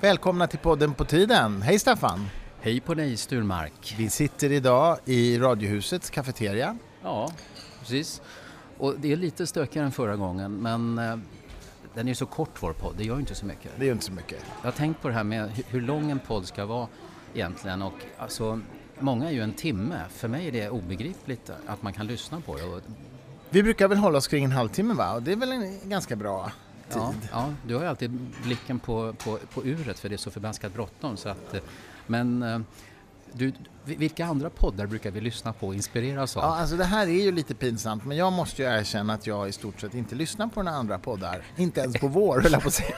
Välkomna 0.00 0.46
till 0.46 0.58
podden 0.58 0.94
På 0.94 1.04
tiden. 1.04 1.62
Hej 1.62 1.78
Staffan! 1.78 2.26
Hej 2.60 2.80
på 2.80 2.94
dig 2.94 3.16
Sturmark! 3.16 3.94
Vi 3.98 4.10
sitter 4.10 4.52
idag 4.52 4.98
i 5.04 5.38
Radiohusets 5.38 6.10
kafeteria. 6.10 6.78
Ja, 7.02 7.32
precis. 7.80 8.22
Och 8.78 8.94
det 8.98 9.12
är 9.12 9.16
lite 9.16 9.46
stökigare 9.46 9.86
än 9.86 9.92
förra 9.92 10.16
gången 10.16 10.52
men 10.52 10.98
eh, 10.98 11.16
den 11.94 12.06
är 12.06 12.08
ju 12.08 12.14
så 12.14 12.26
kort 12.26 12.62
vår 12.62 12.72
podd, 12.72 12.94
det 12.98 13.04
gör 13.04 13.14
ju 13.14 13.20
inte 13.20 13.34
så 13.34 13.46
mycket. 13.46 13.72
Det 13.78 13.86
gör 13.86 13.92
inte 13.92 14.04
så 14.04 14.12
mycket. 14.12 14.44
Jag 14.62 14.66
har 14.66 14.76
tänkt 14.76 15.02
på 15.02 15.08
det 15.08 15.14
här 15.14 15.24
med 15.24 15.50
hur, 15.50 15.64
hur 15.68 15.80
lång 15.80 16.10
en 16.10 16.18
podd 16.18 16.46
ska 16.46 16.66
vara 16.66 16.88
egentligen 17.34 17.82
och 17.82 18.04
alltså 18.18 18.60
många 18.98 19.28
är 19.28 19.32
ju 19.32 19.42
en 19.42 19.52
timme. 19.52 20.00
För 20.10 20.28
mig 20.28 20.48
är 20.48 20.52
det 20.52 20.70
obegripligt 20.70 21.50
att 21.66 21.82
man 21.82 21.92
kan 21.92 22.06
lyssna 22.06 22.40
på 22.40 22.56
det. 22.56 22.64
Och, 22.64 22.80
Vi 23.50 23.62
brukar 23.62 23.88
väl 23.88 23.98
hålla 23.98 24.18
oss 24.18 24.28
kring 24.28 24.44
en 24.44 24.52
halvtimme 24.52 24.94
va? 24.94 25.14
Och 25.14 25.22
det 25.22 25.32
är 25.32 25.36
väl 25.36 25.52
en 25.52 25.88
ganska 25.88 26.16
bra 26.16 26.50
tid. 26.88 26.98
ja, 27.02 27.14
ja, 27.32 27.52
du 27.66 27.74
har 27.74 27.82
ju 27.82 27.88
alltid 27.88 28.10
blicken 28.44 28.78
på, 28.78 29.12
på, 29.12 29.38
på 29.54 29.64
uret 29.64 29.98
för 29.98 30.08
det 30.08 30.14
är 30.14 30.16
så 30.16 30.30
förbaskat 30.30 30.74
bråttom. 30.74 31.16
Så 31.16 31.28
att, 31.28 31.54
eh, 31.54 31.60
men 32.06 32.42
eh, 32.42 32.58
du, 33.32 33.52
vilka 33.84 34.26
andra 34.26 34.50
poddar 34.50 34.86
brukar 34.86 35.10
vi 35.10 35.20
lyssna 35.20 35.52
på 35.52 35.66
och 35.66 35.74
inspireras 35.74 36.36
av? 36.36 36.42
Ja, 36.42 36.56
alltså 36.56 36.76
det 36.76 36.84
här 36.84 37.06
är 37.06 37.22
ju 37.22 37.32
lite 37.32 37.54
pinsamt 37.54 38.04
men 38.04 38.16
jag 38.16 38.32
måste 38.32 38.62
ju 38.62 38.68
erkänna 38.68 39.12
att 39.12 39.26
jag 39.26 39.48
i 39.48 39.52
stort 39.52 39.80
sett 39.80 39.94
inte 39.94 40.14
lyssnar 40.14 40.46
på 40.46 40.62
några 40.62 40.78
andra 40.78 40.98
poddar. 40.98 41.42
Inte 41.56 41.80
ens 41.80 41.96
på 41.96 42.08
vår 42.08 42.40
höll 42.40 42.52
jag 42.52 42.62
på 42.62 42.68
att 42.68 42.74
säga. 42.74 42.96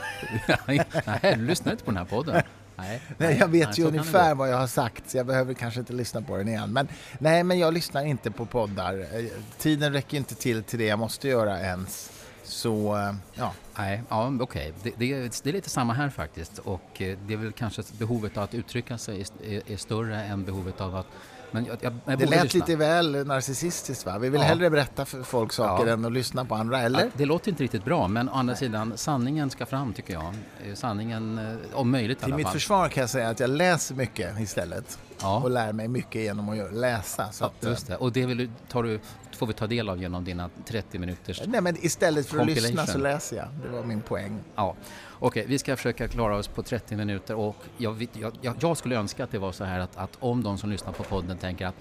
nej, 1.23 1.37
du 1.37 1.47
lyssnar 1.47 1.73
inte 1.73 1.85
på 1.85 1.91
den 1.91 1.99
här 1.99 2.05
podden? 2.05 2.43
Nej, 2.77 3.03
nej 3.19 3.37
jag 3.41 3.49
vet 3.49 3.69
nej, 3.69 3.81
ju 3.81 3.85
ungefär 3.85 4.35
vad 4.35 4.51
jag 4.51 4.57
har 4.57 4.67
sagt 4.67 5.11
så 5.11 5.17
jag 5.17 5.27
behöver 5.27 5.55
kanske 5.55 5.81
inte 5.81 5.93
lyssna 5.93 6.23
på 6.23 6.37
den 6.37 6.49
igen. 6.49 6.73
Men 6.73 6.89
nej, 7.19 7.45
men 7.45 7.59
jag 7.59 7.75
lyssnar 7.75 8.05
inte 8.05 8.31
på 8.31 8.47
poddar. 8.47 8.99
Eh, 8.99 9.25
Tiden 9.59 9.93
räcker 9.93 10.17
inte 10.17 10.35
till 10.35 10.63
till 10.63 10.79
det 10.79 10.87
jag 10.87 10.99
måste 10.99 11.29
göra 11.29 11.61
ens. 11.61 12.18
Så, 12.49 12.97
eh, 12.97 13.15
ja. 13.35 13.53
Nej, 13.79 14.03
ja, 14.09 14.33
okej. 14.41 14.73
Det, 14.83 14.93
det, 14.97 15.13
är- 15.13 15.31
det 15.43 15.49
är 15.49 15.53
lite 15.53 15.71
samma 15.71 15.93
här 15.93 16.11
faktiskt. 16.11 16.59
Och 16.59 17.03
eh, 17.03 17.19
det 17.27 17.33
är 17.35 17.37
väl 17.39 17.53
kanske 17.53 17.83
behovet 17.99 18.37
av 18.37 18.43
att 18.45 18.55
uttrycka 18.55 18.99
sig 18.99 19.21
är, 19.45 19.73
är, 19.73 19.77
större 19.77 20.23
än 20.25 20.45
behovet 20.45 20.81
av 20.81 20.97
att... 20.97 21.07
Men 21.51 21.65
jag, 21.65 21.77
jag, 21.81 21.93
jag 22.05 22.19
Det 22.19 22.27
lät 22.27 22.43
lyssna. 22.45 22.59
lite 22.61 22.77
väl 22.77 23.27
narcissistiskt 23.27 24.07
va? 24.07 24.19
Vi 24.19 24.29
vill 24.29 24.41
Ja. 24.41 24.47
hellre 24.47 24.71
berätta 24.71 25.05
för 25.05 25.23
folk 25.23 25.53
saker 25.53 25.87
Ja. 25.87 25.93
än 25.93 26.05
att 26.05 26.13
lyssna 26.13 26.45
på 26.45 26.55
andra, 26.55 26.81
eller? 26.81 27.01
Ja, 27.05 27.11
det 27.15 27.25
låter 27.25 27.51
inte 27.51 27.63
riktigt 27.63 27.85
bra, 27.85 28.09
men 28.09 28.29
å 28.29 28.33
andra 28.33 28.57
sidan, 28.57 28.93
sanningen 28.97 29.51
ska 29.51 29.67
fram 29.67 29.93
tycker 29.93 30.13
jag. 30.15 30.35
Eh, 30.67 30.75
Sanningen, 30.75 31.57
om 31.75 31.91
möjligt 31.91 32.19
i 32.19 32.21
Till 32.21 32.25
alla 32.25 32.37
mitt 32.37 32.47
fall. 32.47 32.53
försvar 32.53 32.89
kan 32.89 33.01
jag 33.01 33.11
säga 33.11 33.29
att 33.29 33.41
jag 33.41 33.51
läser 33.51 33.95
mycket 33.95 34.41
istället. 34.41 34.99
Ja. 35.21 35.41
Och 35.43 35.51
lär 35.51 35.73
mig 35.73 35.89
mycket 35.89 36.23
genom 36.23 36.49
att 36.49 36.75
läsa. 36.75 37.33
Så 37.33 37.45
Ja, 37.45 37.47
att, 37.47 37.65
eh, 37.65 37.87
det. 37.87 37.97
Och 37.97 38.13
det 38.13 38.27
vill 38.27 38.37
du, 38.37 38.51
du, 38.83 39.01
får 39.37 39.47
vi 39.47 39.53
ta 39.53 39.67
del 39.67 39.89
av 39.89 40.03
genom 40.03 40.25
dina 40.25 40.51
30 40.67 40.99
minuters... 40.99 41.43
Nej, 41.47 41.61
men 41.61 41.77
istället 41.85 42.27
för 42.27 42.39
att 42.39 42.47
lyssna 42.47 42.87
så 42.87 42.99
läser 42.99 43.37
jag. 43.37 43.47
Det 43.63 43.69
var 43.69 43.85
min 43.85 44.01
poäng. 44.01 44.39
Ja, 44.55 44.75
okej, 45.19 45.45
vi 45.49 45.59
ska 45.59 45.77
försöka 45.77 46.09
klara 46.09 46.37
oss 46.37 46.49
på 46.49 46.63
30 46.63 46.97
minuter 46.97 47.35
och 47.35 47.57
jag, 47.77 48.09
jag, 48.13 48.57
jag, 48.61 48.77
skulle 48.77 48.97
önska 48.97 49.25
att 49.25 49.31
det 49.31 49.39
var 49.39 49.53
så 49.53 49.65
här 49.65 49.81
att, 49.81 49.97
att 49.97 50.17
om 50.21 50.43
de 50.43 50.59
som 50.59 50.71
lyssnar 50.71 50.93
på 50.93 51.03
podden 51.03 51.39
tänker 51.39 51.67
att 51.67 51.75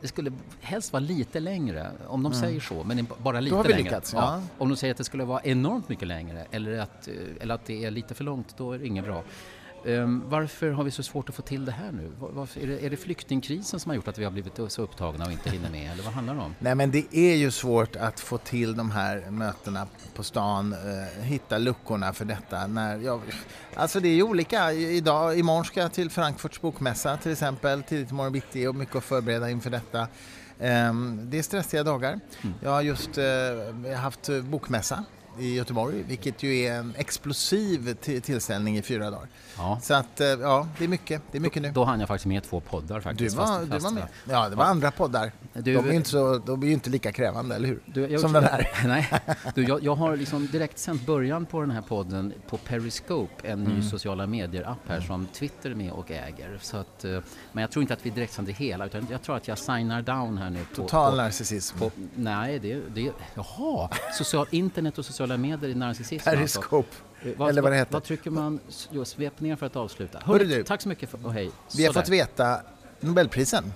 det 0.00 0.08
skulle 0.08 0.32
helst 0.60 0.92
vara 0.92 1.00
lite 1.00 1.40
längre, 1.40 1.90
om 2.06 2.22
de 2.22 2.32
säger 2.32 2.60
så, 2.60 2.84
men 2.84 3.06
bara 3.18 3.40
lite 3.40 3.56
Mm. 3.56 3.66
längre. 3.68 3.82
lyckats, 3.82 4.12
ja. 4.12 4.42
Om 4.58 4.68
de 4.68 4.76
säger 4.76 4.94
att 4.94 4.98
det 4.98 5.04
skulle 5.04 5.24
vara 5.24 5.40
enormt 5.44 5.88
mycket 5.88 6.08
längre 6.08 6.46
eller 6.50 6.78
att, 6.78 7.08
eh, 7.08 7.14
eller 7.40 7.54
att 7.54 7.64
det 7.64 7.84
är 7.84 7.90
lite 7.90 8.14
för 8.14 8.24
långt, 8.24 8.54
då 8.56 8.72
är 8.72 8.78
det 8.78 8.86
inget 8.86 9.04
bra. 9.04 9.22
Ehm, 9.86 10.22
varför 10.26 10.70
har 10.70 10.84
vi 10.84 10.90
så 10.90 11.02
svårt 11.02 11.28
att 11.28 11.34
få 11.34 11.42
till 11.42 11.64
det 11.64 11.72
här 11.72 11.92
nu? 11.92 12.10
Var- 12.18 12.30
Varför, 12.32 12.60
är, 12.60 12.66
det, 12.66 12.86
är 12.86 12.90
det 12.90 12.96
flyktingkrisen 12.96 13.80
som 13.80 13.90
har 13.90 13.96
gjort 13.96 14.08
att 14.08 14.18
vi 14.18 14.24
har 14.24 14.30
blivit 14.30 14.60
så 14.68 14.82
upptagna 14.82 15.24
och 15.26 15.32
inte 15.32 15.50
hinner 15.50 15.70
med, 15.70 15.92
eller 15.92 16.02
vad 16.02 16.12
handlar 16.12 16.34
det 16.34 16.40
om? 16.40 16.54
Nej, 16.58 16.74
men 16.74 16.90
det 16.90 17.16
är 17.16 17.34
ju 17.36 17.50
svårt 17.50 17.96
att 17.96 18.20
få 18.20 18.38
till 18.38 18.76
de 18.76 18.90
här 18.90 19.30
mötena 19.30 19.86
på 20.14 20.22
stan, 20.22 20.72
eh, 20.72 21.22
hitta 21.24 21.58
luckorna 21.58 22.12
för 22.12 22.24
detta. 22.24 22.66
När 22.66 22.98
jag, 22.98 23.20
alltså 23.74 24.00
det 24.00 24.08
är 24.08 24.14
ju 24.14 24.22
olika. 24.22 24.72
Idag, 24.72 25.38
imorgon 25.38 25.64
ska 25.64 25.80
jag 25.80 25.92
till 25.92 26.10
Frankfurts 26.10 26.60
bokmässa 26.60 27.16
till 27.16 27.32
exempel, 27.32 27.82
tidigt 27.82 28.10
imorgon 28.10 28.32
bitti 28.32 28.66
och 28.66 28.74
mycket 28.74 28.96
att 28.96 29.04
förbereda 29.04 29.50
inför 29.50 29.70
detta. 29.70 30.08
Ehm, 30.60 31.20
det 31.30 31.38
är 31.38 31.42
stressiga 31.42 31.82
dagar. 31.82 32.20
Jag 32.62 32.70
har 32.70 32.82
just 32.82 33.18
eh, 33.18 33.96
haft 33.96 34.28
bokmässa 34.42 35.04
i 35.38 35.54
Göteborg, 35.54 36.02
vilket 36.08 36.42
ju 36.42 36.58
är 36.58 36.74
en 36.74 36.94
explosiv 36.96 37.96
ti- 38.02 38.20
tillställning 38.20 38.76
i 38.78 38.82
fyra 38.82 39.10
dagar. 39.10 39.28
Ja. 39.56 39.78
Så 39.82 39.94
att, 39.94 40.20
eh, 40.20 40.26
ja, 40.26 40.68
det 40.78 40.84
är 40.84 40.88
mycket. 40.88 41.22
Det 41.32 41.38
är 41.38 41.40
mycket 41.42 41.62
nu. 41.62 41.70
Då 41.70 41.84
hann 41.84 42.00
jag 42.00 42.08
faktiskt 42.08 42.26
med 42.26 42.42
två 42.42 42.60
poddar 42.60 42.96
Du 42.96 43.00
faktiskt. 43.02 43.36
var, 43.36 43.46
fast- 43.46 43.70
du 43.70 43.78
var 43.78 43.90
med. 43.90 44.06
Ja, 44.30 44.48
det 44.48 44.56
var 44.56 44.64
andra 44.64 44.90
poddar. 44.90 45.32
Du- 45.52 45.74
de, 45.74 45.88
är 45.88 45.92
inte 45.92 46.08
så, 46.10 46.38
de 46.38 46.62
är 46.62 46.66
ju 46.66 46.72
inte 46.72 46.90
lika 46.90 47.12
krävande, 47.12 47.54
eller 47.54 47.68
hur? 47.68 47.80
Du, 47.86 48.06
jag, 48.06 48.20
Som 48.20 48.32
den 48.32 48.44
här. 48.44 48.68
Nej, 48.86 49.10
du, 49.54 49.64
jag, 49.64 49.82
jag 49.84 49.94
har 49.94 50.16
liksom 50.16 50.46
direkt 50.52 50.78
sänt 50.78 51.06
början 51.06 51.46
på 51.46 51.60
den 51.60 51.70
här 51.70 51.82
podden 51.82 52.32
på 52.48 52.56
Periscope, 52.56 53.48
en 53.48 53.60
Mm. 53.64 53.72
ny 53.78 53.82
sociala 53.82 54.26
medier-app 54.26 54.88
här 54.88 55.00
som 55.00 55.26
Twitter 55.26 55.70
är 55.70 55.74
med 55.74 55.92
och 55.92 56.10
äger. 56.10 56.58
Så 56.62 56.76
att, 56.76 57.04
eh, 57.04 57.18
men 57.52 57.62
jag 57.62 57.70
tror 57.70 57.80
inte 57.82 57.94
att 57.94 58.06
vi 58.06 58.10
direkt 58.10 58.32
sänder 58.32 58.52
hela, 58.52 58.86
utan 58.86 59.06
jag 59.10 59.22
tror 59.22 59.36
att 59.36 59.48
jag 59.48 59.58
signar 59.58 60.02
down 60.02 60.38
här 60.38 60.50
nu. 60.50 60.58
På, 60.70 60.74
Total 60.82 61.10
på, 61.10 61.16
narcissism. 61.16 61.78
på, 61.78 61.90
nej, 62.14 62.58
det, 62.58 62.80
det, 62.94 63.10
jaha, 63.34 63.88
social, 64.18 64.46
internet 64.50 64.98
och 64.98 65.04
sociala 65.26 65.36
medier 65.38 65.70
i 65.70 65.74
narcissism 65.74 66.28
alltså. 66.28 66.60
Periscope. 66.60 66.88
Eh, 67.22 67.32
Vad, 67.36 67.48
Eller 67.48 67.62
vad 67.62 67.72
det 67.72 67.76
heter. 67.76 67.92
Vad 67.92 68.04
trycker 68.04 68.30
man? 68.30 68.60
Jo, 68.90 69.04
svep 69.04 69.40
ner 69.40 69.56
för 69.56 69.66
att 69.66 69.76
avsluta. 69.76 70.18
Hörru 70.24 70.44
du. 70.44 70.62
tack 70.64 70.82
så 70.82 70.88
mycket 70.88 71.10
för, 71.10 71.26
och 71.26 71.32
hej. 71.32 71.50
Vi 71.76 71.84
har 71.84 71.92
Sådär. 71.92 72.04
fått 72.04 72.12
veta 72.12 72.60
Nobelprisen. 73.00 73.72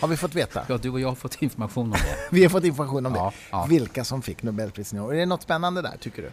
Har 0.00 0.08
vi 0.08 0.16
fått 0.16 0.34
veta? 0.34 0.62
Ja, 0.68 0.76
du 0.78 0.90
och 0.90 1.00
jag 1.00 1.08
har 1.08 1.14
fått 1.14 1.42
information 1.42 1.84
om 1.86 1.90
det. 1.92 2.16
Vi 2.30 2.42
har 2.42 2.50
fått 2.50 2.64
information 2.64 3.06
om 3.06 3.14
Ja, 3.14 3.24
det. 3.30 3.36
ja. 3.50 3.66
Vilka 3.68 4.04
som 4.04 4.22
fick 4.22 4.42
Nobelprisen 4.42 4.98
i 4.98 5.02
år. 5.02 5.14
Är 5.14 5.18
det 5.18 5.26
något 5.26 5.42
spännande 5.42 5.82
där, 5.82 5.96
tycker 6.00 6.22
du? 6.22 6.30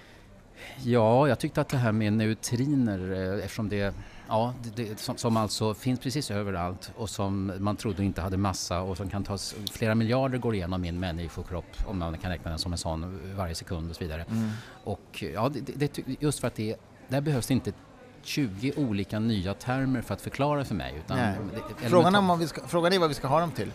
Ja, 0.92 1.28
jag 1.28 1.40
tyckte 1.40 1.62
att 1.62 1.70
det 1.70 1.78
här 1.78 1.92
med 1.92 2.14
neutriner, 2.14 3.12
eh, 3.38 3.44
eftersom 3.46 3.70
det, 3.70 3.94
ja, 4.28 4.54
det, 4.64 4.84
det, 4.84 5.00
som, 5.00 5.18
som 5.18 5.38
alltså 5.38 5.74
finns 5.74 6.00
precis 6.00 6.32
överallt 6.32 6.92
och 6.98 7.10
som 7.10 7.54
man 7.60 7.76
trodde 7.76 8.04
inte 8.04 8.22
hade 8.22 8.38
massa 8.38 8.82
och 8.82 8.98
som 8.98 9.10
kan 9.10 9.24
tas, 9.24 9.56
flera 9.72 9.96
miljarder 9.96 10.38
går 10.38 10.56
igenom 10.56 10.82
min 10.82 11.00
människokropp 11.00 11.66
om 11.88 12.00
man 12.00 12.18
kan 12.18 12.32
räkna 12.32 12.50
den 12.50 12.60
som 12.60 12.72
en 12.72 12.78
sån 12.78 13.20
varje 13.36 13.56
sekund 13.56 13.90
och 13.90 13.96
så 13.96 14.04
vidare. 14.04 14.26
Mm. 14.30 14.50
Och 14.84 15.24
ja, 15.34 15.52
det, 15.76 16.00
just 16.20 16.40
för 16.40 16.48
att 16.48 16.56
det, 16.56 16.76
där 17.08 17.22
behövs 17.22 17.48
det 17.48 17.54
inte 17.54 17.74
20 18.24 18.74
olika 18.78 19.20
nya 19.20 19.54
termer 19.54 20.02
för 20.02 20.14
att 20.14 20.22
förklara 20.22 20.66
för 20.66 20.76
mig. 20.76 20.96
Utan 21.06 21.20
Frågan, 21.78 22.16
om 22.16 22.40
vi 22.40 22.48
ska, 22.48 22.68
frågan 22.68 22.94
är 22.94 23.00
vad 23.00 23.10
vi 23.10 23.16
ska 23.16 23.28
ha 23.28 23.40
dem 23.40 23.52
till. 23.52 23.72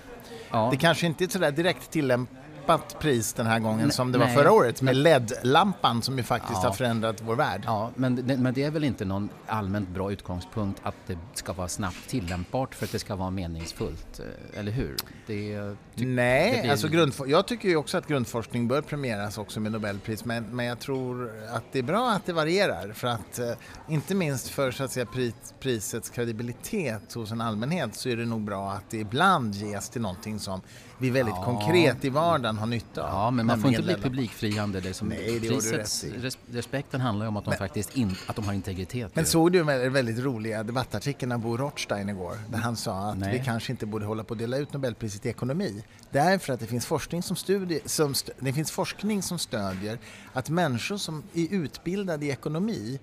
ja. 0.50 0.69
Det 0.70 0.76
kanske 0.76 1.06
inte 1.06 1.25
är 1.25 1.28
sådär 1.28 1.50
direkt 1.50 1.91
tillämpat 1.91 2.37
pris 2.77 3.33
den 3.33 3.47
här 3.47 3.59
gången 3.59 3.79
Nej, 3.87 3.93
som 3.93 4.12
det 4.12 4.19
var 4.19 4.27
nej. 4.27 4.34
förra 4.37 4.53
året 4.53 4.83
med 4.83 4.97
LED-lampan 4.97 6.03
som 6.03 6.17
ju 6.19 6.23
faktiskt 6.25 6.59
Ja. 6.62 6.69
har 6.69 6.75
förändrat 6.77 7.23
vår 7.23 7.34
värld. 7.37 7.62
Ja, 7.67 7.91
men, 7.95 8.15
men 8.15 8.55
det 8.55 8.62
är 8.62 8.71
väl 8.71 8.84
inte 8.84 9.05
någon 9.05 9.29
allmänt 9.47 9.89
bra 9.89 10.12
utgångspunkt 10.12 10.81
att 10.83 10.95
det 11.06 11.19
ska 11.34 11.53
vara 11.53 11.69
snabbt 11.69 12.09
tillämpbart 12.09 12.75
för 12.75 12.84
att 12.84 12.93
det 12.93 12.99
ska 12.99 13.17
vara 13.17 13.31
meningsfullt, 13.31 14.21
eh, 14.21 14.61
eller 14.61 14.73
hur? 14.73 14.97
Det, 15.27 15.34
ty- 15.37 15.71
det 15.95 16.06
Nej, 16.06 16.61
blir- 16.61 16.71
alltså 16.71 16.87
grundfor- 16.89 17.29
jag 17.29 17.47
tycker 17.47 17.69
ju 17.69 17.77
också 17.77 17.99
att 17.99 18.06
grundforskning 18.06 18.69
bör 18.69 18.83
premieras 18.83 19.39
också 19.39 19.61
med 19.61 19.73
Nobelpris 19.73 20.25
men, 20.25 20.45
men 20.56 20.67
jag 20.67 20.79
tror 20.79 21.33
att 21.55 21.65
det 21.73 21.79
är 21.79 21.83
bra 21.83 22.11
att 22.11 22.27
det 22.27 22.33
varierar 22.33 22.93
för 22.93 23.09
att 23.09 23.39
eh, 23.39 23.53
inte 23.89 24.15
minst 24.15 24.49
för 24.49 24.71
så 24.71 24.85
att 24.85 24.93
säga, 24.93 25.06
pri- 25.06 25.33
prisets 25.61 26.11
kredibilitet 26.11 27.12
hos 27.15 27.33
en 27.33 27.41
allmänhet 27.41 27.95
så 27.95 28.09
är 28.09 28.17
det 28.17 28.25
nog 28.25 28.41
bra 28.45 28.73
att 28.73 28.91
det 28.91 28.99
ibland 28.99 29.55
ges 29.55 29.89
till 29.91 30.00
någonting 30.03 30.39
som 30.39 30.61
vi 30.98 31.10
väldigt 31.10 31.34
Ja. 31.36 31.44
konkret 31.44 32.04
i 32.04 32.09
vardagen 32.09 32.59
har 32.59 32.66
nytta 32.66 33.03
av. 33.03 33.09
Ja, 33.09 33.31
men 33.31 33.47
man 33.47 33.60
får 33.60 33.70
inte 33.70 33.82
bli 33.82 33.94
publikfriande. 33.94 34.81
Det 34.81 34.94
som 34.94 35.09
Nej, 35.09 35.38
det 35.41 35.48
prisets 35.48 36.04
res, 36.04 36.38
respekten 36.53 37.00
handlar 37.00 37.25
ju 37.26 37.28
om 37.28 37.36
att 37.36 37.44
de 37.44 37.54
faktiskt 37.54 37.97
in, 37.97 38.16
att 38.26 38.36
de 38.36 38.44
har 38.44 38.53
integritet. 38.53 39.16
Men 39.16 39.25
ju. 39.25 39.31
såg 39.31 39.53
du 39.53 39.64
den 39.64 39.92
väldigt 39.92 40.19
roliga 40.19 40.62
debattartikeln 40.62 41.32
av 41.32 41.38
Bo 41.38 41.56
Rothstein 41.56 42.08
igår? 42.08 42.37
Där 42.48 42.58
han 42.58 42.76
sa 42.76 43.10
att 43.10 43.19
Nej. 43.19 43.38
vi 43.38 43.44
kanske 43.44 43.72
inte 43.72 43.87
borde 43.87 44.06
hålla 44.06 44.25
på 44.25 44.34
att 44.34 44.38
dela 44.38 44.56
ut 44.56 44.72
Nobelpriset 44.72 45.26
i 45.26 45.28
ekonomi. 45.28 45.84
Därför 46.10 46.53
att 46.53 46.60
det 46.60 46.66
finns 46.66 46.87
forskning 46.87 47.22
som, 47.22 47.37
studie, 47.37 47.81
som, 47.84 48.14
det 48.38 48.53
finns 48.53 48.70
forskning 48.70 49.22
som 49.22 49.38
stödjer 49.38 49.98
att 50.32 50.50
människor 50.50 50.97
som 50.97 51.22
är 51.34 51.47
utbildade 51.54 52.26
i 52.26 52.31
ekonomi 52.31 52.98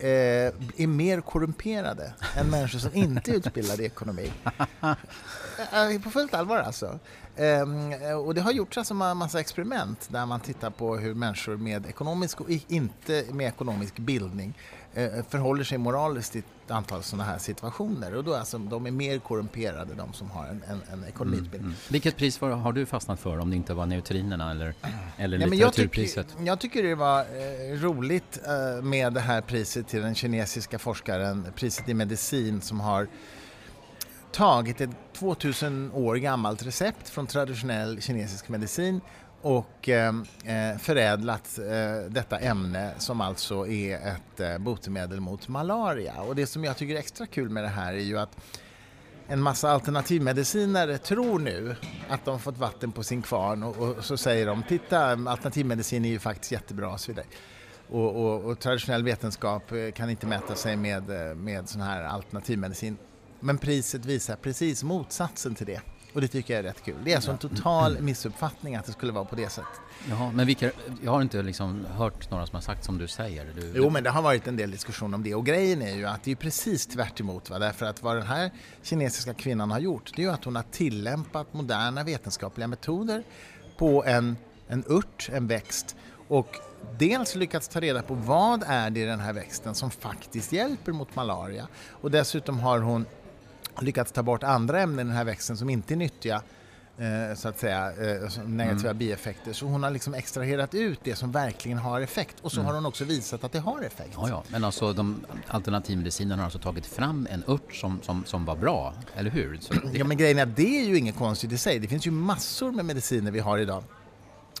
eh, 0.00 0.52
är 0.76 0.86
mer 0.86 1.20
korrumperade 1.20 2.12
än 2.36 2.50
människor 2.50 2.78
som 2.78 2.94
inte 2.94 3.30
är 3.30 3.34
utbildade 3.34 3.82
i 3.82 3.86
ekonomi. 3.86 4.32
Eh, 5.72 6.00
På 6.02 6.10
fullt 6.10 6.34
allvar 6.34 6.58
alltså. 6.58 6.98
Ehm, 7.36 7.92
och 8.26 8.34
det 8.34 8.40
har 8.40 8.52
gjorts 8.52 8.78
alltså 8.78 8.94
en 8.94 9.16
massa 9.16 9.40
experiment 9.40 10.08
där 10.10 10.26
man 10.26 10.40
tittar 10.40 10.70
på 10.70 10.96
hur 10.96 11.14
människor 11.14 11.56
med 11.56 11.86
ekonomisk 11.86 12.40
och 12.40 12.50
inte 12.68 13.24
med 13.32 13.48
ekonomisk 13.48 13.98
bildning 13.98 14.58
eh, 14.94 15.10
förhåller 15.28 15.64
sig 15.64 15.78
moraliskt 15.78 16.36
ett 16.70 16.76
antal 16.76 17.02
sådana 17.02 17.24
här 17.24 17.38
situationer. 17.38 18.14
Och 18.14 18.24
då 18.24 18.34
alltså, 18.34 18.58
de 18.58 18.86
är 18.86 18.90
mer 18.90 19.18
korrumperade, 19.18 19.94
de 19.94 20.12
som 20.12 20.30
har 20.30 20.46
en, 20.46 20.62
en, 20.68 20.80
en 20.92 21.04
ekonomiutbildning. 21.08 21.60
Mm. 21.60 21.76
Vilket 21.88 22.16
pris 22.16 22.40
var, 22.40 22.50
har 22.50 22.72
du 22.72 22.86
fastnat 22.86 23.20
för 23.20 23.38
om 23.38 23.50
det 23.50 23.56
inte 23.56 23.74
var 23.74 23.86
neutrinerna 23.86 24.50
eller, 24.50 24.74
eller 25.16 25.38
Ja, 25.38 25.46
men 25.46 25.58
jag, 25.58 25.66
litteraturpriset? 25.66 26.28
tycker, 26.28 26.46
jag 26.46 26.60
tycker 26.60 26.82
det 26.82 26.94
var 26.94 27.20
eh, 27.20 27.80
roligt 27.80 28.40
eh, 28.46 28.82
med 28.82 29.12
det 29.12 29.20
här 29.20 29.40
priset 29.40 29.88
till 29.88 30.02
den 30.02 30.14
kinesiska 30.14 30.78
forskaren, 30.78 31.46
priset 31.54 31.88
i 31.88 31.94
medicin 31.94 32.60
som 32.60 32.80
har 32.80 33.08
tagit 34.32 34.80
ett 34.80 34.90
2000 35.18 35.92
år 35.92 36.16
gammalt 36.16 36.62
recept 36.62 37.08
från 37.08 37.26
traditionell 37.26 38.00
kinesisk 38.02 38.48
medicin 38.48 39.00
och 39.42 39.88
ehm, 39.88 40.24
eh, 40.44 40.78
förädlat 40.78 41.58
eh, 41.58 42.10
detta 42.10 42.38
ämne 42.38 42.92
som 42.98 43.20
alltså 43.20 43.66
är 43.66 43.96
ett 43.96 44.40
eh, 44.40 44.58
botemedel 44.58 45.20
mot 45.20 45.48
malaria. 45.48 46.20
Och 46.20 46.36
det 46.36 46.46
som 46.46 46.64
jag 46.64 46.76
tycker 46.76 46.94
är 46.94 46.98
extra 46.98 47.26
kul 47.26 47.50
med 47.50 47.64
det 47.64 47.68
här 47.68 47.92
är 47.92 47.98
ju 47.98 48.18
att 48.18 48.36
en 49.28 49.42
massa 49.42 49.70
alternativmedicinare 49.70 50.98
tror 50.98 51.38
nu 51.38 51.76
att 52.08 52.24
de 52.24 52.40
fått 52.40 52.58
vatten 52.58 52.92
på 52.92 53.02
sin 53.02 53.22
kvarn 53.22 53.62
och, 53.62 53.76
och 53.76 54.04
så 54.04 54.16
säger 54.16 54.46
de 54.46 54.62
titta 54.62 55.06
alternativmedicin 55.06 56.04
är 56.04 56.08
ju 56.08 56.18
faktiskt 56.18 56.52
jättebra 56.52 56.92
och 56.92 57.00
så 57.00 57.12
vidare. 57.12 57.26
Och, 57.88 58.16
och, 58.16 58.44
och, 58.44 58.58
traditionell 58.58 59.04
vetenskap 59.04 59.72
eh, 59.72 59.90
kan 59.90 60.10
inte 60.10 60.26
mäta 60.26 60.54
sig 60.54 60.76
med, 60.76 61.30
eh, 61.30 61.34
med 61.34 61.68
sån 61.68 61.80
här 61.80 62.02
alternativmedicin. 62.02 62.96
Men 63.40 63.58
priset 63.58 64.04
visar 64.04 64.36
precis 64.36 64.82
motsatsen 64.82 65.54
till 65.54 65.66
det. 65.66 65.80
Och 66.14 66.20
det 66.20 66.28
tycker 66.28 66.54
jag 66.54 66.58
är 66.58 66.62
rätt 66.62 66.84
kul. 66.84 66.96
Det 67.04 67.12
är 67.12 67.16
alltså 67.16 67.30
en 67.30 67.38
total 67.38 68.00
missuppfattning 68.00 68.76
att 68.76 68.86
det 68.86 68.92
skulle 68.92 69.12
vara 69.12 69.24
på 69.24 69.36
det 69.36 69.48
sättet. 69.48 69.80
Jaha, 70.08 70.30
men 70.34 70.46
vilka, 70.46 70.70
jag 71.02 71.10
har 71.12 71.22
inte 71.22 71.42
liksom 71.42 71.86
hört 71.86 72.30
några 72.30 72.46
som 72.46 72.54
har 72.56 72.62
sagt 72.62 72.84
som 72.84 72.98
du 72.98 73.08
säger. 73.08 73.52
Du, 73.54 73.72
jo, 73.76 73.90
men 73.90 74.04
det 74.04 74.10
har 74.10 74.22
varit 74.22 74.46
en 74.46 74.56
del 74.56 74.70
diskussion 74.70 75.14
om 75.14 75.22
det. 75.22 75.34
Och 75.34 75.46
grejen 75.46 75.82
är 75.82 75.96
ju 75.96 76.06
att 76.06 76.22
det 76.22 76.30
är 76.30 76.36
precis 76.36 76.86
tvärt 76.86 77.20
emot, 77.20 77.50
va? 77.50 77.58
Därför 77.58 77.86
att 77.86 78.02
vad 78.02 78.16
den 78.16 78.26
här 78.26 78.50
kinesiska 78.82 79.34
kvinnan 79.34 79.70
har 79.70 79.78
gjort, 79.78 80.12
det 80.16 80.22
är 80.22 80.26
ju 80.26 80.32
att 80.32 80.44
hon 80.44 80.56
har 80.56 80.64
tillämpat 80.70 81.54
moderna 81.54 82.04
vetenskapliga 82.04 82.66
metoder 82.66 83.22
på 83.78 84.04
en, 84.04 84.36
en 84.68 84.84
ört, 84.88 85.28
en 85.32 85.46
växt. 85.46 85.96
Och 86.28 86.56
dels 86.98 87.34
lyckats 87.34 87.68
ta 87.68 87.80
reda 87.80 88.02
på 88.02 88.14
vad 88.14 88.64
är 88.66 88.90
det 88.90 89.00
i 89.00 89.04
den 89.04 89.20
här 89.20 89.32
växten 89.32 89.74
som 89.74 89.90
faktiskt 89.90 90.52
hjälper 90.52 90.92
mot 90.92 91.16
malaria. 91.16 91.68
Och 91.90 92.10
dessutom 92.10 92.58
har 92.58 92.78
hon 92.78 93.06
lyckats 93.82 94.12
ta 94.12 94.22
bort 94.22 94.42
andra 94.42 94.80
ämnen 94.80 95.06
i 95.06 95.08
den 95.08 95.16
här 95.16 95.24
växten 95.24 95.56
som 95.56 95.70
inte 95.70 95.94
är 95.94 95.96
nyttiga 95.96 96.42
eh, 96.98 97.36
så 97.36 97.48
att 97.48 97.58
säga, 97.58 97.86
eh, 97.86 98.44
negativa 98.44 98.90
mm. 98.90 98.98
bieffekter. 98.98 99.52
Så 99.52 99.66
hon 99.66 99.82
har 99.82 99.90
liksom 99.90 100.14
extraherat 100.14 100.74
ut 100.74 101.00
det 101.04 101.16
som 101.16 101.32
verkligen 101.32 101.78
har 101.78 102.00
effekt 102.00 102.36
och 102.42 102.52
så 102.52 102.60
mm. 102.60 102.66
har 102.66 102.74
hon 102.74 102.86
också 102.86 103.04
visat 103.04 103.44
att 103.44 103.52
det 103.52 103.58
har 103.58 103.82
effekt. 103.82 104.12
Ja, 104.14 104.28
ja. 104.28 104.42
men 104.48 104.64
alltså 104.64 104.92
de 104.92 105.26
alternativmedicinerna 105.46 106.36
har 106.36 106.44
alltså 106.44 106.58
tagit 106.58 106.86
fram 106.86 107.28
en 107.30 107.44
ört 107.46 107.74
som, 107.74 108.00
som, 108.02 108.24
som 108.24 108.44
var 108.44 108.56
bra, 108.56 108.94
eller 109.16 109.30
hur? 109.30 109.60
Det... 109.70 109.98
Ja, 109.98 110.04
men 110.04 110.16
grejen 110.16 110.38
är 110.38 110.42
att 110.42 110.56
det 110.56 110.80
är 110.80 110.84
ju 110.84 110.98
inget 110.98 111.16
konstigt 111.16 111.52
i 111.52 111.58
sig. 111.58 111.78
Det 111.78 111.88
finns 111.88 112.06
ju 112.06 112.10
massor 112.10 112.72
med 112.72 112.84
mediciner 112.84 113.30
vi 113.30 113.40
har 113.40 113.58
idag 113.58 113.84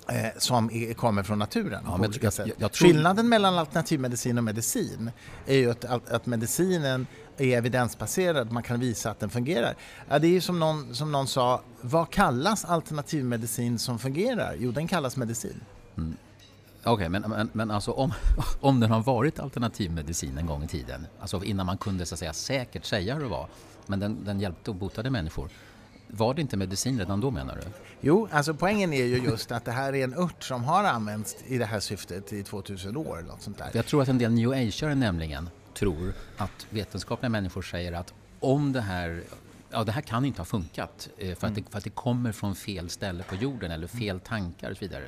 eh, 0.08 0.38
som 0.38 0.70
är, 0.70 0.94
kommer 0.94 1.22
från 1.22 1.38
naturen 1.38 1.82
ja, 1.86 1.96
på 1.96 2.04
olika 2.04 2.26
jag, 2.26 2.32
sätt. 2.32 2.46
Jag, 2.46 2.56
jag 2.58 2.72
tror... 2.72 2.88
Skillnaden 2.88 3.28
mellan 3.28 3.58
alternativmedicin 3.58 4.38
och 4.38 4.44
medicin 4.44 5.10
är 5.46 5.56
ju 5.56 5.70
att, 5.70 5.84
att 5.84 6.26
medicinen 6.26 7.06
är 7.40 7.58
evidensbaserad, 7.58 8.52
man 8.52 8.62
kan 8.62 8.80
visa 8.80 9.10
att 9.10 9.20
den 9.20 9.30
fungerar. 9.30 9.74
Ja, 10.08 10.18
det 10.18 10.36
är 10.36 10.40
som 10.40 10.60
någon, 10.60 10.94
som 10.94 11.12
någon 11.12 11.26
sa, 11.26 11.62
vad 11.80 12.10
kallas 12.10 12.64
alternativmedicin 12.64 13.78
som 13.78 13.98
fungerar? 13.98 14.56
Jo, 14.58 14.70
den 14.70 14.88
kallas 14.88 15.16
medicin. 15.16 15.60
Mm. 15.96 16.16
Okej, 16.80 16.92
okay, 16.92 17.08
men, 17.08 17.22
men, 17.22 17.50
men 17.52 17.70
alltså 17.70 17.92
om, 17.92 18.12
om 18.60 18.80
den 18.80 18.90
har 18.90 19.02
varit 19.02 19.40
alternativmedicin 19.40 20.38
en 20.38 20.46
gång 20.46 20.64
i 20.64 20.68
tiden, 20.68 21.06
alltså 21.20 21.44
innan 21.44 21.66
man 21.66 21.78
kunde 21.78 22.06
så 22.06 22.16
säga, 22.16 22.32
säkert 22.32 22.84
säga 22.84 23.14
hur 23.14 23.22
det 23.22 23.28
var, 23.28 23.48
men 23.86 24.00
den, 24.00 24.24
den 24.24 24.40
hjälpte 24.40 24.70
och 24.70 24.76
botade 24.76 25.10
människor. 25.10 25.50
Var 26.12 26.34
det 26.34 26.40
inte 26.40 26.56
medicin 26.56 26.98
redan 26.98 27.20
då 27.20 27.30
menar 27.30 27.54
du? 27.54 27.62
Jo, 28.00 28.28
alltså 28.30 28.54
poängen 28.54 28.92
är 28.92 29.04
ju 29.04 29.18
just 29.18 29.52
att 29.52 29.64
det 29.64 29.72
här 29.72 29.94
är 29.94 30.04
en 30.04 30.14
ört 30.14 30.42
som 30.42 30.64
har 30.64 30.84
använts 30.84 31.36
i 31.46 31.58
det 31.58 31.64
här 31.64 31.80
syftet 31.80 32.32
i 32.32 32.42
2000 32.42 32.96
år. 32.96 33.24
Något 33.28 33.42
sånt 33.42 33.58
där. 33.58 33.70
Jag 33.72 33.86
tror 33.86 34.02
att 34.02 34.08
en 34.08 34.18
del 34.18 34.32
new 34.32 34.50
age 34.50 34.82
nämligen 34.82 35.50
tror 35.74 36.12
att 36.36 36.66
vetenskapliga 36.70 37.30
människor 37.30 37.62
säger 37.62 37.92
att 37.92 38.14
om 38.40 38.72
det 38.72 38.80
här 38.80 39.22
Ja, 39.72 39.84
det 39.84 39.92
här 39.92 40.00
kan 40.00 40.24
inte 40.24 40.40
ha 40.40 40.44
funkat 40.44 41.08
eh, 41.18 41.34
för, 41.34 41.46
att 41.46 41.54
det, 41.54 41.62
för 41.70 41.78
att 41.78 41.84
det 41.84 41.90
kommer 41.90 42.32
från 42.32 42.54
fel 42.54 42.90
ställe 42.90 43.22
på 43.22 43.34
jorden 43.34 43.70
eller 43.70 43.86
fel 43.86 44.20
tankar 44.20 44.70
och 44.70 44.76
så 44.76 44.84
vidare. 44.84 45.04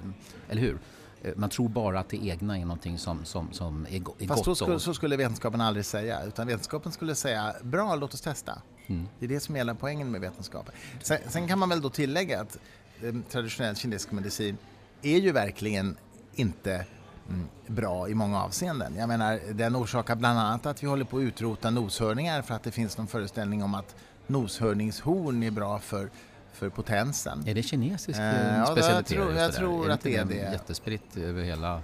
Eller 0.48 0.62
hur? 0.62 0.78
Eh, 1.22 1.32
man 1.36 1.50
tror 1.50 1.68
bara 1.68 2.00
att 2.00 2.08
det 2.08 2.26
egna 2.26 2.58
är 2.58 2.60
någonting 2.60 2.98
som, 2.98 3.24
som, 3.24 3.52
som 3.52 3.86
är, 3.90 3.98
go 3.98 4.14
är 4.18 4.26
Fast 4.26 4.44
gott. 4.44 4.58
Fast 4.58 4.70
så, 4.70 4.78
så 4.78 4.94
skulle 4.94 5.16
vetenskapen 5.16 5.60
aldrig 5.60 5.84
säga, 5.84 6.24
utan 6.24 6.46
vetenskapen 6.46 6.92
skulle 6.92 7.14
säga 7.14 7.54
bra, 7.62 7.94
låt 7.94 8.14
oss 8.14 8.20
testa. 8.20 8.62
Mm. 8.86 9.08
Det 9.18 9.24
är 9.24 9.28
det 9.28 9.40
som 9.40 9.54
är 9.54 9.60
hela 9.60 9.74
poängen 9.74 10.10
med 10.10 10.20
vetenskapen. 10.20 10.74
Sen, 11.02 11.18
sen, 11.28 11.48
kan 11.48 11.58
man 11.58 11.68
väl 11.68 11.80
då 11.80 11.90
tillägga 11.90 12.40
att 12.40 12.58
eh, 13.02 13.14
traditionell 13.30 13.76
kinesisk 13.76 14.12
medicin 14.12 14.58
är 15.02 15.18
ju 15.18 15.32
verkligen 15.32 15.96
inte 16.34 16.74
mm, 16.74 16.86
bra 17.66 18.08
i 18.08 18.14
många 18.14 18.42
avseenden. 18.42 18.96
Jag 18.96 19.08
menar, 19.08 19.40
den 19.52 19.76
orsakar 19.76 20.16
bland 20.16 20.38
annat 20.38 20.66
att 20.66 20.82
vi 20.82 20.86
håller 20.86 21.04
på 21.04 21.16
att 21.16 21.22
utrota 21.22 21.70
noshörningar 21.70 22.42
för 22.42 22.54
att 22.54 22.62
det 22.62 22.70
finns 22.70 22.98
någon 22.98 23.06
föreställning 23.06 23.62
om 23.62 23.74
att 23.74 23.94
noshörningshorn 24.26 25.42
är 25.42 25.50
bra 25.50 25.78
för 25.78 26.08
för 26.52 26.68
potensen. 26.68 27.44
Är 27.46 27.54
det 27.54 27.62
kinesisk 27.62 28.20
eh, 28.20 28.64
specialitet? 28.64 28.86
Jag 28.86 29.06
tror, 29.06 29.34
jag 29.34 29.52
tror 29.52 29.90
att 29.90 30.00
det 30.00 30.16
är 30.16 30.24
det. 30.24 30.34
Jättespritt 30.34 31.16
över 31.16 31.42
hela... 31.42 31.80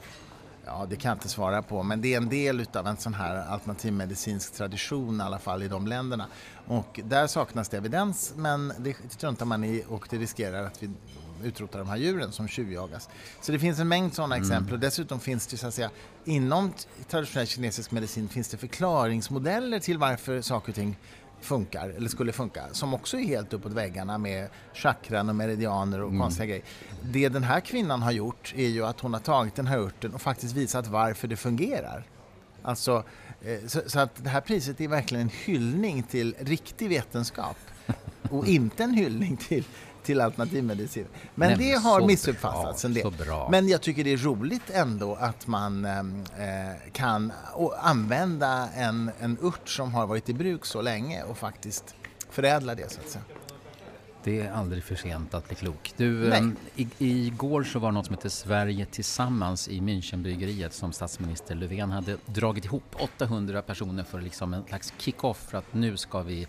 Ja, 0.67 0.87
det 0.91 0.97
kan 0.97 1.09
jag 1.09 1.17
inte 1.17 1.29
svara 1.29 1.63
på, 1.63 1.83
men 1.83 2.01
det 2.01 2.15
är 2.15 2.17
en 2.17 2.29
del 2.29 2.67
av 2.73 2.87
en 2.87 2.97
sån 2.97 3.15
här 3.15 3.37
alternativmedicinsk 3.37 4.53
tradition 4.53 5.21
i 5.21 5.25
alla 5.25 5.39
fall 5.39 5.63
i 5.63 5.69
de 5.69 5.87
länderna. 5.87 6.27
Och 6.67 7.01
där 7.05 7.27
saknas 7.27 7.69
det 7.69 7.77
evidens, 7.77 8.33
men 8.37 8.73
det 8.79 8.97
struntar 9.09 9.47
man 9.47 9.65
i 9.65 9.85
och 9.89 10.07
det 10.11 10.17
riskerar 10.17 10.65
att 10.65 10.83
vi 10.83 10.91
utrotar 11.45 11.79
de 11.79 11.89
här 11.89 11.97
djuren 11.97 12.33
som 12.33 12.49
tjuvjagas. 12.49 13.09
Så 13.41 13.53
det 13.53 13.59
finns 13.59 13.79
en 13.79 13.89
mängd 13.89 14.15
sådana 14.15 14.37
mm. 14.37 14.47
exempel 14.47 14.75
och 14.75 14.81
dessutom 14.81 15.21
finns 15.21 15.47
det 15.47 15.57
så 15.57 15.67
att 15.67 15.75
säga 15.75 15.91
inom 16.25 16.73
traditionell 17.11 17.47
kinesisk 17.47 17.91
medicin 17.91 18.29
finns 18.29 18.49
det 18.49 18.57
förklaringsmodeller 18.57 19.81
till 19.81 19.99
varför 19.99 20.41
saker 20.41 20.69
och 20.69 20.75
ting 20.75 20.97
funkar, 21.41 21.89
eller 21.89 22.09
skulle 22.09 22.33
funka, 22.33 22.63
som 22.73 22.95
också 22.95 23.17
är 23.17 23.25
helt 23.25 23.53
uppåt 23.53 23.73
väggarna 23.73 24.19
med 24.19 24.49
chakran 24.75 25.29
och 25.29 25.37
meridianer 25.37 26.01
och 26.01 26.09
mm. 26.09 26.21
konstiga 26.21 26.47
grejer. 26.47 26.65
Det 27.03 27.29
den 27.29 27.43
här 27.43 27.61
kvinnan 27.61 28.03
har 28.03 28.13
gjort 28.13 28.55
är 28.57 28.69
ju 28.69 28.87
att 28.87 29.01
hon 29.01 29.13
har 29.13 29.21
tagit 29.21 29.55
den 29.55 29.67
här 29.67 29.79
örten 29.79 30.15
och 30.15 30.23
faktiskt 30.23 30.57
visat 30.57 30.87
varför 30.87 31.29
det 31.29 31.37
fungerar. 31.37 32.05
Alltså, 32.63 33.05
eh, 33.43 33.67
så, 33.67 33.81
så, 33.87 34.01
att 34.01 34.25
det 34.25 34.31
här 34.31 34.41
priset 34.41 34.81
är 34.81 34.89
verkligen 34.89 35.23
en 35.23 35.33
hyllning 35.45 36.03
till 36.03 36.35
riktig 36.41 36.89
vetenskap 36.89 37.57
och 38.31 38.47
inte 38.47 38.85
en 38.85 38.95
hyllning 38.95 39.37
till 39.37 39.65
till 40.09 40.21
alternativmedicin. 40.21 41.07
Men 41.35 41.49
Nej, 41.49 41.59
det 41.59 41.79
har 41.79 42.07
missuppfattats 42.07 42.85
en 42.85 42.95
del. 42.95 43.13
Men 43.51 43.69
jag 43.69 43.81
tycker 43.81 44.05
det 44.05 44.13
är 44.13 44.17
roligt 44.17 44.71
ändå 44.71 45.15
att 45.15 45.47
man 45.47 45.85
ehm, 45.85 46.25
eh, 46.39 46.93
kan 46.93 47.33
använda 47.79 48.69
en, 48.75 49.11
en 49.21 49.39
ört 49.43 49.69
som 49.69 49.95
har 49.95 50.07
varit 50.07 50.29
i 50.29 50.35
bruk 50.35 50.67
så 50.67 50.83
länge 50.83 51.23
och 51.23 51.39
faktiskt 51.39 51.95
förädla 52.31 52.75
det 52.75 52.93
så 52.93 53.01
att 53.01 53.09
säga. 53.09 53.25
Det 54.25 54.41
är 54.41 54.53
aldrig 54.53 54.85
för 54.85 54.95
sent 54.95 55.35
att 55.35 55.47
bli 55.49 55.57
klok. 55.57 55.93
Du, 55.97 56.33
eh, 56.33 56.45
i, 56.77 56.89
igår 56.99 57.63
så 57.63 57.79
var 57.79 57.89
det 57.89 57.95
något 57.95 58.07
som 58.07 58.15
heter 58.15 58.29
Sverige 58.29 58.87
tillsammans 58.87 59.69
i 59.69 59.81
Münchenbryggeriet 59.81 60.73
som 60.73 60.93
statsminister 60.93 61.55
Löfven 61.55 61.91
hade 61.91 62.17
dragit 62.27 62.65
ihop 62.65 62.97
800 62.99 63.63
personer 63.63 64.05
för 64.05 64.21
liksom 64.21 64.55
en 64.55 64.65
slags 64.65 64.93
kick-off 64.99 65.49
för 65.51 65.59
att 65.59 65.75
nu 65.75 65.97
ska 65.97 66.23
vi, 66.23 66.47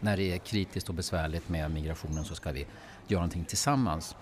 när 0.00 0.16
det 0.16 0.32
är 0.32 0.38
kritiskt 0.38 0.88
och 0.88 0.94
besvärligt 0.94 1.48
med 1.48 1.70
migrationen 1.70 2.24
så 2.24 2.34
ska 2.34 2.52
vi 2.52 2.66
göra 3.06 3.20
någonting 3.20 3.44
tillsammans. 3.44 4.16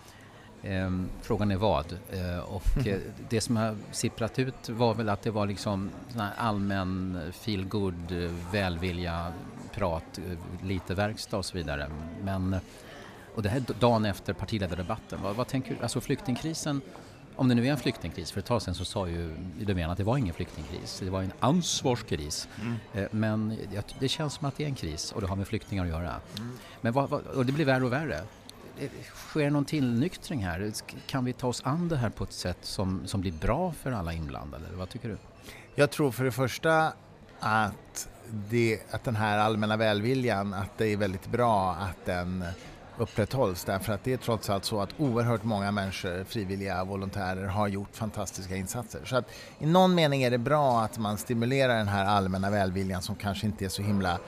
Ehm, 0.63 1.09
frågan 1.23 1.51
är 1.51 1.57
vad. 1.57 1.99
Ehm, 2.13 2.41
och 2.41 2.87
mm. 2.87 3.01
det 3.29 3.41
som 3.41 3.57
har 3.57 3.77
sipprat 3.91 4.39
ut 4.39 4.69
var 4.69 4.95
väl 4.95 5.09
att 5.09 5.23
det 5.23 5.31
var 5.31 5.47
liksom 5.47 5.91
allmän 6.37 7.21
feel 7.33 7.65
good 7.65 8.13
välvilja, 8.53 9.33
prat, 9.75 10.21
lite 10.63 10.95
verkstad 10.95 11.37
och 11.37 11.45
så 11.45 11.57
vidare. 11.57 11.91
Men, 12.23 12.57
och 13.35 13.43
det 13.43 13.49
här 13.49 13.63
dagen 13.81 14.05
efter 14.05 14.33
partiledardebatten. 14.33 15.19
Vad, 15.23 15.37
vad 15.37 15.49
tänker 15.49 15.75
du? 15.75 15.83
Alltså 15.83 16.01
flyktingkrisen, 16.01 16.81
om 17.37 17.49
det 17.49 17.55
nu 17.55 17.67
är 17.67 17.71
en 17.71 17.79
flyktingkris, 17.79 18.33
för 18.33 18.41
ett 18.41 18.47
tag 18.47 18.63
sedan 18.63 18.75
så 18.75 18.85
sa 18.85 19.09
ju 19.09 19.37
Löfven 19.59 19.91
att 19.91 19.99
det 19.99 20.05
var 20.05 20.17
ingen 20.17 20.35
flyktingkris, 20.35 21.01
det 21.05 21.11
var 21.11 21.23
en 21.23 21.33
ansvarskris. 21.41 22.49
Mm. 22.61 23.09
Men 23.11 23.59
det 23.99 24.09
känns 24.09 24.35
som 24.35 24.49
att 24.49 24.57
det 24.57 24.65
är 24.65 24.69
en 24.69 24.75
kris 24.75 25.13
och 25.13 25.21
det 25.21 25.27
har 25.27 25.37
med 25.37 25.49
flyktingar 25.49 25.85
att 25.85 25.91
göra. 25.91 26.15
Mm. 26.39 26.59
Men 26.81 26.93
vad, 26.93 27.13
och 27.13 27.47
det 27.47 27.53
blir 27.53 27.65
värre 27.65 27.85
och 27.85 27.93
värre 27.93 28.21
sker 29.15 29.51
någon 29.51 29.65
tillnyktring 29.65 30.45
här? 30.45 30.73
Kan 31.07 31.25
vi 31.25 31.33
ta 31.33 31.49
oss 31.49 31.63
an 31.65 31.89
det 31.89 31.97
här 31.97 32.11
på 32.11 32.25
ett 32.25 32.33
sätt 32.33 32.59
som, 32.63 33.07
som 33.07 33.21
blir 33.21 33.33
bra 33.33 33.73
för 33.73 33.93
alla 33.93 34.13
inblandade? 34.13 34.65
Vad 34.75 34.89
tycker 34.89 35.09
du? 35.09 35.17
Jag 35.75 35.91
tror 35.91 36.11
för 36.11 36.25
det 36.25 36.33
första 36.33 36.93
att, 37.41 38.09
det, 38.51 38.81
att 38.91 39.05
den 39.05 39.17
här 39.17 39.39
allmänna 39.39 39.77
välviljan, 39.77 40.55
att 40.55 40.79
det 40.79 40.87
är 40.87 40.97
väldigt 40.97 41.27
bra 41.27 41.75
att 41.75 42.07
den 42.07 42.45
upprätthålls 42.99 43.65
därför 43.65 43.93
att 43.93 44.05
det 44.05 44.13
är 44.13 44.17
trots 44.17 44.51
allt 44.51 44.65
så 44.65 44.81
att 44.81 44.95
oerhört 44.99 45.45
många 45.45 45.71
människor, 45.71 46.25
frivilliga 46.25 46.85
volontärer, 46.85 47.47
har 47.47 47.69
gjort 47.69 47.97
fantastiska 47.97 48.57
insatser. 48.57 49.01
Så 49.05 49.17
att 49.17 49.25
i 49.59 49.67
någon 49.67 49.95
mening 49.95 50.23
är 50.23 50.31
det 50.31 50.39
bra 50.39 50.81
att 50.81 50.99
man 50.99 51.19
stimulerar 51.19 51.77
den 51.79 51.89
här 51.89 52.05
allmänna 52.05 52.51
välviljan 52.51 53.03
som 53.03 53.15
kanske 53.15 53.47
inte 53.47 53.65
är 53.65 53.69
så 53.69 53.83
himla 53.83 54.19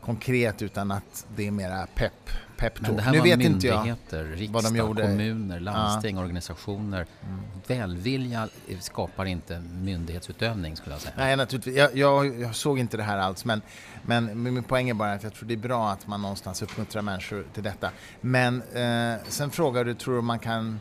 konkret 0.00 0.62
utan 0.62 0.90
att 0.90 1.26
det 1.36 1.46
är 1.46 1.50
mera 1.50 1.86
pepp, 1.94 2.30
pep 2.56 2.80
Men 2.80 2.96
det 2.96 3.02
här 3.02 3.12
nu 3.12 3.18
var 3.18 3.24
vet 3.24 3.38
myndigheter, 3.38 4.24
riksdag, 4.24 4.62
vad 4.62 4.64
de 4.72 4.76
gjorde. 4.76 5.02
kommuner, 5.02 5.60
landsting, 5.60 6.16
ja. 6.16 6.22
organisationer. 6.22 7.06
Mm. 7.22 7.40
Välvilja 7.66 8.48
skapar 8.80 9.24
inte 9.24 9.62
myndighetsutövning 9.72 10.76
skulle 10.76 10.94
jag 10.94 11.02
säga. 11.02 11.14
Nej, 11.16 11.36
naturligtvis. 11.36 11.76
Jag, 11.76 11.96
jag, 11.96 12.40
jag, 12.40 12.54
såg 12.54 12.78
inte 12.78 12.96
det 12.96 13.02
här 13.02 13.18
alls 13.18 13.44
men, 13.44 13.62
men 14.02 14.42
min 14.42 14.62
poäng 14.62 14.88
är 14.88 14.94
bara 14.94 15.12
att 15.12 15.22
jag 15.22 15.34
tror 15.34 15.48
det 15.48 15.54
är 15.54 15.58
bra 15.58 15.90
att 15.90 16.06
man 16.06 16.22
någonstans 16.22 16.62
uppmuntrar 16.62 17.02
människor 17.02 17.46
till 17.54 17.62
detta. 17.62 17.90
Men 18.20 18.62
eh, 18.62 19.18
sen 19.28 19.50
frågar 19.50 19.84
du, 19.84 19.94
tror 19.94 20.14
du 20.14 20.22
man 20.22 20.38
kan 20.38 20.80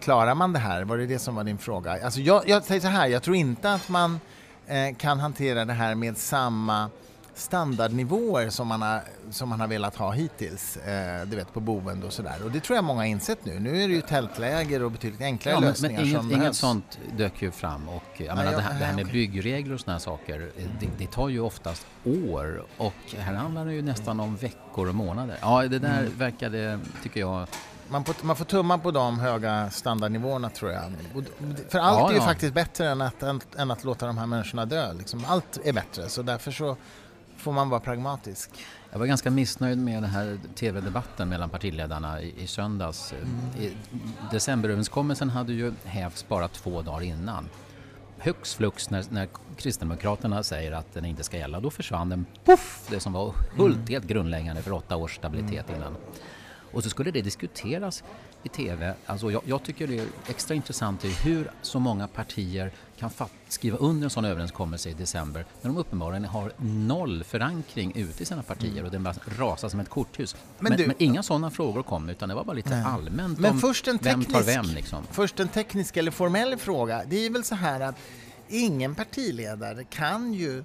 klarar 0.00 0.34
man 0.34 0.52
det 0.52 0.58
här? 0.58 0.84
Var 0.84 0.98
det 0.98 1.06
det 1.06 1.18
som 1.18 1.34
var 1.34 1.44
din 1.44 1.58
fråga? 1.58 2.04
Alltså 2.04 2.20
jag, 2.20 2.48
jag 2.48 2.64
säger 2.64 2.80
så 2.80 2.88
här, 2.88 3.06
jag 3.06 3.22
tror 3.22 3.36
inte 3.36 3.72
att 3.72 3.88
man 3.88 4.20
eh, 4.66 4.96
kan 4.96 5.20
hantera 5.20 5.64
det 5.64 5.72
här 5.72 5.94
med 5.94 6.16
samma 6.16 6.90
standardnivåer 7.34 8.50
som 8.50 8.68
man 8.68 8.82
har, 8.82 9.02
som 9.30 9.48
man 9.48 9.60
har 9.60 9.66
velat 9.68 9.96
ha 9.96 10.10
hittills, 10.12 10.76
eh, 10.76 11.26
du 11.26 11.36
vet 11.36 11.52
på 11.52 11.60
boende 11.60 12.06
och 12.06 12.12
sådär. 12.12 12.36
Och 12.44 12.50
det 12.50 12.60
tror 12.60 12.76
jag 12.76 12.84
många 12.84 13.00
har 13.00 13.06
insett 13.06 13.44
nu. 13.44 13.60
Nu 13.60 13.82
är 13.82 13.88
det 13.88 13.94
ju 13.94 14.00
tältläger 14.00 14.82
och 14.82 14.90
betydligt 14.90 15.20
enklare 15.20 15.54
ja, 15.54 15.60
men, 15.60 15.68
lösningar 15.68 16.00
men 16.00 16.08
inget, 16.08 16.16
som 16.20 16.26
inget 16.26 16.38
behövs. 16.40 16.58
sånt 16.58 16.98
dök 17.16 17.42
ju 17.42 17.50
fram 17.50 17.88
och 17.88 18.02
jag 18.16 18.26
Nej, 18.26 18.36
menar, 18.36 18.52
ja, 18.52 18.56
det, 18.56 18.62
här, 18.62 18.78
det 18.78 18.84
här 18.84 18.94
med 18.94 19.06
byggregler 19.06 19.74
och 19.74 19.80
sådana 19.80 20.00
saker, 20.00 20.50
eh, 20.56 20.64
det, 20.80 20.88
det 20.98 21.06
tar 21.06 21.28
ju 21.28 21.40
oftast 21.40 21.86
år 22.04 22.64
och 22.76 22.94
här 23.18 23.34
handlar 23.34 23.64
det 23.66 23.72
ju 23.74 23.82
nästan 23.82 24.20
om 24.20 24.36
veckor 24.36 24.88
och 24.88 24.94
månader. 24.94 25.36
Ja, 25.40 25.62
det 25.68 25.78
där 25.78 26.00
Mm. 26.00 26.12
verkade, 26.18 26.80
tycker 27.02 27.20
jag, 27.20 27.46
Man 27.88 28.04
får, 28.04 28.14
man 28.22 28.36
får 28.36 28.44
tumma 28.44 28.78
på 28.78 28.90
de 28.90 29.18
höga 29.20 29.70
standardnivåerna 29.70 30.50
tror 30.50 30.70
jag. 30.72 30.82
Och 31.14 31.22
För 31.68 31.78
allt 31.78 31.98
Ja, 31.98 32.08
är 32.08 32.12
ju 32.12 32.18
ja. 32.18 32.24
faktiskt 32.24 32.54
bättre 32.54 32.88
än 32.88 33.00
att, 33.00 33.22
än, 33.22 33.40
än 33.56 33.70
att 33.70 33.84
låta 33.84 34.06
de 34.06 34.18
här 34.18 34.26
människorna 34.26 34.64
dö. 34.66 34.92
Liksom. 34.92 35.24
Allt 35.28 35.58
är 35.64 35.72
bättre, 35.72 36.08
så 36.08 36.22
därför 36.22 36.50
så 36.52 36.76
får 37.36 37.52
man 37.52 37.68
vara 37.68 37.80
pragmatisk. 37.80 38.50
Jag 38.90 38.98
var 38.98 39.06
ganska 39.06 39.30
missnöjd 39.30 39.78
med 39.78 40.02
den 40.02 40.10
här 40.10 40.38
tv-debatten 40.54 41.28
mellan 41.28 41.50
partiledarna 41.50 42.22
i, 42.22 42.42
i 42.42 42.46
söndags. 42.46 43.12
Mm. 43.12 43.64
I, 43.64 43.76
decemberöverenskommelsen 44.30 45.30
hade 45.30 45.52
ju 45.52 45.72
hävts 45.84 46.28
bara 46.28 46.48
två 46.48 46.82
dagar 46.82 47.02
innan. 47.02 47.48
Högst 48.18 48.54
flux 48.54 48.90
när, 48.90 49.04
när 49.10 49.28
Kristdemokraterna 49.56 50.42
säger 50.42 50.72
att 50.72 50.94
den 50.94 51.04
inte 51.04 51.22
ska 51.24 51.36
gälla, 51.36 51.60
då 51.60 51.70
försvann 51.70 52.08
den, 52.08 52.26
poff, 52.44 52.86
det 52.90 53.00
som 53.00 53.12
var 53.12 53.24
Mm. 53.24 53.56
fullt 53.56 53.88
helt 53.88 54.06
grundläggande 54.06 54.62
för 54.62 54.72
åtta 54.72 54.96
års 54.96 55.16
stabilitet 55.16 55.70
innan. 55.76 55.96
Och 56.72 56.82
så 56.82 56.90
skulle 56.90 57.10
det 57.10 57.22
diskuteras 57.22 58.04
i 58.44 58.48
TV. 58.48 58.94
Alltså 59.06 59.30
jag, 59.30 59.42
jag 59.44 59.62
tycker 59.62 59.86
det 59.86 59.98
är 59.98 60.06
extra 60.28 60.54
intressant 60.54 61.04
hur 61.04 61.50
så 61.62 61.78
många 61.78 62.08
partier 62.08 62.72
kan 62.98 63.10
fatt, 63.10 63.32
skriva 63.48 63.76
under 63.78 64.04
en 64.04 64.10
sån 64.10 64.24
överenskommelse 64.24 64.90
i 64.90 64.92
december 64.94 65.44
när 65.62 65.68
de 65.70 65.76
uppenbarligen 65.76 66.24
har 66.24 66.52
noll 66.58 67.24
förankring 67.24 67.92
ute 67.96 68.22
i 68.22 68.26
sina 68.26 68.42
partier 68.42 68.84
och 68.84 68.90
den 68.90 69.02
bara 69.02 69.14
rasar 69.38 69.68
som 69.68 69.80
ett 69.80 69.88
korthus. 69.88 70.36
Men 70.58 70.70
Men, 70.70 70.78
du- 70.78 70.86
men, 70.86 70.96
inga 70.98 71.22
sådana 71.22 71.50
frågor 71.50 71.82
kom 71.82 72.08
utan 72.08 72.28
det 72.28 72.34
var 72.34 72.44
bara 72.44 72.52
lite 72.56 72.70
Nej. 72.70 72.84
allmänt 72.84 73.38
Men 73.38 73.50
om 73.50 73.58
först 73.60 73.88
en 73.88 73.98
vem 74.02 74.24
tar 74.24 74.32
teknisk- 74.40 74.48
vem 74.56 74.74
liksom. 74.74 75.04
Först 75.10 75.40
en 75.40 75.48
teknisk 75.48 75.96
eller 75.96 76.10
formell 76.10 76.56
fråga. 76.56 77.02
Det 77.06 77.16
är 77.26 77.30
väl 77.30 77.44
så 77.44 77.54
här 77.54 77.80
att 77.80 77.96
ingen 78.48 78.94
partiledare 78.94 79.84
kan 79.84 80.32
ju 80.34 80.64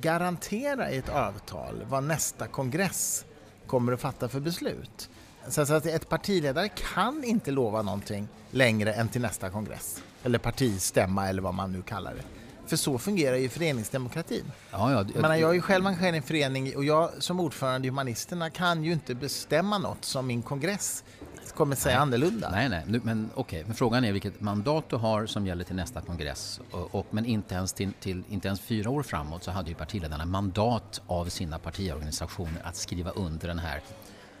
garantera 0.00 0.90
i 0.90 0.96
ett 0.98 1.08
avtal 1.08 1.84
vad 1.88 2.04
nästa 2.04 2.46
kongress 2.46 3.24
kommer 3.66 3.92
att 3.92 4.00
fatta 4.00 4.28
för 4.28 4.40
beslut. 4.40 5.10
Så 5.48 5.60
att 5.74 5.86
ett 5.86 6.08
partiledare 6.08 6.68
kan 6.68 7.24
inte 7.24 7.50
lova 7.50 7.82
någonting 7.82 8.28
längre 8.50 8.92
än 8.92 9.08
till 9.08 9.20
nästa 9.20 9.50
kongress. 9.50 10.02
Eller 10.22 10.38
partistämma 10.38 11.28
eller 11.28 11.42
vad 11.42 11.54
man 11.54 11.72
nu 11.72 11.82
kallar 11.82 12.14
det. 12.14 12.22
För 12.66 12.76
så 12.76 12.98
fungerar 12.98 13.36
ju 13.36 13.48
föreningsdemokratin. 13.48 14.44
Ja, 14.70 14.92
ja, 14.92 15.04
Jag, 15.14 15.22
menar, 15.22 15.36
jag 15.36 15.50
är 15.50 15.54
ju 15.54 15.60
själv 15.60 15.86
engagerad 15.86 16.14
i 16.14 16.16
en 16.16 16.22
förening 16.22 16.76
och 16.76 16.84
jag 16.84 17.10
som 17.18 17.40
ordförande 17.40 17.86
i 17.86 17.90
Humanisterna 17.90 18.50
kan 18.50 18.84
ju 18.84 18.92
inte 18.92 19.14
bestämma 19.14 19.78
något 19.78 20.04
som 20.04 20.26
min 20.26 20.42
kongress 20.42 21.04
kommer 21.54 21.76
säga 21.76 21.98
annorlunda. 21.98 22.50
Nej, 22.50 22.68
nej, 22.68 22.84
nu, 22.86 23.00
men 23.04 23.30
okej. 23.34 23.64
Men 23.66 23.74
frågan 23.74 24.04
är 24.04 24.12
vilket 24.12 24.40
mandat 24.40 24.84
du 24.88 24.96
har 24.96 25.26
som 25.26 25.46
gäller 25.46 25.64
till 25.64 25.76
nästa 25.76 26.00
kongress. 26.00 26.60
Och, 26.70 26.94
och, 26.94 27.06
men 27.10 27.26
inte 27.26 27.54
ens, 27.54 27.72
till, 27.72 27.92
till, 28.00 28.22
inte 28.28 28.48
ens 28.48 28.60
fyra 28.60 28.90
år 28.90 29.02
framåt 29.02 29.44
så 29.44 29.50
hade 29.50 29.68
ju 29.68 29.74
partiledarna 29.74 30.24
mandat 30.24 31.02
av 31.06 31.26
sina 31.26 31.58
partiorganisationer 31.58 32.62
att 32.64 32.76
skriva 32.76 33.10
under 33.10 33.48
den 33.48 33.58
här. 33.58 33.80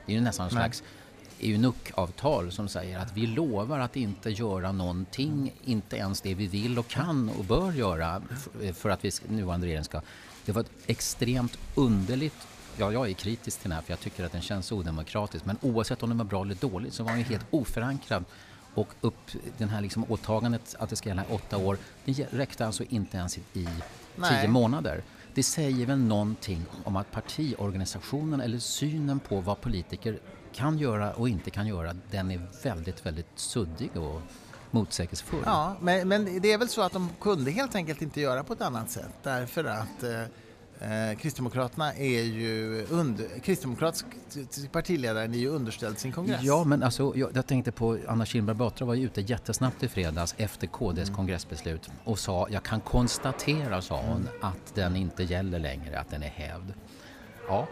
Det 0.06 0.12
är 0.12 0.16
ju 0.16 0.20
nästan 0.20 0.44
en 0.44 0.50
slags 0.50 0.82
EUNUC-avtal 1.40 2.52
som 2.52 2.68
säger 2.68 2.98
att 2.98 3.12
vi 3.16 3.26
lovar 3.26 3.78
att 3.78 3.96
inte 3.96 4.30
göra 4.30 4.72
någonting, 4.72 5.52
inte 5.64 5.96
ens 5.96 6.20
det 6.20 6.34
vi 6.34 6.46
vill 6.46 6.78
och 6.78 6.88
kan 6.88 7.28
och 7.38 7.44
bör 7.44 7.72
göra 7.72 8.22
för 8.74 8.90
att 8.90 9.04
vi, 9.04 9.10
nuvarande 9.28 9.66
regering 9.66 9.84
ska... 9.84 10.00
Det 10.44 10.52
var 10.52 10.60
ett 10.60 10.70
extremt 10.86 11.58
underligt 11.74 12.46
Ja, 12.78 12.92
jag 12.92 13.08
är 13.10 13.12
kritisk 13.12 13.60
till 13.60 13.70
den 13.70 13.76
här 13.76 13.82
för 13.82 13.92
jag 13.92 14.00
tycker 14.00 14.24
att 14.24 14.32
den 14.32 14.42
känns 14.42 14.72
odemokratisk. 14.72 15.44
Men 15.44 15.58
oavsett 15.60 16.02
om 16.02 16.08
den 16.08 16.18
var 16.18 16.24
bra 16.24 16.42
eller 16.42 16.54
dålig 16.54 16.92
så 16.92 17.02
var 17.02 17.10
den 17.10 17.18
ju 17.18 17.24
helt 17.24 17.46
oförankrad. 17.50 18.24
Och 18.74 18.88
upp, 19.00 19.30
den 19.58 19.68
här 19.68 19.80
liksom 19.80 20.04
åtagandet 20.08 20.74
att 20.78 20.90
det 20.90 20.96
ska 20.96 21.08
gälla 21.08 21.22
i 21.22 21.34
åtta 21.34 21.56
år, 21.56 21.78
det 22.04 22.32
räckte 22.32 22.66
alltså 22.66 22.84
inte 22.88 23.16
ens 23.16 23.38
i, 23.38 23.40
i 23.52 23.68
Nej. 24.16 24.40
tio 24.40 24.48
månader. 24.48 25.02
Det 25.36 25.42
säger 25.42 25.86
väl 25.86 25.98
någonting 25.98 26.62
om 26.84 26.96
att 26.96 27.12
partiorganisationen 27.12 28.40
eller 28.40 28.58
synen 28.58 29.20
på 29.20 29.40
vad 29.40 29.60
politiker 29.60 30.18
kan 30.52 30.78
göra 30.78 31.12
och 31.12 31.28
inte 31.28 31.50
kan 31.50 31.66
göra, 31.66 31.94
den 32.10 32.30
är 32.30 32.40
väldigt, 32.62 33.06
väldigt 33.06 33.26
suddig 33.34 33.96
och 33.96 34.20
motsägelsefull. 34.70 35.42
Ja, 35.44 35.76
men, 35.80 36.08
men 36.08 36.40
det 36.42 36.52
är 36.52 36.58
väl 36.58 36.68
så 36.68 36.82
att 36.82 36.92
de 36.92 37.10
kunde 37.20 37.50
helt 37.50 37.74
enkelt 37.74 38.02
inte 38.02 38.20
göra 38.20 38.44
på 38.44 38.52
ett 38.52 38.60
annat 38.60 38.90
sätt 38.90 39.12
därför 39.22 39.64
att 39.64 40.02
eh, 40.02 40.22
eh, 40.80 41.18
Kristdemokraterna 41.18 41.94
är 41.94 42.22
ju 42.22 42.86
under, 42.90 43.28
Kristdemokratisk 43.40 44.06
partiledaren 44.72 45.34
är 45.34 45.38
ju 45.38 45.48
underställd 45.48 45.98
sin 45.98 46.12
kongress. 46.12 46.42
Ja, 46.42 46.64
men 46.64 46.82
alltså, 46.82 47.12
jag, 47.16 47.30
jag 47.34 47.46
tänkte 47.46 47.72
på 47.72 47.98
Anna 48.08 48.26
Kinberg 48.26 48.56
Batra 48.56 48.86
var 48.86 48.94
ju 48.94 49.06
ute 49.06 49.20
jättesnabbt 49.20 49.82
i 49.82 49.88
fredags 49.88 50.34
efter 50.38 50.66
KDs 50.66 51.10
kongressbeslut 51.10 51.90
och 52.04 52.18
sa, 52.18 52.48
jag 52.50 52.62
kan 52.62 52.80
konstatera, 52.80 53.82
sa 53.82 54.02
hon, 54.02 54.28
att 54.40 54.74
den 54.74 54.96
inte 54.96 55.22
gäller 55.24 55.58
längre, 55.58 56.00
att 56.00 56.10
den 56.10 56.22
är 56.22 56.28
hävd. 56.28 56.74
Ja, 57.48 57.68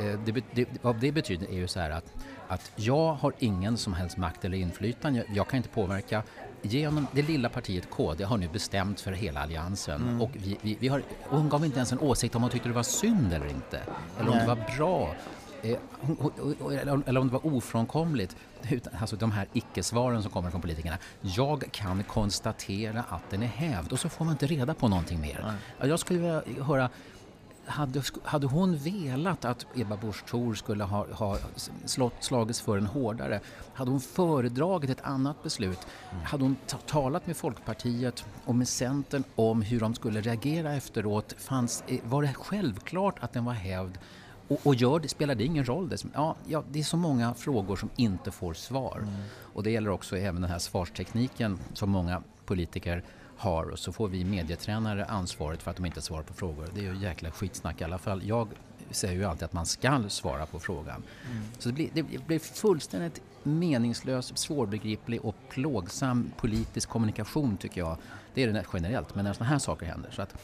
eh, 0.00 0.20
det, 0.24 0.44
det, 0.54 0.68
vad 0.82 1.00
det 1.00 1.12
betyder 1.12 1.46
är 1.46 1.56
ju 1.56 1.68
så 1.68 1.80
här 1.80 1.90
att, 1.90 2.14
att 2.48 2.72
jag 2.76 3.14
har 3.14 3.32
ingen 3.38 3.76
som 3.76 3.92
helst 3.92 4.16
makt 4.16 4.44
eller 4.44 4.58
inflytande, 4.58 5.18
jag, 5.18 5.36
jag 5.36 5.48
kan 5.48 5.56
inte 5.56 5.68
påverka. 5.68 6.22
Genom 6.62 7.06
det 7.12 7.22
lilla 7.22 7.48
partiet 7.48 7.90
KD 7.90 8.24
har 8.24 8.36
nu 8.36 8.48
bestämt 8.48 9.00
för 9.00 9.12
hela 9.12 9.40
alliansen 9.42 10.20
och 10.20 10.30
vi, 10.32 10.56
vi, 10.62 10.76
vi 10.80 10.88
har, 10.88 11.02
och 11.28 11.38
hon 11.38 11.48
gav 11.48 11.64
inte 11.64 11.76
ens 11.76 11.92
en 11.92 11.98
åsikt 11.98 12.34
om 12.34 12.42
hon 12.42 12.50
tyckte 12.50 12.68
det 12.68 12.74
var 12.74 12.82
synd 12.82 13.32
eller 13.32 13.46
inte, 13.46 13.80
eller 14.18 14.30
om 14.30 14.36
Nej. 14.36 14.40
det 14.40 14.46
var 14.54 14.76
bra. 14.76 15.14
Eh, 15.62 15.78
eller 17.06 17.18
om 17.20 17.26
det 17.28 17.32
var 17.32 17.46
ofrånkomligt. 17.46 18.36
Utan- 18.70 18.92
Alltså 19.00 19.16
de 19.16 19.32
här 19.32 19.46
icke-svaren 19.52 20.22
som 20.22 20.30
kommer 20.30 20.50
från 20.50 20.60
politikerna. 20.60 20.96
Jag 21.20 21.64
kan 21.72 22.04
konstatera 22.04 23.04
att 23.08 23.30
den 23.30 23.42
är 23.42 23.46
hävd 23.46 23.92
och 23.92 23.98
så 24.00 24.08
får 24.08 24.24
man 24.24 24.32
inte 24.32 24.46
reda 24.46 24.74
på 24.74 24.88
någonting 24.88 25.20
mer. 25.20 25.54
Ja, 25.80 25.86
Jag 25.86 25.98
skulle 25.98 26.18
vilja 26.18 26.64
höra 26.64 26.88
hade, 27.66 28.02
hade 28.22 28.46
hon 28.46 28.76
velat 28.76 29.44
att 29.44 29.66
Ebba 29.74 29.96
Busch 29.96 30.26
Thor 30.26 30.54
skulle 30.54 30.84
ha, 30.84 31.06
ha 31.12 31.38
slått, 31.84 32.14
slagits 32.20 32.60
för 32.60 32.78
en 32.78 32.86
hårdare, 32.86 33.40
hade 33.74 33.90
hon 33.90 34.00
föredragit 34.00 34.90
ett 34.90 35.00
annat 35.00 35.42
beslut, 35.42 35.78
hade 36.24 36.42
hon 36.42 36.56
ta, 36.66 36.76
talat 36.76 37.26
med 37.26 37.36
Folkpartiet 37.36 38.24
och 38.44 38.54
med 38.54 38.68
Centern 38.68 39.24
om 39.34 39.62
hur 39.62 39.80
de 39.80 39.94
skulle 39.94 40.20
reagera 40.20 40.74
efteråt, 40.74 41.34
fanns, 41.38 41.84
eh, 41.86 41.98
var 42.04 42.22
det 42.22 42.34
självklart 42.34 43.16
att 43.20 43.32
den 43.32 43.44
var 43.44 43.52
hävd? 43.52 43.98
Och, 44.48 44.60
och 44.66 44.74
gör 44.74 45.00
det, 45.00 45.08
spelar 45.08 45.34
det 45.34 45.44
ingen 45.44 45.64
roll? 45.64 45.88
Det, 45.88 46.04
ja, 46.14 46.36
ja, 46.46 46.64
det 46.70 46.78
är 46.78 46.84
så 46.84 46.96
många 46.96 47.34
frågor 47.34 47.76
som 47.76 47.90
inte 47.96 48.30
får 48.30 48.54
svar. 48.54 49.06
Och 49.54 49.62
det 49.62 49.70
gäller 49.70 49.90
också 49.90 50.16
även 50.16 50.42
den 50.42 50.50
här 50.50 50.58
svarstekniken 50.58 51.58
som 51.74 51.90
många 51.90 52.22
politiker 52.46 53.04
har 53.42 53.70
och 53.70 53.78
så 53.78 53.92
får 53.92 54.08
vi 54.08 54.24
medietränare 54.24 55.04
ansvaret 55.04 55.62
för 55.62 55.70
att 55.70 55.76
de 55.76 55.86
inte 55.86 56.02
svarar 56.02 56.22
på 56.22 56.34
frågor. 56.34 56.68
Det 56.74 56.80
är 56.80 56.94
ju 56.94 57.00
jäkla 57.00 57.30
skitsnack 57.30 57.80
i 57.80 57.84
alla 57.84 57.98
fall. 57.98 58.22
Jag 58.24 58.48
säger 58.90 59.14
ju 59.14 59.24
alltid 59.24 59.44
att 59.44 59.52
man 59.52 59.66
ska 59.66 60.04
svara 60.08 60.46
på 60.46 60.60
frågan. 60.60 61.02
Så 61.58 61.68
det 61.68 61.74
blir, 61.74 61.90
det 61.94 62.02
blir 62.02 62.38
fullständigt 62.38 63.20
meningslös, 63.42 64.38
svårbegriplig 64.38 65.24
och 65.24 65.36
plågsam 65.54 66.32
politisk 66.36 66.88
kommunikation 66.88 67.56
tycker 67.56 67.80
jag. 67.80 67.96
Det 68.34 68.42
är 68.42 68.48
det 68.52 68.64
generellt, 68.72 69.14
men 69.14 69.24
när 69.24 69.32
sådana 69.32 69.50
här 69.50 69.58
saker 69.58 69.86
händer. 69.86 70.10
Så 70.10 70.22
att, 70.22 70.34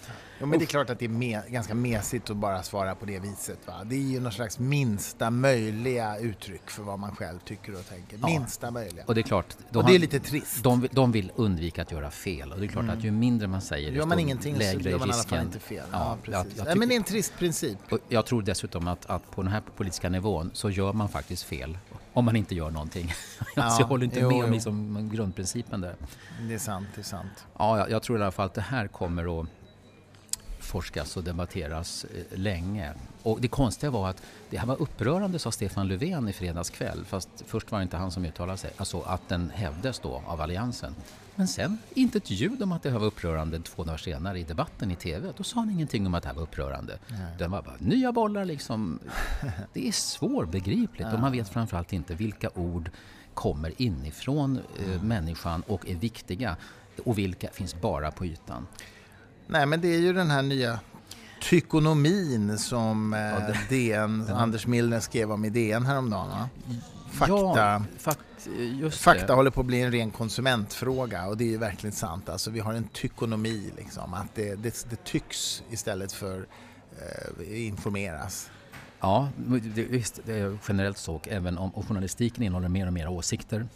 Jo, 0.41 0.47
men 0.47 0.59
det 0.59 0.65
är 0.65 0.67
klart 0.67 0.91
att 0.91 0.99
det 0.99 1.05
är 1.05 1.09
me- 1.09 1.51
ganska 1.51 1.75
mesigt 1.75 2.31
att 2.31 2.37
bara 2.37 2.63
svara 2.63 2.95
på 2.95 3.07
det 3.07 3.19
viset. 3.19 3.59
Va? 3.67 3.75
Det 3.85 3.95
är 3.95 3.99
ju 4.01 4.21
någon 4.21 4.33
slags 4.33 4.59
minsta 4.59 5.31
möjliga 5.31 6.19
uttryck 6.19 6.71
för 6.71 6.83
vad 6.83 6.99
man 6.99 7.17
själv 7.17 7.39
tycker 7.45 7.75
och 7.75 7.89
tänker. 7.89 8.19
Ja. 8.23 8.27
Minsta 8.27 8.71
möjliga. 8.71 9.05
och 9.07 9.15
det 9.15 9.21
är 9.21 9.23
klart, 9.23 9.57
de, 9.71 9.79
Och 9.79 9.85
det 9.87 9.95
är 9.95 9.99
lite 9.99 10.21
trist. 10.21 10.63
de, 10.63 10.81
vill- 10.81 10.91
de 10.93 11.13
vill 11.13 11.33
undvika 11.37 11.83
att 11.83 11.93
göra 11.93 12.11
fel 12.11 12.53
och 12.53 12.59
det 12.61 12.67
är 12.67 12.69
klart 12.69 12.89
att 12.89 13.05
ju 13.05 13.11
mindre 13.11 13.49
man 13.49 13.61
säger 13.63 13.93
Gör 13.93 13.99
man 14.01 14.09
desto 14.09 14.21
ingenting 14.21 14.55
så 14.55 14.59
lägre 14.61 14.91
gör 14.91 14.99
man 14.99 15.09
i 15.09 15.13
alla 15.13 15.23
fall 15.23 15.39
risken. 15.39 15.47
inte 15.47 15.59
fel. 15.59 15.85
Ja, 15.93 15.99
Ja, 15.99 16.19
jag- 16.33 16.43
precis. 16.45 16.59
jag 16.59 16.67
Nej, 16.67 16.77
men 16.77 16.89
det 16.89 16.95
är 16.95 16.99
tycker- 16.99 17.09
en 17.09 17.13
trist 17.15 17.33
princip. 17.39 17.79
Jag 18.09 18.27
tror 18.27 18.43
dessutom 18.43 18.89
att, 18.89 19.07
att 19.07 19.31
på 19.31 19.43
den 19.43 19.53
här 19.53 19.63
politiska 19.77 20.09
nivån 20.09 20.51
så 20.55 20.71
gör 20.71 20.93
man 20.93 21.09
faktiskt 21.09 21.43
fel 21.43 21.79
om 22.19 22.25
man 22.25 22.37
inte 22.37 22.55
gör 22.55 22.71
någonting. 22.71 23.13
alltså 23.57 23.81
jag 23.81 23.87
håller 23.87 24.05
inte 24.05 24.21
jo, 24.21 24.31
med 24.31 24.45
om 24.45 24.53
liksom 24.53 25.09
grundprincipen 25.13 25.81
där. 25.81 25.95
Det 26.49 26.55
är 26.55 26.59
sant, 26.59 26.89
det 26.95 27.01
är 27.01 27.05
sant. 27.05 27.47
Ja, 27.59 27.79
jag, 27.79 27.91
jag 27.91 28.03
tror 28.03 28.19
i 28.19 28.23
alla 28.23 28.33
fall 28.33 28.47
att 28.47 28.55
det 28.55 28.61
här 28.61 28.89
kommer 28.89 29.41
att 29.41 29.49
forskas 30.59 31.17
och 31.17 31.25
debatteras 31.25 32.05
eh, 32.05 32.39
länge. 32.39 32.95
Och 33.23 33.41
det 33.41 33.49
konstiga 33.49 33.91
var 33.91 34.09
att 34.09 34.23
det 34.51 34.59
här 34.59 34.67
var 34.67 34.83
upprörande 34.83 35.39
sa 35.39 35.53
Stefan 35.53 35.89
Löfven 35.89 36.29
i 36.29 36.33
fredags 36.33 36.71
kväll. 36.71 37.05
Fast 37.05 37.29
först 37.47 37.73
var 37.73 37.79
det 37.79 37.83
inte 37.83 37.97
han 37.97 38.11
som 38.11 38.25
uttalade 38.25 38.59
sig. 38.59 38.71
Alltså 38.77 39.01
att 39.01 39.29
den 39.29 39.51
hävdes 39.51 39.99
då 39.99 40.23
av 40.27 40.41
Alliansen. 40.41 40.95
Men 41.39 41.49
sen 41.49 41.79
inte 41.95 42.19
ett 42.19 42.31
ljud 42.31 42.63
om 42.63 42.73
att 42.73 42.83
det 42.83 42.91
här 42.91 42.99
var 42.99 43.07
upprörande 43.07 43.61
två 43.61 43.85
dagar 43.85 43.97
senare 43.97 44.39
i 44.39 44.45
debatten 44.45 44.91
i 44.91 44.97
TV. 44.97 45.33
Då 45.37 45.45
sa 45.45 45.61
han 45.61 45.71
ingenting 45.71 46.07
om 46.07 46.15
att 46.15 46.23
det 46.23 46.29
här 46.29 46.37
var 46.37 46.43
upprörande. 46.43 46.99
Den 47.39 47.51
var 47.51 47.63
bara 47.63 47.77
nya 47.79 48.13
bollar 48.13 48.45
liksom. 48.45 48.99
Det 49.73 49.89
är 49.89 49.93
svårbegripligt 49.93 51.13
och 51.13 51.21
man 51.21 51.33
vet 51.33 51.49
framförallt 51.49 51.93
inte 51.93 52.15
vilka 52.15 52.51
ord 52.55 52.91
kommer 53.35 53.83
inifrån 53.83 54.59
eh, 54.79 55.03
människan 55.03 55.63
och 55.67 55.89
är 55.89 55.95
viktiga 55.95 56.57
och 57.05 57.19
vilka 57.19 57.49
finns 57.51 57.81
bara 57.81 58.11
på 58.11 58.27
ytan. 58.27 58.67
Nej, 59.47 59.67
men 59.67 59.81
det 59.81 59.89
är 59.89 59.99
ju 59.99 60.13
den 60.13 60.31
här 60.31 60.43
nya 60.43 60.81
tykonomin 61.41 62.59
som 62.59 63.15
eh, 63.15 63.21
ja, 63.21 63.39
det, 63.39 63.77
DN, 63.77 64.25
den... 64.27 64.37
Anders 64.37 64.67
Milner 64.67 65.01
skrev 65.01 65.33
om 65.33 65.45
i 65.45 65.51
DN 65.51 65.87
häromdagen. 65.87 66.29
Va? 66.29 66.49
Fakta, 67.11 67.35
ja, 67.35 67.83
fakt, 67.99 68.49
fakta 68.91 69.35
håller 69.35 69.51
på 69.51 69.61
att 69.61 69.67
bli 69.67 69.83
en 69.83 69.93
ren 69.93 70.11
konsumentfråga 70.11 71.27
och 71.27 71.37
det 71.37 71.45
är 71.45 71.49
ju 71.49 71.59
verkligen 71.59 71.93
sant. 71.93 72.29
Alltså, 72.29 72.51
vi 72.51 72.61
har 72.61 72.73
en 72.73 72.89
tykonomi, 72.89 73.73
liksom, 73.77 74.15
att 74.15 74.35
det, 74.35 74.55
det, 74.55 74.87
det 74.91 75.05
tycks 75.05 75.63
istället 75.71 76.13
för 76.13 76.47
eh, 76.93 77.67
informeras. 77.67 78.51
Ja, 79.01 79.29
det, 79.75 79.85
visst, 79.85 80.21
det 80.25 80.39
är 80.39 80.59
generellt 80.69 80.99
så. 80.99 81.21
Även 81.25 81.59
om 81.59 81.73
journalistiken 81.73 82.43
innehåller 82.43 82.69
mer 82.69 82.87
och 82.87 82.93
mer 82.93 83.09
åsikter 83.09 83.67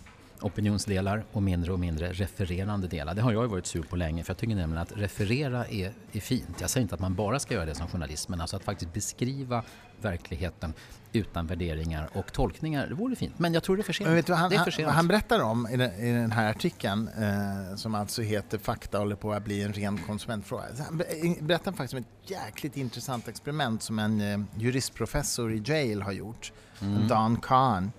opinionsdelar 0.42 1.24
och 1.32 1.42
mindre 1.42 1.72
och 1.72 1.80
mindre 1.80 2.12
refererande 2.12 2.88
delar. 2.88 3.14
Det 3.14 3.22
har 3.22 3.32
jag 3.32 3.48
varit 3.48 3.66
sur 3.66 3.82
på 3.82 3.96
länge 3.96 4.24
för 4.24 4.30
jag 4.30 4.38
tycker 4.38 4.54
nämligen 4.54 4.82
att 4.82 4.92
referera 4.96 5.66
är, 5.66 5.92
är 6.12 6.20
fint. 6.20 6.60
Jag 6.60 6.70
säger 6.70 6.82
inte 6.82 6.94
att 6.94 7.00
man 7.00 7.14
bara 7.14 7.38
ska 7.38 7.54
göra 7.54 7.66
det 7.66 7.74
som 7.74 7.88
journalist 7.88 8.28
men 8.28 8.40
alltså 8.40 8.56
att 8.56 8.64
faktiskt 8.64 8.92
beskriva 8.92 9.62
verkligheten 10.02 10.74
utan 11.12 11.46
värderingar 11.46 12.08
och 12.12 12.32
tolkningar, 12.32 12.86
det 12.86 12.94
vore 12.94 13.16
fint. 13.16 13.38
Men 13.38 13.54
jag 13.54 13.62
tror 13.62 13.76
det 13.76 13.80
är 13.80 13.84
för 13.84 13.92
sent. 13.92 14.26
Du, 14.26 14.34
han, 14.34 14.50
det 14.50 14.56
är 14.56 14.64
för 14.64 14.70
sent. 14.70 14.86
Han, 14.86 14.96
han 14.96 15.08
berättar 15.08 15.40
om 15.40 15.68
i 15.68 15.76
den, 15.76 15.92
i 15.92 16.12
den 16.12 16.32
här 16.32 16.50
artikeln 16.50 17.08
eh, 17.18 17.76
som 17.76 17.94
alltså 17.94 18.22
heter 18.22 18.58
Fakta 18.58 18.98
håller 18.98 19.16
på 19.16 19.32
att 19.32 19.44
bli 19.44 19.62
en 19.62 19.72
ren 19.72 19.98
konsumentfråga. 19.98 20.64
Han 20.88 21.02
berättar 21.40 21.72
faktiskt 21.72 21.94
om 21.94 21.98
ett 21.98 22.30
jäkligt 22.30 22.76
intressant 22.76 23.28
experiment 23.28 23.82
som 23.82 23.98
en 23.98 24.20
eh, 24.20 24.40
juristprofessor 24.58 25.52
i 25.52 25.62
Yale 25.66 26.04
har 26.04 26.12
gjort, 26.12 26.52
mm. 26.80 27.08
Don 27.08 27.36
Kahn. 27.36 27.92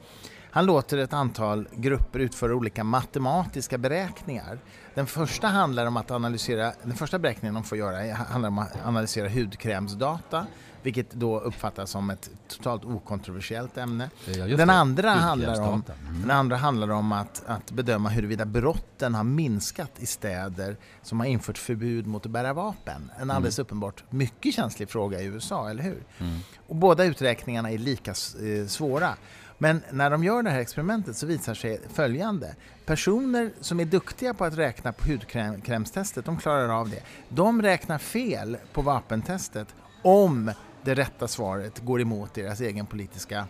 Han 0.54 0.66
låter 0.66 0.98
ett 0.98 1.14
antal 1.14 1.68
grupper 1.76 2.20
utföra 2.20 2.56
olika 2.56 2.84
matematiska 2.84 3.78
beräkningar. 3.78 4.60
Den 4.96 5.08
första 5.08 5.48
handlar 5.48 5.86
om 5.86 5.98
att 5.98 6.12
analysera, 6.12 6.74
den 6.84 6.96
första 6.96 7.20
beräkningen 7.20 7.54
de 7.54 7.64
får 7.64 7.78
göra 7.78 8.14
handlar 8.14 8.50
om 8.50 8.60
att 8.60 8.86
analysera 8.86 9.30
hudkrämsdata 9.30 10.46
vilket 10.84 11.12
då 11.12 11.40
uppfattas 11.40 11.90
som 11.92 12.10
ett 12.10 12.30
totalt 12.48 12.86
okontroversiellt 12.86 13.78
ämne. 13.78 14.10
Ja, 14.26 14.46
den, 14.46 14.70
andra 14.70 15.10
handlar 15.10 15.62
om, 15.62 15.84
mm. 16.08 16.22
den 16.22 16.32
andra 16.32 16.56
handlar 16.56 16.90
om 16.90 17.12
att, 17.12 17.44
att 17.46 17.72
bedöma 17.72 18.10
huruvida 18.10 18.46
brotten 18.46 19.16
har 19.16 19.24
minskat 19.24 19.92
i 20.00 20.06
städer 20.06 20.78
som 21.02 21.20
har 21.20 21.28
infört 21.28 21.58
förbud 21.58 22.08
mot 22.08 22.26
att 22.26 22.32
bära 22.32 22.54
vapen. 22.54 23.12
En 23.16 23.22
mm. 23.22 23.36
alldeles 23.36 23.60
mm. 23.60 23.66
uppenbart 23.66 24.04
mycket 24.10 24.54
känslig 24.56 24.90
fråga 24.90 25.22
i 25.22 25.26
USA, 25.26 25.70
eller 25.70 25.84
hur? 25.84 26.04
Mm. 26.20 26.40
Och 26.68 26.76
båda 26.76 27.04
uträkningarna 27.04 27.72
är 27.72 27.78
lika 27.78 28.12
eh, 28.12 28.68
svåra. 28.68 29.16
Men 29.64 29.82
när 29.92 30.10
de 30.10 30.24
gör 30.24 30.44
det 30.44 30.50
här 30.50 30.60
experimentet 30.60 31.18
så 31.18 31.26
visar 31.26 31.54
sig 31.54 31.82
följande. 31.90 32.56
Personer 32.86 33.52
som 33.62 33.80
är 33.80 33.86
duktiga 33.86 34.34
på 34.34 34.46
att 34.46 34.58
räkna 34.58 34.94
på 34.94 35.08
hudkrämstestet, 35.08 36.26
de 36.26 36.38
klarar 36.38 36.80
av 36.80 36.90
det. 36.90 37.04
De 37.30 37.62
räknar 37.62 37.98
fel 37.98 38.58
på 38.74 38.82
vapentestet 38.82 39.68
om 40.02 40.52
det 40.84 40.94
rätta 40.94 41.28
svaret 41.28 41.80
går 41.80 42.02
emot 42.02 42.34
deras 42.34 42.62
egen 42.62 42.86
politiska 42.86 43.48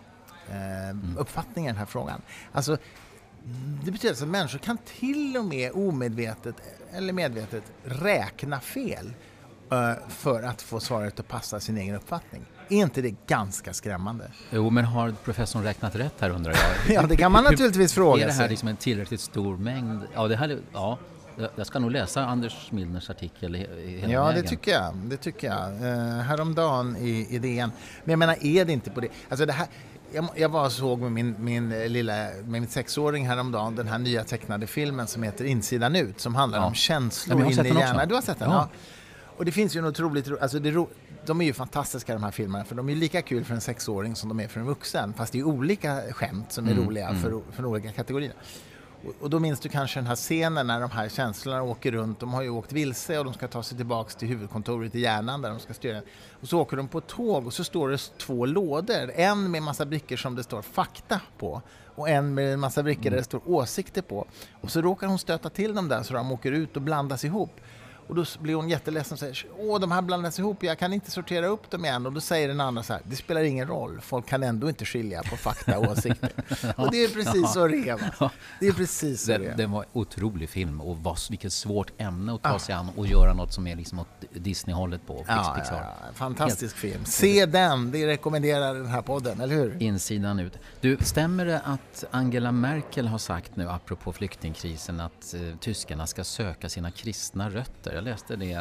eh, 0.49 0.89
mm. 0.89 1.17
uppfattning 1.17 1.65
i 1.65 1.67
den 1.67 1.77
här 1.77 1.85
frågan. 1.85 2.21
Alltså, 2.51 2.77
det 3.85 3.91
betyder 3.91 4.13
att 4.13 4.27
människor 4.27 4.59
kan 4.59 4.77
till 4.77 5.37
och 5.37 5.45
med 5.45 5.71
omedvetet 5.71 6.55
eller 6.91 7.13
medvetet 7.13 7.63
räkna 7.83 8.59
fel 8.59 9.13
eh, 9.71 9.93
för 10.09 10.43
att 10.43 10.61
få 10.61 10.79
svaret 10.79 11.19
att 11.19 11.27
passa 11.27 11.59
sin 11.59 11.77
egen 11.77 11.95
uppfattning. 11.95 12.45
Är 12.73 12.81
inte 12.81 13.01
det 13.01 13.15
ganska 13.27 13.73
skrämmande? 13.73 14.31
Jo, 14.51 14.69
men 14.69 14.85
har 14.85 15.11
professorn 15.23 15.63
räknat 15.63 15.95
rätt 15.95 16.13
här 16.19 16.29
undrar 16.29 16.51
jag? 16.51 16.95
ja, 16.95 17.07
det 17.07 17.17
kan 17.17 17.31
man 17.31 17.43
naturligtvis 17.43 17.93
fråga 17.93 18.15
sig. 18.15 18.23
Är 18.23 18.27
det 18.27 18.33
här 18.33 18.49
liksom 18.49 18.67
en 18.67 18.77
tillräckligt 18.77 19.21
stor 19.21 19.57
mängd? 19.57 20.01
Ja, 20.13 20.27
det 20.27 20.35
här, 20.35 20.59
ja, 20.73 20.97
jag 21.55 21.67
ska 21.67 21.79
nog 21.79 21.91
läsa 21.91 22.25
Anders 22.25 22.71
Milners 22.71 23.09
artikel 23.09 23.53
hela 23.53 24.13
Ja, 24.13 24.25
vägen. 24.25 24.43
det 24.43 24.49
tycker 24.49 24.71
jag. 24.71 24.95
Det 24.95 25.17
tycker 25.17 25.47
jag. 25.47 25.71
Uh, 25.73 26.21
häromdagen 26.21 26.97
i, 26.97 27.27
i 27.29 27.39
DN. 27.39 27.71
Men 28.03 28.11
jag 28.11 28.19
menar, 28.19 28.45
är 28.45 28.65
det 28.65 28.73
inte 28.73 28.89
på 28.89 29.01
det? 29.01 29.07
Alltså 29.29 29.45
det 29.45 29.53
här, 29.53 29.67
jag, 30.13 30.29
jag 30.35 30.49
var 30.49 30.69
såg 30.69 30.99
med 30.99 31.11
min, 31.11 31.35
min 31.39 31.69
lilla 31.69 32.13
med 32.13 32.47
min 32.47 32.67
sexåring 32.67 33.27
häromdagen 33.27 33.75
den 33.75 33.87
här 33.87 33.97
nya 33.97 34.23
tecknade 34.23 34.67
filmen 34.67 35.07
som 35.07 35.23
heter 35.23 35.45
Insidan 35.45 35.95
ut 35.95 36.19
som 36.19 36.35
handlar 36.35 36.59
ja. 36.59 36.65
om 36.65 36.73
känslor 36.73 37.41
in 37.41 37.65
i 37.65 37.69
hjärnan. 37.69 38.07
Du 38.07 38.15
har 38.15 38.21
sett 38.21 38.39
den? 38.39 38.49
Ja. 38.49 38.55
ja. 38.55 38.77
Och 39.37 39.45
det 39.45 39.51
finns 39.51 39.75
ju 39.75 39.81
något 39.81 39.99
otroligt 39.99 40.41
alltså 40.41 40.59
det, 40.59 40.85
de 41.25 41.41
är 41.41 41.45
ju 41.45 41.53
fantastiska 41.53 42.13
de 42.13 42.23
här 42.23 42.31
filmerna 42.31 42.65
för 42.65 42.75
de 42.75 42.89
är 42.89 42.95
lika 42.95 43.21
kul 43.21 43.43
för 43.45 43.53
en 43.53 43.61
sexåring 43.61 44.15
som 44.15 44.29
de 44.29 44.39
är 44.39 44.47
för 44.47 44.59
en 44.59 44.65
vuxen. 44.65 45.13
Fast 45.13 45.33
det 45.33 45.39
är 45.39 45.43
olika 45.43 46.01
skämt 46.11 46.51
som 46.51 46.67
är 46.67 46.71
mm, 46.71 46.85
roliga 46.85 47.09
mm. 47.09 47.21
För, 47.21 47.41
för 47.51 47.65
olika 47.65 47.91
kategorier. 47.91 48.33
Och, 49.21 49.29
då 49.29 49.39
minns 49.39 49.59
du 49.59 49.69
kanske 49.69 49.99
den 49.99 50.07
här 50.07 50.15
scenen 50.15 50.67
när 50.67 50.81
de 50.81 50.91
här 50.91 51.09
känslorna 51.09 51.63
åker 51.63 51.91
runt. 51.91 52.19
De 52.19 52.33
har 52.33 52.41
ju 52.41 52.49
åkt 52.49 52.71
vilse 52.71 53.19
och 53.19 53.25
de 53.25 53.33
ska 53.33 53.47
ta 53.47 53.63
sig 53.63 53.77
tillbaks 53.77 54.15
till 54.15 54.27
huvudkontoret 54.27 54.95
i 54.95 54.99
hjärnan 54.99 55.41
där 55.41 55.49
de 55.49 55.59
ska 55.59 55.73
styra. 55.73 56.01
Och 56.41 56.47
så 56.47 56.59
åker 56.59 56.77
de 56.77 56.87
på 56.87 57.01
tåg 57.01 57.47
och 57.47 57.53
så 57.53 57.63
står 57.63 57.89
det 57.89 57.97
två 58.17 58.45
lådor. 58.45 59.11
En 59.15 59.51
med 59.51 59.63
massa 59.63 59.85
brickor 59.85 60.15
som 60.15 60.35
det 60.35 60.43
står 60.43 60.61
fakta 60.61 61.21
på 61.37 61.61
och 61.95 62.09
en 62.09 62.33
med 62.33 62.53
en 62.53 62.59
massa 62.59 62.83
brickor 62.83 63.03
där 63.03 63.09
det 63.09 63.15
mm. 63.15 63.23
står 63.23 63.41
åsikter 63.49 64.01
på. 64.01 64.27
Och 64.61 64.71
så 64.71 64.81
råkar 64.81 65.07
hon 65.07 65.19
stöta 65.19 65.49
till 65.49 65.75
dem 65.75 65.87
där 65.87 66.03
så 66.03 66.13
de 66.13 66.31
åker 66.31 66.51
ut 66.51 66.75
och 66.75 66.81
blandas 66.81 67.25
ihop. 67.25 67.61
Och 68.07 68.15
då 68.15 68.25
blir 68.39 68.55
hon 68.55 68.69
jätteledsen 68.69 69.15
och 69.15 69.19
säger 69.19 69.45
åh 69.57 69.79
de 69.79 69.91
här 69.91 70.01
blandas 70.01 70.39
ihop, 70.39 70.63
jag 70.63 70.79
kan 70.79 70.93
inte 70.93 71.11
sortera 71.11 71.47
upp 71.47 71.71
dem 71.71 71.85
igen. 71.85 72.05
Och 72.05 72.13
då 72.13 72.21
säger 72.21 72.47
den 72.47 72.61
andra 72.61 72.83
så 72.83 72.93
här, 72.93 73.01
det 73.05 73.15
spelar 73.15 73.43
ingen 73.43 73.67
roll, 73.67 74.01
folk 74.01 74.27
kan 74.27 74.43
ändå 74.43 74.69
inte 74.69 74.85
skilja 74.85 75.23
på 75.23 75.37
fakta 75.37 75.79
och 75.79 75.91
åsikter. 75.91 76.31
och 76.77 76.91
det 76.91 77.03
är 77.03 77.07
precis 77.07 77.53
så 77.53 77.67
det 77.67 77.89
är. 77.89 77.99
Det 78.59 78.67
är 78.67 78.73
precis 78.73 79.21
så 79.21 79.37
det, 79.37 79.45
är. 79.45 79.57
Det 79.57 79.65
var 79.65 79.83
en 79.83 79.89
otrolig 79.93 80.49
film 80.49 80.81
och 80.81 80.97
vad, 80.97 81.17
vilket 81.29 81.53
svårt 81.53 81.91
ämne 81.97 82.35
att 82.35 82.43
ta 82.43 82.59
sig 82.59 82.75
an 82.75 82.89
och 82.95 83.07
göra 83.07 83.33
något 83.33 83.53
som 83.53 83.67
är 83.67 83.75
liksom 83.75 83.99
åt 83.99 84.07
Disney-hållet 84.31 85.07
på 85.07 85.25
ja, 85.27 85.55
Pixar. 85.57 85.75
Ja, 85.75 86.13
fantastisk 86.13 86.83
Helt. 86.83 86.93
film. 86.93 87.05
Se 87.05 87.45
den, 87.45 87.91
det 87.91 88.07
rekommenderar 88.07 88.73
den 88.73 88.85
här 88.85 89.01
podden, 89.01 89.41
eller 89.41 89.55
hur? 89.55 89.77
Insidan 89.79 90.39
ut. 90.39 90.59
Du, 90.81 90.97
stämmer 91.01 91.45
det 91.45 91.59
att 91.59 92.03
Angela 92.11 92.51
Merkel 92.51 93.07
har 93.07 93.17
sagt 93.17 93.55
nu, 93.55 93.69
apropå 93.69 94.13
flyktingkrisen, 94.13 94.99
att 94.99 95.33
eh, 95.33 95.57
tyskarna 95.59 96.07
ska 96.07 96.23
söka 96.23 96.69
sina 96.69 96.91
kristna 96.91 97.49
rötter? 97.49 97.92
Jag 97.93 98.03
läste 98.03 98.35
det 98.35 98.51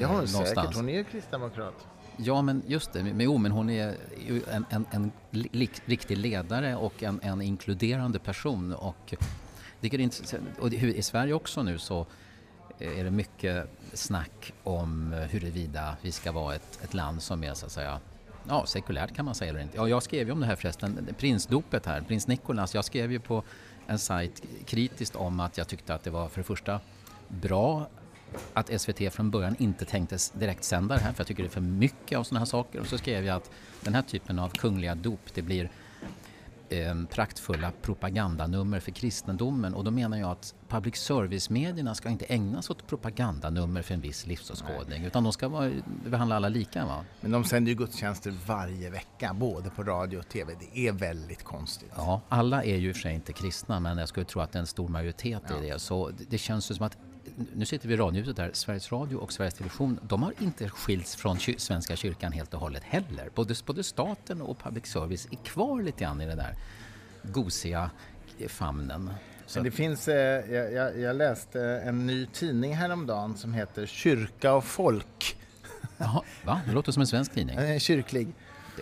eh, 0.00 0.08
har 0.08 0.16
hon 0.16 0.28
säkert, 0.28 0.74
hon 0.74 0.88
är 0.88 1.02
kristdemokrat. 1.02 1.86
Ja, 2.16 2.42
men 2.42 2.62
just 2.66 2.92
det. 2.92 3.02
Men, 3.02 3.20
jo, 3.20 3.38
men 3.38 3.52
hon 3.52 3.70
är 3.70 3.96
en, 4.50 4.64
en, 4.70 4.86
en 4.90 5.12
riktig 5.84 6.18
ledare 6.18 6.76
och 6.76 7.02
en, 7.02 7.20
en 7.22 7.42
inkluderande 7.42 8.18
person. 8.18 8.74
Och, 8.74 9.14
det 9.80 9.94
är 9.94 10.10
och 10.60 10.72
i 10.72 11.02
Sverige 11.02 11.34
också 11.34 11.62
nu 11.62 11.78
så 11.78 12.06
är 12.78 13.04
det 13.04 13.10
mycket 13.10 13.70
snack 13.92 14.52
om 14.62 15.12
huruvida 15.30 15.96
vi 16.02 16.12
ska 16.12 16.32
vara 16.32 16.54
ett, 16.54 16.78
ett 16.84 16.94
land 16.94 17.22
som 17.22 17.44
är 17.44 17.54
så 17.54 17.66
att 17.66 17.72
säga 17.72 18.00
ja, 18.48 18.66
sekulärt 18.66 19.14
kan 19.14 19.24
man 19.24 19.34
säga 19.34 19.50
eller 19.50 19.60
inte. 19.60 19.76
Ja, 19.76 19.88
jag 19.88 20.02
skrev 20.02 20.26
ju 20.26 20.32
om 20.32 20.40
det 20.40 20.46
här 20.46 20.56
förresten, 20.56 21.08
prinsdopet 21.18 21.86
här, 21.86 22.00
prins 22.00 22.26
Nicolas. 22.26 22.74
Jag 22.74 22.84
skrev 22.84 23.12
ju 23.12 23.20
på 23.20 23.42
en 23.86 23.98
sajt 23.98 24.42
kritiskt 24.66 25.16
om 25.16 25.40
att 25.40 25.58
jag 25.58 25.68
tyckte 25.68 25.94
att 25.94 26.04
det 26.04 26.10
var 26.10 26.28
för 26.28 26.40
det 26.40 26.44
första 26.44 26.80
bra 27.28 27.86
att 28.52 28.80
SVT 28.80 29.12
från 29.12 29.30
början 29.30 29.56
inte 29.58 29.84
tänkte 29.84 30.18
direkt 30.34 30.64
sända 30.64 30.94
det 30.94 31.00
här 31.00 31.12
för 31.12 31.20
jag 31.20 31.26
tycker 31.26 31.42
det 31.42 31.48
är 31.48 31.50
för 31.50 31.60
mycket 31.60 32.18
av 32.18 32.24
sådana 32.24 32.38
här 32.38 32.46
saker. 32.46 32.80
Och 32.80 32.86
så 32.86 32.98
skrev 32.98 33.24
jag 33.24 33.36
att 33.36 33.50
den 33.80 33.94
här 33.94 34.02
typen 34.02 34.38
av 34.38 34.48
kungliga 34.48 34.94
dop 34.94 35.20
det 35.34 35.42
blir 35.42 35.70
eh, 36.72 36.94
praktfulla 37.10 37.72
propagandanummer 37.82 38.80
för 38.80 38.92
kristendomen 38.92 39.74
och 39.74 39.84
då 39.84 39.90
menar 39.90 40.16
jag 40.16 40.30
att 40.30 40.54
public 40.68 40.96
service-medierna 40.96 41.94
ska 41.94 42.08
inte 42.08 42.24
ägna 42.24 42.62
sig 42.62 42.74
åt 42.74 42.86
propagandanummer 42.86 43.82
för 43.82 43.94
en 43.94 44.00
viss 44.00 44.26
livsåskådning 44.26 45.04
utan 45.04 45.24
de 45.24 45.32
ska 45.32 45.48
vara, 45.48 45.70
behandla 46.06 46.36
alla 46.36 46.48
lika. 46.48 46.86
Va? 46.86 47.04
Men 47.20 47.30
de 47.30 47.44
sänder 47.44 47.70
ju 47.70 47.76
gudstjänster 47.76 48.34
varje 48.46 48.90
vecka, 48.90 49.34
både 49.34 49.70
på 49.70 49.82
radio 49.82 50.18
och 50.18 50.28
TV. 50.28 50.54
Det 50.60 50.88
är 50.88 50.92
väldigt 50.92 51.42
konstigt. 51.42 51.92
Ja, 51.96 52.20
alla 52.28 52.64
är 52.64 52.76
ju 52.76 52.88
i 52.88 52.92
och 52.92 52.96
för 52.96 53.02
sig 53.02 53.14
inte 53.14 53.32
kristna 53.32 53.80
men 53.80 53.98
jag 53.98 54.08
skulle 54.08 54.26
tro 54.26 54.40
att 54.40 54.52
det 54.52 54.58
är 54.58 54.60
en 54.60 54.66
stor 54.66 54.88
majoritet 54.88 55.42
ja. 55.48 55.54
det. 55.60 55.78
Så 55.78 56.10
det, 56.28 56.38
känns 56.38 56.64
som 56.64 56.86
att 56.86 56.96
nu 57.54 57.64
sitter 57.64 57.88
vi 57.88 57.94
i 57.94 57.96
radiohuset 57.96 58.36
där, 58.36 58.50
Sveriges 58.52 58.92
Radio 58.92 59.16
och 59.16 59.32
Sveriges 59.32 59.54
Television, 59.54 60.00
de 60.02 60.22
har 60.22 60.32
inte 60.40 60.68
skilts 60.68 61.16
från 61.16 61.38
Svenska 61.38 61.96
kyrkan 61.96 62.32
helt 62.32 62.54
och 62.54 62.60
hållet 62.60 62.82
heller. 62.82 63.30
Både, 63.34 63.54
både 63.66 63.84
staten 63.84 64.42
och 64.42 64.58
public 64.58 64.86
service 64.86 65.28
är 65.30 65.36
kvar 65.36 65.82
lite 65.82 66.04
grann 66.04 66.20
i 66.20 66.26
den 66.26 66.38
där 66.38 66.54
gosiga 67.22 67.90
famnen. 68.48 69.10
Så. 69.46 69.58
Men 69.58 69.64
det 69.64 69.70
finns, 69.70 70.08
eh, 70.08 70.54
jag, 70.54 70.98
jag, 70.98 71.16
läste 71.16 71.60
en 71.60 72.06
ny 72.06 72.26
tidning 72.26 72.76
häromdagen 72.76 73.36
som 73.36 73.54
heter 73.54 73.86
Kyrka 73.86 74.54
och 74.54 74.64
folk. 74.64 75.36
Jaha, 75.98 76.22
va? 76.44 76.60
Det 76.66 76.72
låter 76.72 76.92
som 76.92 77.00
en 77.00 77.06
svensk 77.06 77.32
tidning. 77.32 77.58
Eh, 77.58 77.78
kyrklig. 77.78 78.28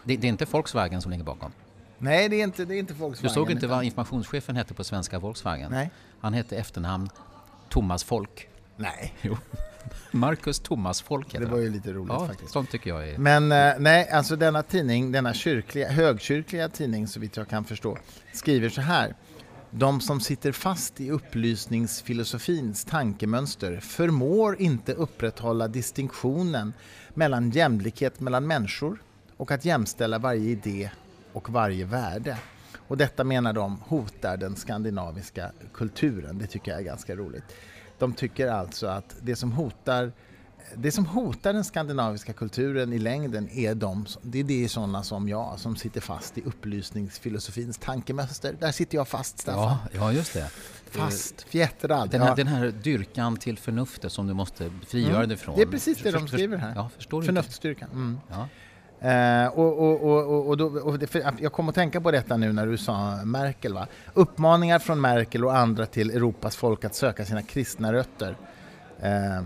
Det, 0.04 0.16
det, 0.16 0.26
är 0.26 0.28
inte 0.28 0.44
Volkswagen 0.44 1.02
som 1.02 1.10
ligger 1.10 1.24
bakom? 1.24 1.52
Nej, 1.98 2.28
det 2.28 2.36
är 2.36 2.44
inte, 2.44 2.64
det 2.64 2.74
är 2.74 2.78
inte 2.78 2.94
Volkswagen. 2.94 3.28
Du 3.28 3.34
såg 3.34 3.50
inte 3.50 3.66
vad 3.66 3.84
informationschefen 3.84 4.56
hette 4.56 4.74
på 4.74 4.84
svenska 4.84 5.18
Volkswagen? 5.18 5.70
Nej. 5.70 5.90
Han 6.20 6.34
hette 6.34 6.56
efternamn 6.56 7.10
Thomas 7.70 8.04
Folk. 8.04 8.48
Nej. 8.76 9.14
Jo. 9.22 9.36
Marcus 10.10 10.58
Thomas 10.58 11.02
Folk 11.02 11.38
Det 11.38 11.44
var 11.44 11.58
ju 11.58 11.70
lite 11.70 11.92
roligt 11.92 12.12
ja, 12.12 12.26
faktiskt. 12.26 12.52
Sånt 12.52 12.70
tycker 12.70 12.90
jag 12.90 13.08
är... 13.08 13.18
Men 13.18 13.52
eh, 13.52 13.72
nej, 13.78 14.10
alltså 14.10 14.36
denna 14.36 14.62
tidning, 14.62 15.12
denna 15.12 15.34
kyrkliga, 15.34 15.88
högkyrkliga 15.88 16.68
tidning 16.68 17.06
så 17.06 17.20
vitt 17.20 17.36
jag 17.36 17.48
kan 17.48 17.64
förstå, 17.64 17.98
skriver 18.32 18.68
så 18.68 18.80
här. 18.80 19.14
De 19.70 20.00
som 20.00 20.20
sitter 20.20 20.52
fast 20.52 21.00
i 21.00 21.10
upplysningsfilosofins 21.10 22.84
tankemönster 22.84 23.80
förmår 23.80 24.60
inte 24.60 24.94
upprätthålla 24.94 25.68
distinktionen 25.68 26.72
mellan 27.14 27.50
jämlikhet 27.50 28.20
mellan 28.20 28.46
människor 28.46 29.02
och 29.36 29.50
att 29.50 29.64
jämställa 29.64 30.18
varje 30.18 30.50
idé 30.50 30.90
och 31.32 31.50
varje 31.50 31.84
värde. 31.84 32.38
Och 32.90 32.96
detta 32.96 33.24
menar 33.24 33.52
de 33.52 33.80
hotar 33.86 34.36
den 34.36 34.56
skandinaviska 34.56 35.52
kulturen. 35.74 36.38
Det 36.38 36.46
tycker 36.46 36.70
jag 36.70 36.80
är 36.80 36.84
ganska 36.84 37.16
roligt. 37.16 37.44
De 37.98 38.12
tycker 38.12 38.48
alltså 38.48 38.86
att 38.86 39.16
det 39.22 39.36
som 39.36 39.52
hotar 39.52 40.12
det 40.74 40.92
som 40.92 41.06
hotar 41.06 41.52
den 41.52 41.64
skandinaviska 41.64 42.32
kulturen 42.32 42.92
i 42.92 42.98
längden 42.98 43.48
är 43.50 43.74
de, 43.74 44.06
det 44.22 44.40
är, 44.40 44.44
det 44.44 44.68
sådana 44.68 45.02
som 45.02 45.28
jag 45.28 45.58
som 45.58 45.76
sitter 45.76 46.00
fast 46.00 46.38
i 46.38 46.42
upplysningsfilosofins 46.42 47.78
tankemönster. 47.78 48.56
Där 48.60 48.72
sitter 48.72 48.96
jag 48.96 49.08
fast, 49.08 49.38
Staffan. 49.38 49.62
Ja, 49.62 49.78
ja 49.92 50.12
just 50.12 50.34
det. 50.34 50.50
Fast, 50.90 51.42
fjättrad. 51.42 52.10
Den 52.10 52.20
här, 52.20 52.28
ja. 52.28 52.34
den 52.34 52.46
här 52.46 52.72
dyrkan 52.82 53.36
till 53.36 53.58
förnuftet 53.58 54.12
som 54.12 54.26
du 54.26 54.34
måste 54.34 54.70
frigöra 54.88 55.16
Mm. 55.16 55.28
dig 55.28 55.38
från. 55.38 55.56
Det 55.56 55.62
är 55.62 55.66
precis 55.66 55.98
det 55.98 56.10
de 56.10 56.28
skriver 56.28 56.56
här. 56.56 56.72
Ja, 56.74 56.90
förstår? 56.96 57.22
Förnuftsstyrkan. 57.22 57.90
Mm. 57.90 58.20
Ja. 58.28 58.48
Eh, 59.00 59.46
och, 59.46 59.78
och, 59.78 60.02
och, 60.02 60.48
och, 60.48 60.56
då, 60.56 60.66
och 60.66 60.98
det, 60.98 61.14
jag 61.40 61.52
kom 61.52 61.68
att 61.68 61.74
tänka 61.74 62.00
på 62.00 62.10
detta 62.10 62.36
nu 62.36 62.52
när 62.52 62.66
du 62.66 62.78
sa 62.78 63.24
Merkel. 63.24 63.74
Va? 63.74 63.86
Uppmaningar 64.14 64.78
från 64.78 65.00
Merkel 65.00 65.44
och 65.44 65.56
andra 65.56 65.86
till 65.86 66.10
Europas 66.10 66.56
folk 66.56 66.84
att 66.84 66.94
söka 66.94 67.24
sina 67.24 67.42
kristna 67.42 67.92
rötter. 67.92 68.36
Eh, 69.00 69.36
eh, 69.36 69.42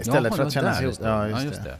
istället 0.00 0.06
Jaha, 0.06 0.36
för 0.36 0.44
att 0.44 0.52
känna 0.52 0.74
sig... 0.74 0.86
just 0.86 1.00
det. 1.00 1.08
Ja, 1.08 1.28
Ja, 1.28 1.42
just 1.42 1.44
just 1.44 1.64
det. 1.64 1.78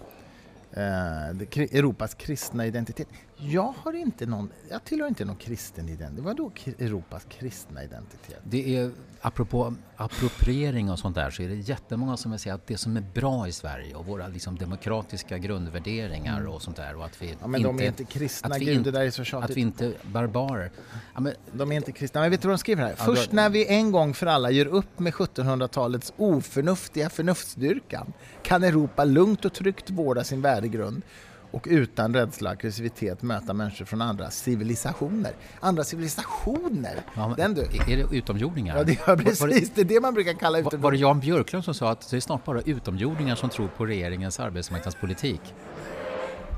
det. 0.70 1.60
Eh, 1.62 1.78
Europas 1.78 2.14
kristna 2.14 2.66
identitet. 2.66 3.08
Jag 3.42 3.74
har 3.82 3.92
inte 3.92 4.26
någon... 4.26 4.50
Jag 4.70 4.84
tillhör 4.84 5.08
inte 5.08 5.24
någon 5.24 5.36
kristen 5.36 5.88
identitet. 5.88 6.24
Vad 6.24 6.36
då 6.36 6.50
Europas 6.78 7.24
kristna 7.28 7.84
identitet? 7.84 8.40
Det 8.44 8.76
är, 8.76 8.90
apropå 9.20 9.74
appropriering 9.96 10.90
och 10.90 10.98
sånt 10.98 11.14
där, 11.16 11.30
så 11.30 11.42
är 11.42 11.48
det 11.48 11.54
jättemånga 11.54 12.16
som 12.16 12.30
vill 12.30 12.40
säga 12.40 12.54
att 12.54 12.66
det 12.66 12.76
som 12.78 12.96
är 12.96 13.04
bra 13.14 13.48
i 13.48 13.52
Sverige 13.52 13.94
och 13.94 14.06
våra 14.06 14.28
liksom, 14.28 14.56
demokratiska 14.58 15.38
grundvärderingar 15.38 16.46
och 16.46 16.62
sånt 16.62 16.76
där 16.76 16.96
och 16.96 17.04
att 17.04 17.22
vi 17.22 17.26
Mm. 17.26 17.38
Ja, 17.40 17.46
men 17.46 17.62
de 17.62 17.80
är 17.80 17.86
inte 17.86 18.04
kristna. 18.04 18.54
att 18.54 18.60
vi 18.60 18.64
Gud, 18.64 18.74
inte- 18.76 18.90
det 18.90 18.98
där 18.98 19.06
är 19.06 19.10
så 19.10 19.22
att 19.22 19.28
tjatigt. 19.28 19.56
vi 19.56 19.60
inte 19.60 19.86
är 19.86 19.92
barbarer. 20.12 20.70
Ja, 21.14 21.20
men, 21.20 21.34
De 21.52 21.72
är 21.72 21.76
inte 21.76 21.92
kristna. 21.92 22.20
Men 22.20 22.30
vet 22.30 22.42
du 22.42 22.48
vad 22.48 22.54
de 22.54 22.58
skriver 22.58 22.82
här? 22.82 22.94
Ja, 22.98 23.04
Först 23.04 23.30
då- 23.30 23.36
när 23.36 23.50
vi 23.50 23.66
en 23.66 23.92
gång 23.92 24.14
för 24.14 24.26
alla 24.26 24.50
gör 24.50 24.66
upp 24.66 24.98
med 24.98 25.12
1700-talets 25.14 26.12
oförnuftiga 26.16 27.10
förnuftsdyrkan 27.10 28.12
kan 28.42 28.64
Europa 28.64 29.04
lugnt 29.04 29.44
och 29.44 29.52
tryggt 29.52 29.90
vårda 29.90 30.24
sin 30.24 30.42
värdegrund 30.42 31.02
och 31.50 31.66
utan 31.70 32.14
rädsla 32.14 32.50
och 32.50 32.56
aggressivitet 32.56 33.22
möta 33.22 33.52
människor 33.54 33.84
från 33.84 34.02
andra 34.02 34.30
civilisationer. 34.30 35.32
Andra 35.60 35.84
civilisationer? 35.84 36.94
ja, 37.14 37.28
men, 37.28 37.36
Den 37.36 37.54
du. 37.54 37.62
Är 37.92 37.96
det 37.96 38.16
utomjordingar? 38.16 38.76
Ja, 38.76 38.84
det 38.84 38.92
är 38.92 38.98
Var- 38.98 39.06
var 39.06 39.16
det- 39.16 39.24
precis. 39.24 39.70
Det 39.74 39.80
är 39.80 39.84
det 39.84 40.00
man 40.00 40.14
brukar 40.14 40.32
kalla 40.32 40.58
Var, 40.58 40.62
var 40.62 40.70
det 40.70 40.76
utomjordingar. 40.76 41.08
Jan 41.08 41.20
Björklund 41.20 41.64
som 41.64 41.74
sa 41.74 41.90
att 41.90 42.10
det 42.10 42.16
är 42.16 42.20
snart 42.20 42.44
bara 42.44 42.60
utomjordingar 42.60 43.34
som 43.34 43.48
tror 43.50 43.68
på 43.68 43.86
regeringens 43.86 44.40
arbetsmarknadspolitik? 44.40 45.40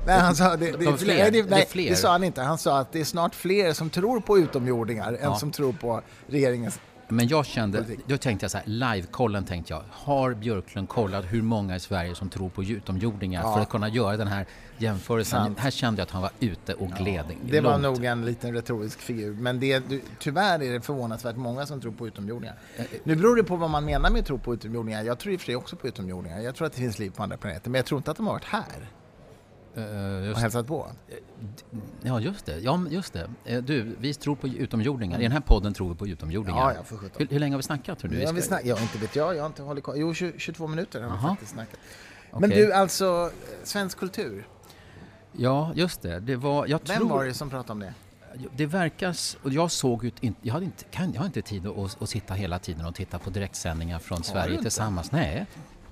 Nej, 0.07 0.19
han 0.19 0.35
sa, 0.35 0.55
det, 0.57 0.71
det, 0.71 0.97
fler. 0.97 1.17
nej, 1.17 1.31
det, 1.31 1.49
nej, 1.49 1.67
det 1.89 1.95
sa 1.95 2.11
han 2.11 2.23
inte. 2.23 2.41
Han 2.41 2.57
sa 2.57 2.79
att 2.79 2.91
det 2.91 2.99
är 2.99 3.03
snart 3.05 3.35
fler 3.35 3.73
som 3.73 3.89
tror 3.89 4.19
på 4.19 4.37
utomjordingar 4.37 5.13
än 5.13 5.17
Ja. 5.21 5.35
som 5.35 5.51
tror 5.51 5.73
på 5.73 6.01
regeringens... 6.27 6.79
Men 7.07 7.27
jag 7.27 7.45
kände, 7.45 7.85
då 8.07 8.17
tänkte 8.17 8.43
jag 8.43 8.51
så 8.51 8.57
här, 8.57 8.65
live-kollen 8.67 9.45
tänkte 9.45 9.73
jag, 9.73 9.83
har 9.89 10.33
Björklund 10.33 10.89
kollat 10.89 11.25
hur 11.25 11.41
många 11.41 11.75
i 11.75 11.79
Sverige 11.79 12.15
som 12.15 12.29
tror 12.29 12.49
på 12.49 12.63
utomjordingar 12.63 13.41
Ja. 13.41 13.53
för 13.53 13.61
att 13.61 13.69
kunna 13.69 13.89
göra 13.89 14.17
den 14.17 14.27
här 14.27 14.45
jämförelsen? 14.77 15.45
Sant. 15.45 15.59
Här 15.59 15.71
kände 15.71 15.99
jag 16.01 16.05
att 16.05 16.11
han 16.11 16.21
var 16.21 16.31
ute 16.39 16.73
och 16.73 16.89
gled. 16.89 17.25
Det 17.45 17.61
var 17.61 17.77
nog 17.77 18.05
en 18.05 18.25
liten 18.25 18.53
retorisk 18.53 18.99
figur, 18.99 19.33
men 19.33 19.59
det, 19.59 19.89
du, 19.89 20.01
tyvärr 20.19 20.63
är 20.63 20.73
det 20.73 20.81
förvånansvärt 20.81 21.35
många 21.35 21.65
som 21.65 21.81
tror 21.81 21.91
på 21.91 22.07
utomjordingar. 22.07 22.55
Nu 23.03 23.15
beror 23.15 23.35
det 23.35 23.43
på 23.43 23.55
vad 23.55 23.69
man 23.69 23.85
menar 23.85 24.09
med 24.09 24.25
tro 24.25 24.37
på 24.39 24.53
utomjordingar. 24.53 25.03
Jag 25.03 25.19
tror 25.19 25.33
i 25.33 25.35
och 25.37 25.39
för 25.41 25.45
sig 25.45 25.55
också 25.55 25.75
på 25.75 25.87
utomjordingar. 25.87 26.39
Jag 26.39 26.55
tror 26.55 26.67
att 26.67 26.73
det 26.73 26.79
finns 26.79 26.99
liv 26.99 27.09
på 27.11 27.23
andra 27.23 27.37
planeter, 27.37 27.69
men 27.69 27.79
jag 27.79 27.85
tror 27.85 27.97
inte 27.97 28.11
att 28.11 28.17
de 28.17 28.25
har 28.27 28.33
varit 28.33 28.45
här 28.45 28.89
Eh, 29.75 30.19
och 30.19 30.25
just, 30.25 30.41
hälsat 30.41 30.67
på. 30.67 30.87
ja, 32.01 32.19
just 32.19 32.45
det. 32.45 32.59
Ja, 32.59 32.85
just 32.89 33.13
det. 33.13 33.29
Eh, 33.45 33.61
Du, 33.63 33.95
vi 33.99 34.13
tror 34.13 34.35
på 34.35 34.47
utomjordingar. 34.47 35.19
I 35.19 35.23
den 35.23 35.31
här 35.31 35.39
podden 35.39 35.73
tror 35.73 35.89
vi 35.89 35.95
på 35.95 36.07
utomjordingar. 36.07 36.59
Ja, 36.59 36.73
ja, 36.77 36.83
för 36.83 36.97
hur, 37.17 37.27
hur 37.27 37.39
länge 37.39 37.53
har 37.53 37.57
vi 37.57 37.63
snackat 37.63 37.99
tror 37.99 38.11
du? 38.11 38.21
Ja, 38.21 38.31
vi 38.31 38.41
snack, 38.41 38.61
ja, 38.65 38.79
inte 38.81 38.97
vet 38.97 39.15
jag. 39.15 39.35
Jag 39.35 39.41
har 39.41 39.47
inte 39.47 39.63
hållit 39.63 39.83
koll. 39.83 39.95
Jo, 39.97 40.13
20, 40.13 40.33
22 40.39 40.67
minuter 40.67 41.01
har 41.01 41.15
vi 41.17 41.21
faktiskt 41.21 41.51
snackat. 41.51 41.79
Men 42.31 42.43
Okej. 42.51 42.65
du, 42.65 42.73
alltså, 42.73 43.05
eh, 43.33 43.63
svensk 43.63 43.97
kultur. 43.99 44.47
Ja, 45.31 45.71
just 45.75 46.01
det. 46.01 46.19
det 46.19 46.35
var, 46.35 46.67
jag 46.67 46.79
Vem 46.87 46.97
tror, 46.97 47.09
var 47.09 47.25
det 47.25 47.33
som 47.33 47.49
pratade 47.49 47.71
om 47.71 47.79
det? 47.79 47.93
Det 48.55 48.65
verkar... 48.65 49.15
Och 49.43 49.51
jag 49.53 49.71
såg 49.71 50.05
ut... 50.05 50.23
inte- 50.23 50.39
Jag, 50.41 50.53
hade 50.53 50.65
inte, 50.65 50.83
kan, 50.83 51.13
jag 51.13 51.21
har 51.21 51.25
inte 51.25 51.41
tid 51.41 51.67
att, 51.67 52.01
att 52.01 52.09
sitta 52.09 52.33
hela 52.33 52.59
tiden 52.59 52.85
och 52.85 52.95
titta 52.95 53.19
på 53.19 53.29
direktsändningar 53.29 53.99
från 53.99 54.17
du 54.17 54.23
Sverige 54.23 54.61
tillsammans. 54.61 55.11
Nej, 55.11 55.45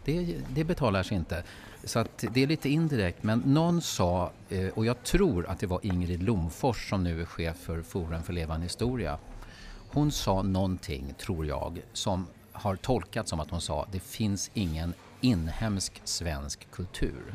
det, 0.06 0.36
det 0.50 0.64
betalar 0.64 1.04
sig 1.04 1.18
inte. 1.18 1.44
Så 1.84 2.00
att 2.00 2.24
det 2.34 2.44
är 2.44 2.48
lite 2.48 2.70
indirekt. 2.70 3.24
Men 3.24 3.40
någon 3.40 3.82
sa, 3.82 4.32
eh, 4.50 4.68
och 4.68 4.86
jag 4.86 5.04
tror 5.04 5.46
att 5.46 5.60
det 5.60 5.68
var 5.68 5.80
Ingrid 5.84 6.24
Lomfors 6.24 6.90
som 6.90 7.04
nu 7.04 7.22
är 7.22 7.26
chef 7.26 7.58
för 7.58 7.82
Forum 7.82 8.24
för 8.24 8.34
levande 8.34 8.64
historia. 8.64 9.18
Hon 9.90 10.12
sa 10.12 10.42
någonting, 10.42 11.14
tror 11.18 11.46
jag, 11.46 11.82
som 11.94 12.28
har 12.52 12.76
tolkats 12.76 13.30
som 13.30 13.40
att 13.40 13.50
hon 13.50 13.62
sa 13.62 13.88
det 13.92 14.00
finns 14.00 14.52
ingen 14.54 14.94
inhemsk 15.22 16.02
svensk 16.04 16.72
kultur. 16.72 17.34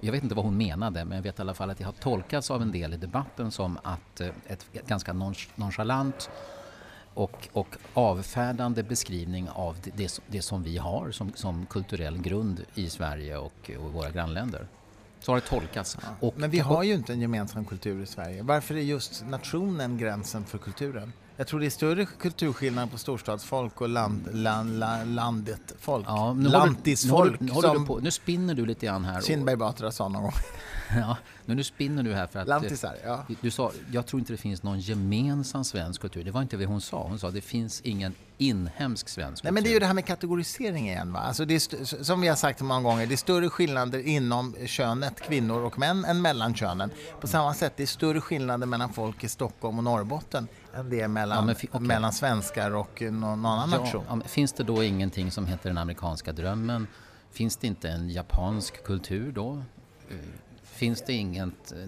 Jag 0.00 0.12
vet 0.12 0.22
inte 0.22 0.34
vad 0.34 0.44
hon 0.44 0.56
menade, 0.56 1.04
men 1.04 1.16
jag 1.16 1.22
vet 1.22 1.38
i 1.38 1.42
alla 1.42 1.54
fall 1.54 1.70
att 1.70 1.78
det 1.78 1.84
har 1.84 1.92
tolkats 1.92 2.50
av 2.50 2.62
en 2.62 2.72
del 2.72 2.94
i 2.94 2.96
debatten 2.96 3.50
som 3.50 3.78
att 3.82 4.20
eh, 4.20 4.28
ett, 4.46 4.66
ganska 4.86 5.12
nonchalant 5.54 6.30
och, 7.18 7.48
och 7.52 7.76
avfärdande 7.94 8.82
beskrivning 8.82 9.48
av 9.48 9.76
det, 9.96 10.20
det, 10.26 10.42
som- 10.42 10.62
vi 10.62 10.78
har 10.78 11.10
som, 11.10 11.32
som 11.34 11.66
kulturell 11.66 12.18
grund 12.18 12.64
i 12.74 12.90
Sverige 12.90 13.36
och, 13.36 13.70
och 13.84 13.92
våra 13.92 14.10
grannländer. 14.10 14.66
Så 15.20 15.32
har 15.32 15.36
det 15.40 15.46
tolkats. 15.46 15.96
Och, 16.20 16.34
Men 16.36 16.50
vi 16.50 16.58
har 16.58 16.82
ju 16.82 16.94
inte 16.94 17.12
en 17.12 17.20
gemensam 17.20 17.64
kultur 17.64 18.02
i 18.02 18.06
Sverige. 18.06 18.42
Varför 18.42 18.74
är 18.74 18.80
just 18.80 19.24
nationen 19.28 19.98
gränsen 19.98 20.44
för 20.44 20.58
kulturen? 20.58 21.12
Jag 21.38 21.46
tror 21.46 21.60
det 21.60 21.66
är 21.66 21.70
större 21.70 22.06
kulturskillnad 22.06 22.90
på 22.90 22.98
storstadsfolk 22.98 23.80
och 23.80 23.88
land, 23.88 24.28
land, 24.32 24.78
land, 24.78 25.14
landet 25.14 25.74
folk. 25.80 26.06
ja, 26.08 26.32
nu 26.32 26.48
Lantisfolk 26.48 27.40
nu, 27.40 27.52
håller, 27.52 27.74
nu, 27.78 27.86
på, 27.86 27.98
nu 27.98 28.10
spinner 28.10 28.54
du 28.54 28.66
lite 28.66 28.86
grann 28.86 29.04
här. 29.04 29.20
Kinberg 29.20 29.56
Batra 29.56 29.90
sa 29.90 30.08
någon 30.08 30.22
gång. 30.22 30.32
Ja, 30.90 31.16
men 31.44 31.56
nu 31.56 31.64
spinner 31.64 32.02
du 32.02 32.14
här 32.14 32.26
för 32.26 32.38
att... 32.38 32.48
Lantisar, 32.48 32.96
ja. 33.04 33.24
Du 33.40 33.50
sa, 33.50 33.72
jag 33.92 34.06
tror 34.06 34.20
inte 34.20 34.32
det 34.32 34.36
finns 34.36 34.62
någon 34.62 34.80
gemensam 34.80 35.64
svensk 35.64 36.00
kultur. 36.00 36.24
Det 36.24 36.30
var 36.30 36.42
inte 36.42 36.56
det 36.56 36.66
hon 36.66 36.80
sa. 36.80 37.02
Hon 37.02 37.18
sa 37.18 37.30
det 37.30 37.40
finns 37.40 37.80
ingen 37.80 38.14
inhemsk 38.38 39.08
svensk 39.08 39.44
Nej, 39.44 39.50
kultur. 39.50 39.54
men 39.54 39.62
det 39.62 39.70
är 39.70 39.72
ju 39.72 39.78
det 39.78 39.86
här 39.86 39.94
med 39.94 40.06
kategorisering 40.06 40.88
igen. 40.88 41.12
Va? 41.12 41.18
Alltså 41.18 41.44
det 41.44 41.54
är 41.54 42.04
som 42.04 42.20
vi 42.20 42.28
har 42.28 42.36
sagt 42.36 42.60
många 42.60 42.80
gånger, 42.80 43.06
det 43.06 43.14
är 43.14 43.16
större 43.16 43.48
skillnader 43.48 44.06
inom 44.06 44.56
könet, 44.66 45.20
kvinnor 45.20 45.62
och 45.62 45.78
män, 45.78 46.04
än 46.04 46.22
mellan 46.22 46.54
könen. 46.54 46.90
På 47.20 47.26
samma 47.26 47.54
sätt, 47.54 47.72
det 47.76 47.82
är 47.82 47.86
större 47.86 48.20
skillnader 48.20 48.66
mellan 48.66 48.92
folk 48.92 49.24
i 49.24 49.28
Stockholm 49.28 49.78
och 49.78 49.84
Norrbotten 49.84 50.48
det 50.82 51.00
är 51.00 51.08
mellan, 51.08 51.48
Ja, 51.48 51.54
okej. 51.72 51.80
mellan 51.80 52.12
svenskar 52.12 52.70
och 52.70 53.02
någon, 53.02 53.46
annan 53.46 53.70
Ja, 53.70 53.78
nation. 53.80 54.04
ja, 54.08 54.20
finns 54.28 54.52
det 54.52 54.62
då 54.64 54.82
ingenting 54.84 55.30
som 55.30 55.46
heter 55.46 55.70
den 55.70 55.78
amerikanska 55.78 56.32
drömmen? 56.32 56.86
Finns 57.30 57.56
det 57.56 57.66
inte 57.66 57.88
en 57.88 58.10
japansk 58.10 58.84
kultur 58.84 59.32
då? 59.32 59.62
Eh, 60.10 60.16
Finns 60.62 61.02
det, 61.06 61.12
inget, 61.12 61.72
eh, 61.72 61.78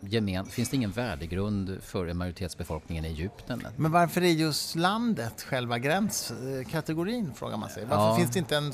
gemen, 0.00 0.44
finns 0.46 0.68
det 0.70 0.76
ingen 0.76 0.90
värdegrund 0.90 1.78
för 1.82 2.12
majoritetsbefolkningen 2.12 3.04
i 3.04 3.08
Egypten? 3.08 3.66
Men 3.76 3.92
varför 3.92 4.20
är 4.22 4.26
just 4.30 4.74
landet 4.74 5.42
själva 5.42 5.78
gränskategorin, 5.78 7.34
frågar 7.34 7.56
man 7.56 7.68
sig. 7.68 7.84
Varför 7.84 8.04
Ja. 8.08 8.16
finns 8.16 8.30
det 8.30 8.38
inte 8.38 8.56
en 8.56 8.72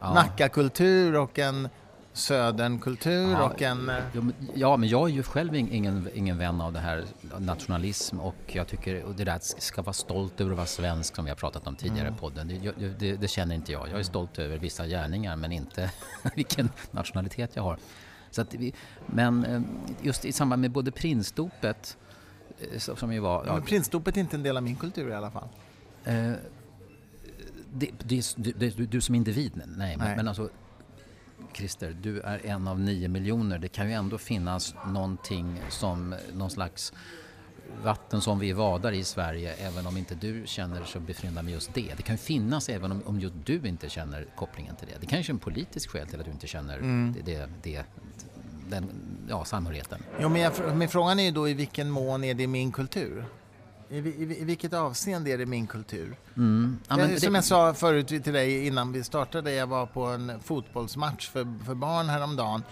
Ja. 0.00 0.14
Nackakultur 0.14 1.16
och 1.16 1.38
en 1.38 1.68
södernkultur 2.20 3.30
Ja, 3.30 3.44
och 3.50 3.62
en... 3.62 3.88
eh, 3.88 3.96
Ja 4.14 4.20
men, 4.20 4.34
ja, 4.54 4.76
men 4.76 4.88
jag 4.88 5.08
är 5.08 5.12
ju 5.14 5.22
själv 5.22 5.52
ing- 5.54 5.68
ingen, 5.72 6.08
ingen 6.14 6.38
vän 6.38 6.60
av 6.60 6.72
det 6.72 6.78
här 6.78 7.04
nationalism 7.38 8.20
och 8.20 8.34
jag 8.46 8.66
tycker 8.68 9.02
och 9.04 9.14
det 9.14 9.24
där 9.24 9.32
att 9.36 9.44
ska 9.44 9.82
vara 9.82 9.92
stolt 9.92 10.40
över 10.40 10.50
att 10.50 10.56
vara 10.56 10.66
svensk 10.66 11.16
som 11.16 11.24
vi 11.24 11.30
har 11.30 11.36
pratat 11.36 11.66
om 11.66 11.76
tidigare 11.76 12.00
Mm. 12.08 12.14
i 12.14 12.18
podden. 12.18 12.48
Det, 12.48 12.98
det, 12.98 13.16
det 13.16 13.28
känner 13.28 13.54
inte 13.54 13.72
jag. 13.72 13.88
Jag 13.90 13.98
är 13.98 14.02
stolt 14.02 14.38
över 14.38 14.58
vissa 14.58 14.86
gärningar 14.86 15.36
men 15.36 15.52
inte 15.52 15.90
vilken 16.36 16.68
nationalitet 16.90 17.50
jag 17.56 17.62
har. 17.62 17.78
Så 18.30 18.42
att 18.42 18.54
vi, 18.54 18.72
men 19.06 19.44
eh, 19.44 19.60
just 20.02 20.24
i 20.24 20.32
samband 20.32 20.60
med 20.62 20.70
både 20.70 20.90
prinsdopet 20.90 21.96
eh, 22.72 22.78
som 22.78 23.12
ju 23.12 23.20
var... 23.20 23.46
Ja, 23.46 23.52
men 23.54 23.62
prinsdopet 23.62 24.16
är 24.16 24.20
inte 24.20 24.36
en 24.36 24.42
del 24.42 24.56
av 24.56 24.62
min 24.62 24.76
kultur 24.76 25.10
i 25.10 25.14
alla 25.14 25.30
fall. 25.30 25.48
Eh, 26.04 26.32
det, 27.72 27.90
det, 27.98 28.34
det, 28.36 28.76
du, 28.76 28.86
du 28.86 29.00
som 29.00 29.14
individ, 29.14 29.52
nej, 29.54 29.66
Nej. 29.76 29.96
Men, 29.96 30.16
men 30.16 30.28
alltså 30.28 30.48
Christer, 31.54 31.96
du 32.02 32.20
är 32.20 32.46
en 32.46 32.68
av 32.68 32.80
nio 32.80 33.08
miljoner. 33.08 33.58
Det 33.58 33.68
kan 33.68 33.88
ju 33.88 33.92
ändå 33.94 34.18
finnas 34.18 34.74
någonting 34.86 35.60
som 35.68 36.14
någon 36.34 36.50
slags 36.50 36.92
vatten 37.84 38.20
som 38.20 38.38
vi 38.38 38.52
vadar 38.52 38.92
i 38.92 39.04
Sverige 39.04 39.54
även 39.54 39.86
om 39.86 39.96
inte 39.96 40.14
du 40.14 40.42
känner 40.46 40.84
så 40.84 41.00
befryndad 41.00 41.44
med 41.44 41.54
just 41.54 41.74
det. 41.74 41.94
Det 41.96 42.02
kan 42.02 42.14
ju 42.14 42.18
finnas 42.18 42.68
även 42.68 42.92
om, 42.92 43.02
om 43.06 43.20
just 43.20 43.34
du 43.44 43.60
inte 43.64 43.88
känner 43.88 44.26
kopplingen 44.36 44.76
till 44.76 44.88
det. 44.88 44.94
Det 45.00 45.06
kanske 45.06 45.30
är 45.32 45.34
en 45.34 45.38
politisk 45.38 45.90
skäl 45.90 46.06
till 46.06 46.18
att 46.20 46.24
du 46.26 46.32
inte 46.32 46.46
känner 46.46 46.78
Mm. 46.78 47.14
det, 47.24 47.32
det, 47.32 47.48
det, 47.62 47.84
den 48.68 48.90
ja, 49.28 49.44
samhörigheten. 49.44 50.02
Jo, 50.20 50.28
men, 50.28 50.40
jag, 50.40 50.76
men 50.76 50.88
frågan 50.88 51.20
är 51.20 51.24
ju 51.24 51.30
då 51.30 51.48
i 51.48 51.54
vilken 51.54 51.90
mån 51.90 52.24
är 52.24 52.34
det 52.34 52.46
min 52.46 52.72
kultur? 52.72 53.24
I, 53.90 53.98
i, 53.98 54.40
I 54.40 54.44
vilket 54.44 54.72
avseende 54.72 55.30
är 55.30 55.38
det 55.38 55.46
min 55.46 55.66
kultur? 55.66 56.16
Mm. 56.36 56.78
Ja, 56.88 57.00
jag, 57.00 57.08
det, 57.08 57.20
som 57.20 57.34
jag 57.34 57.44
sa 57.44 57.74
förut 57.74 58.08
till 58.08 58.32
dig 58.32 58.66
innan 58.66 58.92
vi 58.92 59.04
startade, 59.04 59.52
jag 59.52 59.66
var 59.66 59.86
på 59.86 60.04
en 60.04 60.40
fotbollsmatch 60.40 61.28
för, 61.28 61.64
för 61.64 61.74
barn 61.74 62.08
häromdagen. 62.08 62.62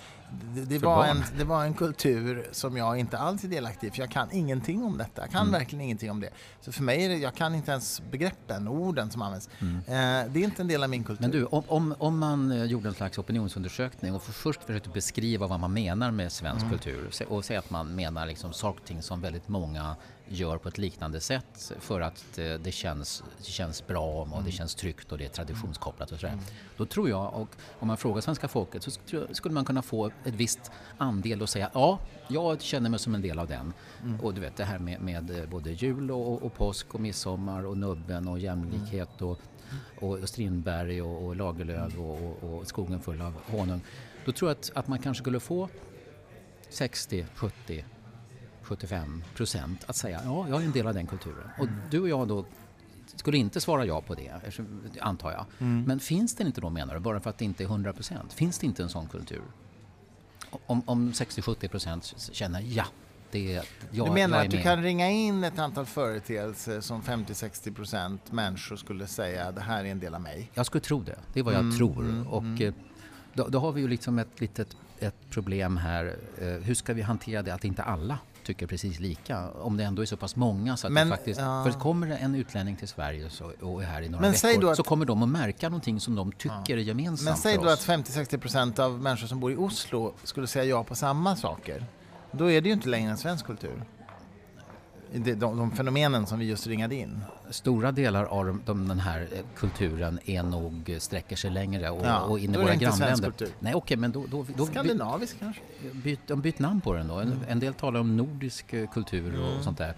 Det, 0.55 0.65
det, 0.65 0.79
var 0.79 1.05
en, 1.05 1.25
det 1.39 1.45
var 1.45 1.65
en 1.65 1.75
kultur 1.75 2.49
som 2.53 2.77
jag 2.77 2.99
inte 2.99 3.19
alls 3.19 3.45
är 3.45 3.49
delaktig 3.49 3.89
i, 3.89 3.91
för 3.91 3.99
jag 3.99 4.11
kan 4.11 4.29
ingenting 4.33 4.85
om 4.85 4.99
detta. 4.99 5.23
Jag 5.23 5.31
kan 5.31 5.41
mm. 5.41 5.53
verkligen 5.53 5.85
ingenting 5.85 6.11
om 6.11 6.21
det. 6.21 6.31
Så 6.61 6.73
för 6.73 6.83
mig 6.83 7.05
är 7.05 7.09
det, 7.09 7.17
jag 7.17 7.35
kan 7.35 7.55
inte 7.55 7.71
ens 7.71 8.03
begreppen, 8.11 8.69
orden 8.69 9.11
som 9.11 9.23
används. 9.23 9.49
Mm. 9.59 9.77
Eh, 9.77 10.33
det 10.33 10.41
är 10.41 10.45
inte 10.45 10.63
en 10.63 10.69
del 10.69 10.83
av 10.83 10.91
min 10.91 11.05
kultur. 11.05 11.23
Men 11.23 11.31
du, 11.31 11.45
om, 11.45 11.63
om, 11.69 11.95
om 11.99 12.19
man 12.19 12.53
eh, 12.53 12.65
gjorde 12.65 12.89
en 12.89 12.95
slags 12.95 13.19
opinionsundersökning 13.19 14.15
och 14.15 14.23
först 14.23 14.65
försökte 14.65 14.89
beskriva 14.89 15.47
vad 15.47 15.61
man 15.61 15.73
menar 15.73 16.11
med 16.11 16.33
svensk 16.33 16.67
mm. 16.67 16.79
kultur 16.79 17.11
och 17.29 17.45
säga 17.45 17.59
att 17.59 17.71
man 17.71 17.95
menar 17.95 18.27
liksom 18.27 18.53
saker 18.53 19.01
som 19.01 19.21
väldigt 19.21 19.49
många 19.49 19.97
gör 20.29 20.59
på 20.59 20.69
ett 20.69 20.79
liknande 20.79 21.21
sätt 21.21 21.73
för 21.81 22.01
att 22.01 22.39
eh, 22.39 22.55
det 22.55 22.73
känns, 22.73 23.23
det 23.39 23.45
känns 23.45 23.87
bra 23.87 24.23
och 24.23 24.29
det 24.29 24.37
mm. 24.37 24.53
känns 24.53 24.75
tryggt 24.75 25.13
och 25.13 25.19
det 25.19 25.25
är 25.25 25.29
traditionskopplat 25.29 26.13
och 26.13 26.21
sådär. 26.21 26.33
Mm. 26.33 26.45
Då 26.77 26.87
tror 26.87 27.09
jag, 27.09 27.35
och 27.35 27.49
om 27.79 27.89
man 27.89 27.97
frågar 27.97 28.21
svenska 28.21 28.49
folket 28.49 28.83
så 28.83 28.91
skulle 29.33 29.55
man 29.55 29.65
kunna 29.65 29.83
få 29.83 30.07
ett 30.07 30.35
visst 30.35 30.71
andel 30.99 31.43
och 31.43 31.49
säga 31.49 31.71
ja, 31.75 31.99
jag 32.29 32.63
känner 32.63 32.91
mig 32.91 32.99
som 32.99 33.15
en 33.15 33.23
del 33.23 33.39
av 33.39 33.47
den. 33.47 33.73
Mm. 34.03 34.21
Och 34.21 34.35
du 34.35 34.41
vet 34.41 34.57
det 34.57 34.65
här 34.65 34.79
med, 34.79 35.01
med 35.01 35.39
eh, 35.39 35.49
både 35.49 35.71
jul 35.71 36.11
och, 36.11 36.43
och, 36.43 36.55
påsk 36.55 36.95
och 36.95 37.01
midsommar 37.01 37.67
och 37.67 37.79
nubben 37.79 38.29
och 38.29 38.39
jämlikhet 38.39 39.23
och, 39.23 39.41
och 40.01 40.29
Strindberg 40.29 41.03
och, 41.03 41.27
och 41.27 41.37
Lagerlöf 41.37 41.99
och, 41.99 42.23
och, 42.23 42.59
och 42.59 42.67
skogen 42.67 43.01
full 43.01 43.21
av 43.21 43.35
honung. 43.47 43.81
Då 44.25 44.33
tror 44.33 44.51
jag 44.51 44.59
att, 44.59 44.71
att 44.75 44.89
man 44.89 44.99
kanske 44.99 45.23
skulle 45.23 45.41
få 45.41 45.69
60, 46.69 47.27
70 47.35 47.85
75 48.69 49.25
procent 49.35 49.85
att 49.87 49.97
säga 49.97 50.21
ja, 50.25 50.49
jag 50.49 50.63
är 50.63 50.67
en 50.67 50.73
del 50.73 50.87
av 50.87 50.95
den 50.95 51.07
kulturen. 51.07 51.51
Och 51.59 51.69
du 51.91 52.01
och 52.01 52.09
jag 52.09 52.29
då 52.29 52.45
skulle 53.17 53.37
inte 53.37 53.61
svara 53.61 53.87
ja 53.87 54.01
på 54.01 54.15
det, 54.15 54.33
antar 55.01 55.33
jag. 55.33 55.45
Mm. 55.59 55.85
Men 55.85 56.01
finns 56.01 56.35
den 56.35 56.47
inte 56.47 56.61
då 56.61 56.71
menar 56.71 56.95
du, 56.95 57.01
bara 57.01 57.21
för 57.21 57.31
att 57.31 57.39
det 57.39 57.45
inte 57.45 57.65
är 57.65 57.67
100 57.67 57.93
procent? 57.93 58.33
Finns 58.33 58.59
det 58.59 58.67
inte 58.67 58.83
en 58.83 58.89
sån 58.89 59.07
kultur? 59.07 59.43
Om, 60.67 60.83
om 60.87 61.13
60-70 61.13 61.69
procent 61.69 62.15
känner 62.33 62.61
ja, 62.61 62.85
det 63.31 63.55
är, 63.55 63.65
jag, 63.91 64.07
du 64.07 64.13
menar 64.13 64.45
att 64.45 64.51
du 64.51 64.63
kan 64.63 64.83
ringa 64.83 65.11
in 65.11 65.45
ett 65.45 65.59
antal 65.59 65.87
företeelser 65.87 66.81
som 66.81 67.03
50-60 67.03 67.75
procent 67.75 68.33
människor 68.33 68.77
skulle 68.77 69.07
säga 69.07 69.53
det 69.53 69.61
här 69.61 69.85
är 69.85 69.89
en 69.89 70.01
del 70.01 70.15
av 70.15 70.21
mig? 70.21 70.51
Jag 70.55 70.67
skulle 70.67 70.83
tro 70.83 71.03
det, 71.03 71.19
det 71.33 71.41
är 71.41 71.45
vad 71.45 71.55
jag 71.55 71.61
mm, 71.61 71.77
tror. 71.77 72.01
Mm, 72.01 72.27
och 72.27 72.43
mm. 72.43 72.63
Eh, 72.63 72.75
då, 73.35 73.49
då, 73.49 73.59
har 73.59 73.73
vi 73.73 73.81
ju 73.81 73.89
liksom 73.89 74.19
ett 74.19 74.41
litet 74.41 74.77
ett 75.01 75.31
problem 75.31 75.77
här. 75.77 76.17
Eh, 76.39 76.47
hur 76.47 76.75
ska 76.75 76.95
vi 76.95 77.03
hantera 77.03 77.43
det 77.43 77.55
att 77.55 77.65
inte 77.65 77.83
alla 77.83 78.19
tycker 78.49 78.67
precis 78.67 79.01
lika. 79.01 79.51
Om 79.51 79.77
det 79.77 79.85
ändå 79.85 80.03
är 80.03 80.07
så 80.07 80.17
pass 80.17 80.37
många 80.37 80.77
så 80.77 80.87
att 80.87 80.93
men, 80.93 81.09
faktiskt... 81.09 81.41
Ja. 81.41 81.65
För 81.65 81.81
kommer 81.81 82.07
det 82.07 82.17
en 82.17 82.35
utlänning 82.35 82.77
till 82.77 82.89
Sverige 82.89 83.31
så, 83.31 83.53
och 83.61 83.83
är 83.83 83.87
här 83.87 84.03
i 84.03 84.09
några 84.09 84.23
men 84.23 84.33
veckor 84.33 84.71
att, 84.71 84.77
så 84.77 84.83
kommer 84.83 85.07
de 85.07 85.23
att 85.23 85.29
märka 85.29 85.69
någonting 85.69 86.01
som 86.01 86.15
de 86.15 86.33
tycker 86.33 86.55
ja. 86.67 86.77
är 86.77 86.77
gemensamt 86.77 87.25
Men 87.25 87.37
säg 87.37 87.57
då 87.57 87.69
att 87.69 87.87
50-60% 87.87 88.81
av 88.81 89.01
människor 89.01 89.27
som 89.27 89.41
bor 89.41 89.53
i 89.53 89.57
Oslo 89.57 90.15
skulle 90.25 90.47
säga 90.47 90.65
ja 90.65 90.85
på 90.85 90.95
samma 90.95 91.37
saker. 91.37 91.87
Då 92.33 92.51
är 92.51 92.61
det 92.61 92.69
ju 92.69 92.75
inte 92.75 92.89
längre 92.89 93.11
en 93.11 93.19
svensk 93.19 93.47
kultur 93.47 93.85
de, 95.13 95.35
de 95.35 95.71
fenomenen 95.71 96.27
som 96.27 96.39
vi 96.39 96.45
just 96.45 96.67
ringade 96.67 96.95
in? 96.95 97.21
Stora 97.51 97.93
delar 97.93 98.25
av 98.25 98.47
de, 98.47 98.63
de, 98.67 98.89
den 98.89 99.01
här 99.01 99.29
eh, 99.33 99.39
kulturen 99.57 100.19
är 100.25 100.43
nog, 100.43 100.91
eh, 100.91 100.99
sträcker 100.99 101.37
sig 101.37 101.51
längre 101.51 101.91
och, 101.91 102.07
ja, 102.07 102.21
och 102.21 102.39
in 102.39 102.55
i 102.55 102.59
våra 102.59 102.75
grannländer. 102.75 103.33
Nej, 103.59 103.75
okej, 103.75 103.97
men 103.97 104.13
då, 104.13 104.27
då, 104.31 104.47
då 104.57 104.67
Skandinavisk 104.67 105.35
by, 105.35 105.39
kanske? 105.39 105.63
Byt, 105.93 106.21
de 106.27 106.41
bytt 106.41 106.59
namn 106.59 106.81
på 106.81 106.93
den 106.95 107.09
då. 107.09 107.15
En, 107.15 107.33
mm. 107.33 107.39
en 107.49 107.61
del 107.61 107.75
talar 107.75 108.01
om 108.01 108.17
nordisk 108.17 108.73
eh, 108.73 108.91
kultur 108.91 109.41
och 109.41 109.51
mm. 109.51 109.63
sånt 109.63 109.79
där. 109.79 109.95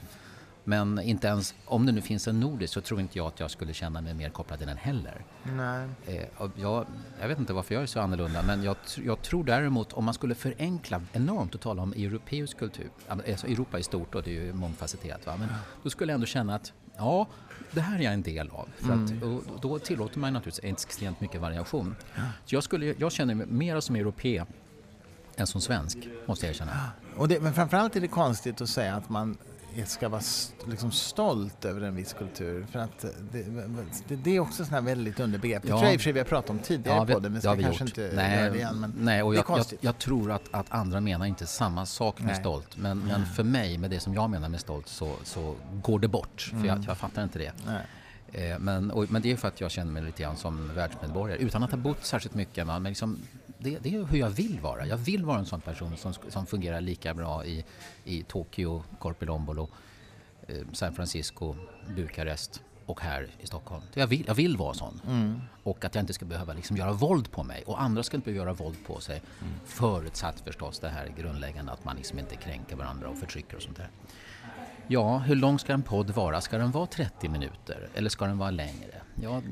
Men 0.70 1.00
inte 1.00 1.26
ens, 1.26 1.54
om 1.64 1.86
det 1.86 1.92
nu 1.92 2.00
finns 2.00 2.28
en 2.28 2.40
nordisk 2.40 2.74
så 2.74 2.80
tror 2.80 3.00
inte 3.00 3.18
jag 3.18 3.26
att 3.26 3.40
jag 3.40 3.50
skulle 3.50 3.72
känna 3.72 4.00
mig 4.00 4.14
mer 4.14 4.28
kopplad 4.30 4.58
till 4.58 4.68
den 4.68 4.76
heller. 4.76 5.24
Nej. 5.42 5.88
Eh, 6.06 6.24
jag, 6.56 6.86
jag, 7.20 7.28
vet 7.28 7.38
inte 7.38 7.52
varför 7.52 7.74
jag 7.74 7.82
är 7.82 7.86
så 7.86 8.00
annorlunda 8.00 8.42
men 8.42 8.62
jag, 8.62 8.76
jag, 9.04 9.22
tror 9.22 9.44
däremot 9.44 9.92
om 9.92 10.04
man 10.04 10.14
skulle 10.14 10.34
förenkla 10.34 11.02
enormt 11.12 11.54
och 11.54 11.60
tala 11.60 11.82
om 11.82 11.92
europeisk 11.92 12.58
kultur, 12.58 12.90
alltså 13.08 13.46
Europa 13.46 13.78
i 13.78 13.82
stort 13.82 14.14
och 14.14 14.22
det 14.22 14.30
är 14.30 14.44
ju 14.44 14.52
mångfacetterat 14.52 15.26
va? 15.26 15.36
men 15.38 15.48
då 15.82 15.90
skulle 15.90 16.12
jag 16.12 16.14
ändå 16.14 16.26
känna 16.26 16.54
att 16.54 16.72
ja, 16.96 17.26
det 17.70 17.80
här 17.80 17.98
är 17.98 18.02
jag 18.02 18.14
en 18.14 18.22
del 18.22 18.50
av. 18.50 18.68
För 18.76 18.92
mm. 18.92 19.04
att, 19.04 19.62
då 19.62 19.78
tillåter 19.78 20.18
man 20.18 20.32
naturligtvis 20.32 20.72
extremt 20.72 21.20
mycket 21.20 21.40
variation. 21.40 21.96
Så 22.44 22.54
jag, 22.54 22.62
skulle, 22.62 22.94
jag 22.98 23.12
känner 23.12 23.34
mig 23.34 23.46
mer 23.46 23.80
som 23.80 23.96
europé 23.96 24.44
än 25.36 25.46
som 25.46 25.60
svensk, 25.60 25.98
måste 26.26 26.46
jag 26.46 26.50
erkänna. 26.50 26.90
Och 27.16 27.28
det, 27.28 27.40
men 27.40 27.54
framförallt 27.54 27.96
är 27.96 28.00
det 28.00 28.08
konstigt 28.08 28.60
att 28.60 28.68
säga 28.68 28.94
att 28.94 29.08
man 29.08 29.38
ska 29.86 30.08
vara 30.08 30.22
liksom 30.66 30.92
stolt 30.92 31.64
över 31.64 31.80
en 31.80 31.96
viss 31.96 32.12
kultur. 32.12 32.66
För 32.72 32.78
att 32.78 33.04
det, 33.32 33.42
det, 34.08 34.16
det 34.16 34.36
är 34.36 34.40
också 34.40 34.64
sådana 34.64 34.80
väldigt 34.80 35.20
underbegrepp. 35.20 35.62
Ja. 35.64 35.74
Det 35.74 35.78
tror 35.78 35.84
jag 35.84 35.94
i 35.94 35.96
och 35.96 36.00
för 36.00 36.04
sig 36.04 36.12
vi 36.12 36.18
har 36.18 36.26
pratat 36.26 36.50
om 36.50 36.58
tidigare 36.58 36.96
ja, 36.96 37.04
vi, 37.04 37.14
på 37.14 37.20
det, 37.20 37.28
men 37.28 37.40
ska 37.40 37.56
kanske 37.56 37.70
gjort. 37.70 37.80
inte 37.80 38.12
nej, 38.14 38.38
göra 38.38 38.50
det 38.50 38.56
igen. 38.56 38.80
Men 38.80 38.94
nej, 38.98 39.22
och 39.22 39.34
jag, 39.34 39.44
jag, 39.48 39.66
jag, 39.80 39.98
tror 39.98 40.30
att, 40.32 40.42
att 40.50 40.66
andra 40.68 41.00
menar 41.00 41.26
inte 41.26 41.46
samma 41.46 41.86
sak 41.86 42.18
med 42.18 42.26
nej. 42.26 42.36
stolt. 42.36 42.76
Men, 42.76 42.98
men 42.98 43.26
för 43.26 43.42
mig, 43.42 43.78
med 43.78 43.90
det 43.90 44.00
som 44.00 44.14
jag 44.14 44.30
menar 44.30 44.48
med 44.48 44.60
stolt, 44.60 44.88
så, 44.88 45.12
så 45.24 45.54
går 45.82 45.98
det 45.98 46.08
bort. 46.08 46.40
För 46.40 46.56
mm. 46.56 46.66
jag, 46.66 46.84
jag 46.88 46.98
fattar 46.98 47.22
inte 47.22 47.38
det. 47.38 47.52
Nej. 47.66 47.82
Eh, 48.32 48.58
men, 48.58 48.90
och, 48.90 49.10
men 49.10 49.22
det 49.22 49.32
är 49.32 49.36
för 49.36 49.48
att 49.48 49.60
jag 49.60 49.70
känner 49.70 49.92
mig 49.92 50.02
lite 50.02 50.22
grann 50.22 50.36
som 50.36 50.74
världsmedborgare 50.74 51.38
utan 51.38 51.62
att 51.62 51.70
ha 51.70 51.78
bott 51.78 52.04
särskilt 52.04 52.34
mycket. 52.34 52.66
Men 52.66 52.82
liksom, 52.82 53.18
det, 53.58 53.78
det, 53.78 53.94
är 53.94 54.04
hur 54.04 54.18
jag 54.18 54.30
vill 54.30 54.60
vara. 54.60 54.86
Jag 54.86 54.96
vill 54.96 55.24
vara 55.24 55.38
en 55.38 55.46
sån 55.46 55.60
person 55.60 55.96
som, 55.96 56.14
som 56.28 56.46
fungerar 56.46 56.80
lika 56.80 57.14
bra 57.14 57.44
i, 57.44 57.64
i 58.04 58.22
Tokyo, 58.22 58.82
Korpilombolo, 58.98 59.68
eh, 60.48 60.56
San 60.72 60.94
Francisco, 60.94 61.56
Bukarest 61.96 62.62
och 62.86 63.00
här 63.00 63.28
i 63.40 63.46
Stockholm. 63.46 63.82
Jag 63.94 64.06
vill, 64.06 64.24
jag 64.26 64.34
vill 64.34 64.56
vara 64.56 64.74
sån. 64.74 65.00
Mm. 65.06 65.40
Och 65.62 65.84
att 65.84 65.94
jag 65.94 66.02
inte 66.02 66.12
ska 66.12 66.24
behöva 66.24 66.52
liksom 66.52 66.76
göra 66.76 66.92
våld 66.92 67.30
på 67.30 67.42
mig. 67.42 67.62
Och 67.66 67.82
andra 67.82 68.02
ska 68.02 68.16
inte 68.16 68.24
behöva 68.24 68.44
göra 68.44 68.54
våld 68.54 68.76
på 68.86 69.00
sig. 69.00 69.22
Mm. 69.40 69.54
Förutsatt 69.64 70.40
förstås 70.40 70.78
det 70.78 70.88
här 70.88 71.12
grundläggande 71.18 71.72
att 71.72 71.84
man 71.84 71.96
liksom 71.96 72.18
inte 72.18 72.36
kränker 72.36 72.76
varandra 72.76 73.08
och 73.08 73.18
förtrycker 73.18 73.56
och 73.56 73.62
sånt 73.62 73.76
där. 73.76 73.88
Ja, 74.92 75.18
hur 75.18 75.36
lång 75.36 75.58
ska 75.58 75.72
en 75.72 75.82
podd 75.82 76.10
vara? 76.10 76.40
Ska 76.40 76.58
den 76.58 76.70
vara 76.70 76.86
30 76.86 77.28
minuter 77.28 77.88
eller 77.94 78.10
ska 78.10 78.26
den 78.26 78.38
vara 78.38 78.50
längre? 78.50 78.94
Ja, 79.22 79.42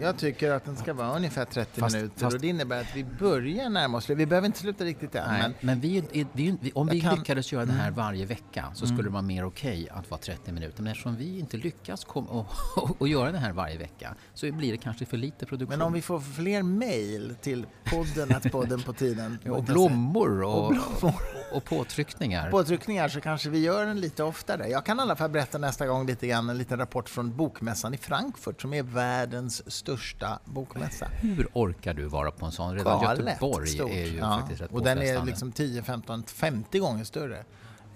jag 0.00 0.18
tycker 0.18 0.50
att 0.50 0.64
den 0.64 0.76
ska 0.76 0.94
vara 0.94 1.16
ungefär 1.16 1.44
30 1.44 1.80
fast, 1.80 1.96
minuter 1.96 2.20
fast, 2.20 2.34
och 2.34 2.40
det 2.40 2.48
innebär 2.48 2.80
att 2.80 2.96
vi 2.96 3.04
börjar 3.04 3.68
närma 3.68 3.98
oss 3.98 4.10
Vi 4.10 4.26
behöver 4.26 4.46
inte 4.46 4.58
sluta 4.58 4.84
riktigt 4.84 5.14
än. 5.14 5.24
Nej, 5.28 5.42
men, 5.42 5.54
men 5.60 5.80
vi, 5.80 6.04
vi, 6.32 6.56
vi, 6.60 6.72
om 6.72 6.86
vi 6.86 7.00
kan, 7.00 7.18
lyckades 7.18 7.52
göra 7.52 7.64
det 7.64 7.72
här 7.72 7.88
mm. 7.88 7.94
varje 7.94 8.26
vecka 8.26 8.64
så 8.74 8.86
skulle 8.86 8.92
mm. 8.92 9.04
det 9.04 9.10
vara 9.10 9.22
mer 9.22 9.44
okej 9.44 9.82
okay 9.82 9.98
att 9.98 10.10
vara 10.10 10.20
30 10.20 10.52
minuter. 10.52 10.82
Men 10.82 10.92
eftersom 10.92 11.16
vi 11.16 11.38
inte 11.38 11.56
lyckas 11.56 12.04
kom, 12.04 12.26
och, 12.26 12.46
och, 12.76 12.96
och, 13.00 13.08
göra 13.08 13.32
det 13.32 13.38
här 13.38 13.52
varje 13.52 13.78
vecka 13.78 14.14
så 14.34 14.52
blir 14.52 14.72
det 14.72 14.78
kanske 14.78 15.06
för 15.06 15.16
lite 15.16 15.46
produktion. 15.46 15.78
Men 15.78 15.86
om 15.86 15.92
vi 15.92 16.02
får 16.02 16.20
fler 16.20 16.62
mejl 16.62 17.34
till 17.40 17.66
podden, 17.84 18.36
att 18.36 18.52
podden 18.52 18.82
på 18.82 18.92
tiden. 18.92 19.38
och 19.50 19.64
blommor 19.64 20.42
och, 20.42 20.64
och, 20.64 20.72
blommor. 20.72 21.41
Och 21.52 21.64
påtryckningar. 21.64 22.50
Påtryckningar 22.50 23.08
så 23.08 23.20
kanske 23.20 23.50
vi 23.50 23.58
gör 23.58 23.86
den 23.86 24.00
lite 24.00 24.22
oftare. 24.22 24.68
Jag 24.68 24.86
kan 24.86 24.98
i 24.98 25.02
alla 25.02 25.16
fall 25.16 25.30
berätta 25.30 25.58
nästa 25.58 25.86
gång 25.86 26.06
lite 26.06 26.26
grann 26.26 26.50
en 26.50 26.58
liten 26.58 26.78
rapport 26.78 27.08
från 27.08 27.36
Bokmässan 27.36 27.94
i 27.94 27.96
Frankfurt 27.96 28.60
som 28.60 28.74
är 28.74 28.82
världens 28.82 29.72
största 29.72 30.38
bokmässa. 30.44 31.06
Hur 31.06 31.48
orkar 31.52 31.94
du 31.94 32.04
vara 32.04 32.30
på 32.30 32.46
en 32.46 32.52
sån? 32.52 32.74
Redan 32.74 33.02
Galet 33.02 33.26
Göteborg 33.26 33.66
stort. 33.66 33.90
är 33.90 34.06
ju 34.06 34.18
ja. 34.18 34.38
faktiskt 34.40 34.60
rätt 34.60 34.70
Och 34.72 34.82
den 34.82 34.98
är 34.98 35.24
liksom 35.24 35.52
10, 35.52 35.82
15, 35.82 36.24
50 36.24 36.78
gånger 36.78 37.04
större 37.04 37.44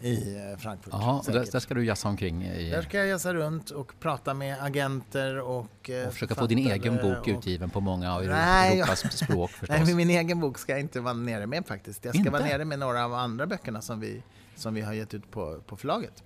i 0.00 0.36
eh, 0.36 0.58
Frankfurt. 0.58 0.92
Jaha, 0.92 1.22
där, 1.26 1.46
där, 1.52 1.60
ska 1.60 1.74
du 1.74 1.84
jassa 1.84 2.08
omkring? 2.08 2.44
I... 2.44 2.70
Där 2.70 2.82
ska 2.82 2.98
jag 2.98 3.06
jassa 3.06 3.34
runt 3.34 3.70
och 3.70 3.92
prata 4.00 4.34
med 4.34 4.62
agenter 4.62 5.40
och 5.40 5.90
eh, 5.90 6.06
Och 6.06 6.12
försöka 6.12 6.34
få 6.34 6.46
din 6.46 6.58
egen 6.58 6.96
bok 6.96 7.18
och... 7.18 7.28
utgiven 7.28 7.70
på 7.70 7.80
många 7.80 8.14
av 8.14 8.24
Nej, 8.24 8.80
Europas 8.80 9.04
jag... 9.04 9.12
språk 9.28 9.50
förstås. 9.50 9.78
Nej, 9.84 9.94
min 9.94 10.10
egen 10.10 10.40
bok 10.40 10.58
ska 10.58 10.72
jag 10.72 10.80
inte 10.80 11.00
vara 11.00 11.14
nere 11.14 11.46
med 11.46 11.66
faktiskt. 11.66 12.04
Jag 12.04 12.14
ska 12.14 12.18
inte? 12.18 12.30
vara 12.30 12.44
nere 12.44 12.64
med 12.64 12.78
några 12.78 13.04
av 13.04 13.14
andra 13.14 13.46
böckerna 13.46 13.82
som 13.82 14.00
vi, 14.00 14.22
som 14.56 14.74
vi 14.74 14.80
har 14.80 14.92
gett 14.92 15.14
ut 15.14 15.30
på, 15.30 15.60
på 15.66 15.76
förlaget. 15.76 16.24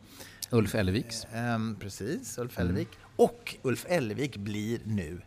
Ulf 0.51 0.75
Elleviks? 0.75 1.27
Um, 1.35 1.77
precis, 1.81 2.39
Ulf 2.39 2.59
Ellevik. 2.59 2.89
Mm. 2.89 3.11
Och 3.17 3.57
Ulf 3.63 3.87
Ellevik 3.89 4.37
blir 4.37 4.81
nu 4.85 5.21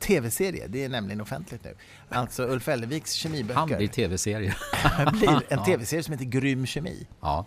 tv-serie. 0.00 0.66
Det 0.68 0.84
är 0.84 0.88
nämligen 0.88 1.20
offentligt 1.20 1.64
nu. 1.64 1.74
Alltså 2.08 2.42
Ulf 2.42 2.68
Elleviks 2.68 3.12
kemiböcker. 3.12 3.54
Han 3.54 3.68
blir 3.68 3.88
tv-serie. 3.88 4.56
blir 5.12 5.42
en 5.48 5.64
tv-serie 5.64 6.02
som 6.02 6.12
heter 6.12 6.24
Grym 6.24 6.66
kemi. 6.66 7.06
Ja. 7.20 7.46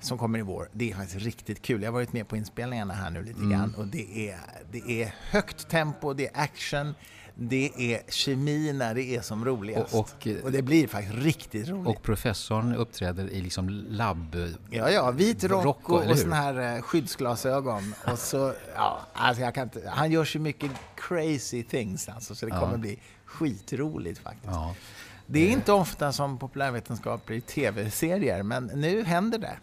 Som 0.00 0.18
kommer 0.18 0.38
i 0.38 0.42
vår. 0.42 0.68
Det 0.72 0.90
är 0.90 0.94
faktiskt 0.94 1.24
riktigt 1.24 1.62
kul. 1.62 1.82
Jag 1.82 1.88
har 1.88 1.92
varit 1.92 2.12
med 2.12 2.28
på 2.28 2.36
inspelningarna 2.36 2.94
här 2.94 3.10
nu 3.10 3.22
lite 3.22 3.38
mm. 3.38 3.50
grann 3.50 3.74
och 3.74 3.86
det 3.86 4.30
är, 4.30 4.38
det 4.72 5.02
är 5.02 5.14
högt 5.30 5.68
tempo, 5.68 6.12
det 6.12 6.26
är 6.26 6.40
action, 6.40 6.94
det 7.34 7.70
är 7.76 8.00
kemi 8.08 8.72
när 8.72 8.94
det 8.94 9.16
är 9.16 9.20
som 9.20 9.44
roligast. 9.44 9.94
Och, 9.94 10.00
och, 10.00 10.44
och, 10.44 10.52
det 10.52 10.62
blir 10.62 10.88
faktiskt 10.88 11.14
riktigt 11.14 11.68
roligt. 11.68 11.96
Och 11.96 12.02
professorn 12.02 12.74
uppträder 12.74 13.30
i 13.30 13.40
liksom 13.40 13.68
labb... 13.68 14.36
Ja, 14.70 14.90
ja, 14.90 15.10
vit 15.10 15.44
rock, 15.44 15.64
rock 15.64 15.90
och, 15.90 16.10
och 16.10 16.18
såna 16.18 16.36
här 16.36 16.76
eh, 16.76 16.82
skyddsglasögon. 16.82 17.94
och 18.12 18.18
så, 18.18 18.54
ja, 18.74 19.00
alltså 19.12 19.42
jag 19.42 19.54
kan 19.54 19.62
inte, 19.62 19.88
han 19.88 20.10
gör 20.10 20.24
så 20.24 20.38
mycket 20.38 20.70
crazy 20.94 21.62
things 21.62 22.08
alltså, 22.08 22.34
så 22.34 22.46
det 22.46 22.52
kommer 22.52 22.72
ja. 22.72 22.78
bli 22.78 22.98
skitroligt 23.24 24.18
faktiskt. 24.18 24.52
Ja. 24.52 24.74
Det 25.26 25.48
är 25.48 25.52
inte 25.52 25.72
ofta 25.72 26.12
som 26.12 26.38
populärvetenskap 26.38 27.26
blir 27.26 27.40
tv-serier, 27.40 28.42
men 28.42 28.64
nu 28.74 29.04
händer 29.04 29.38
det. 29.38 29.56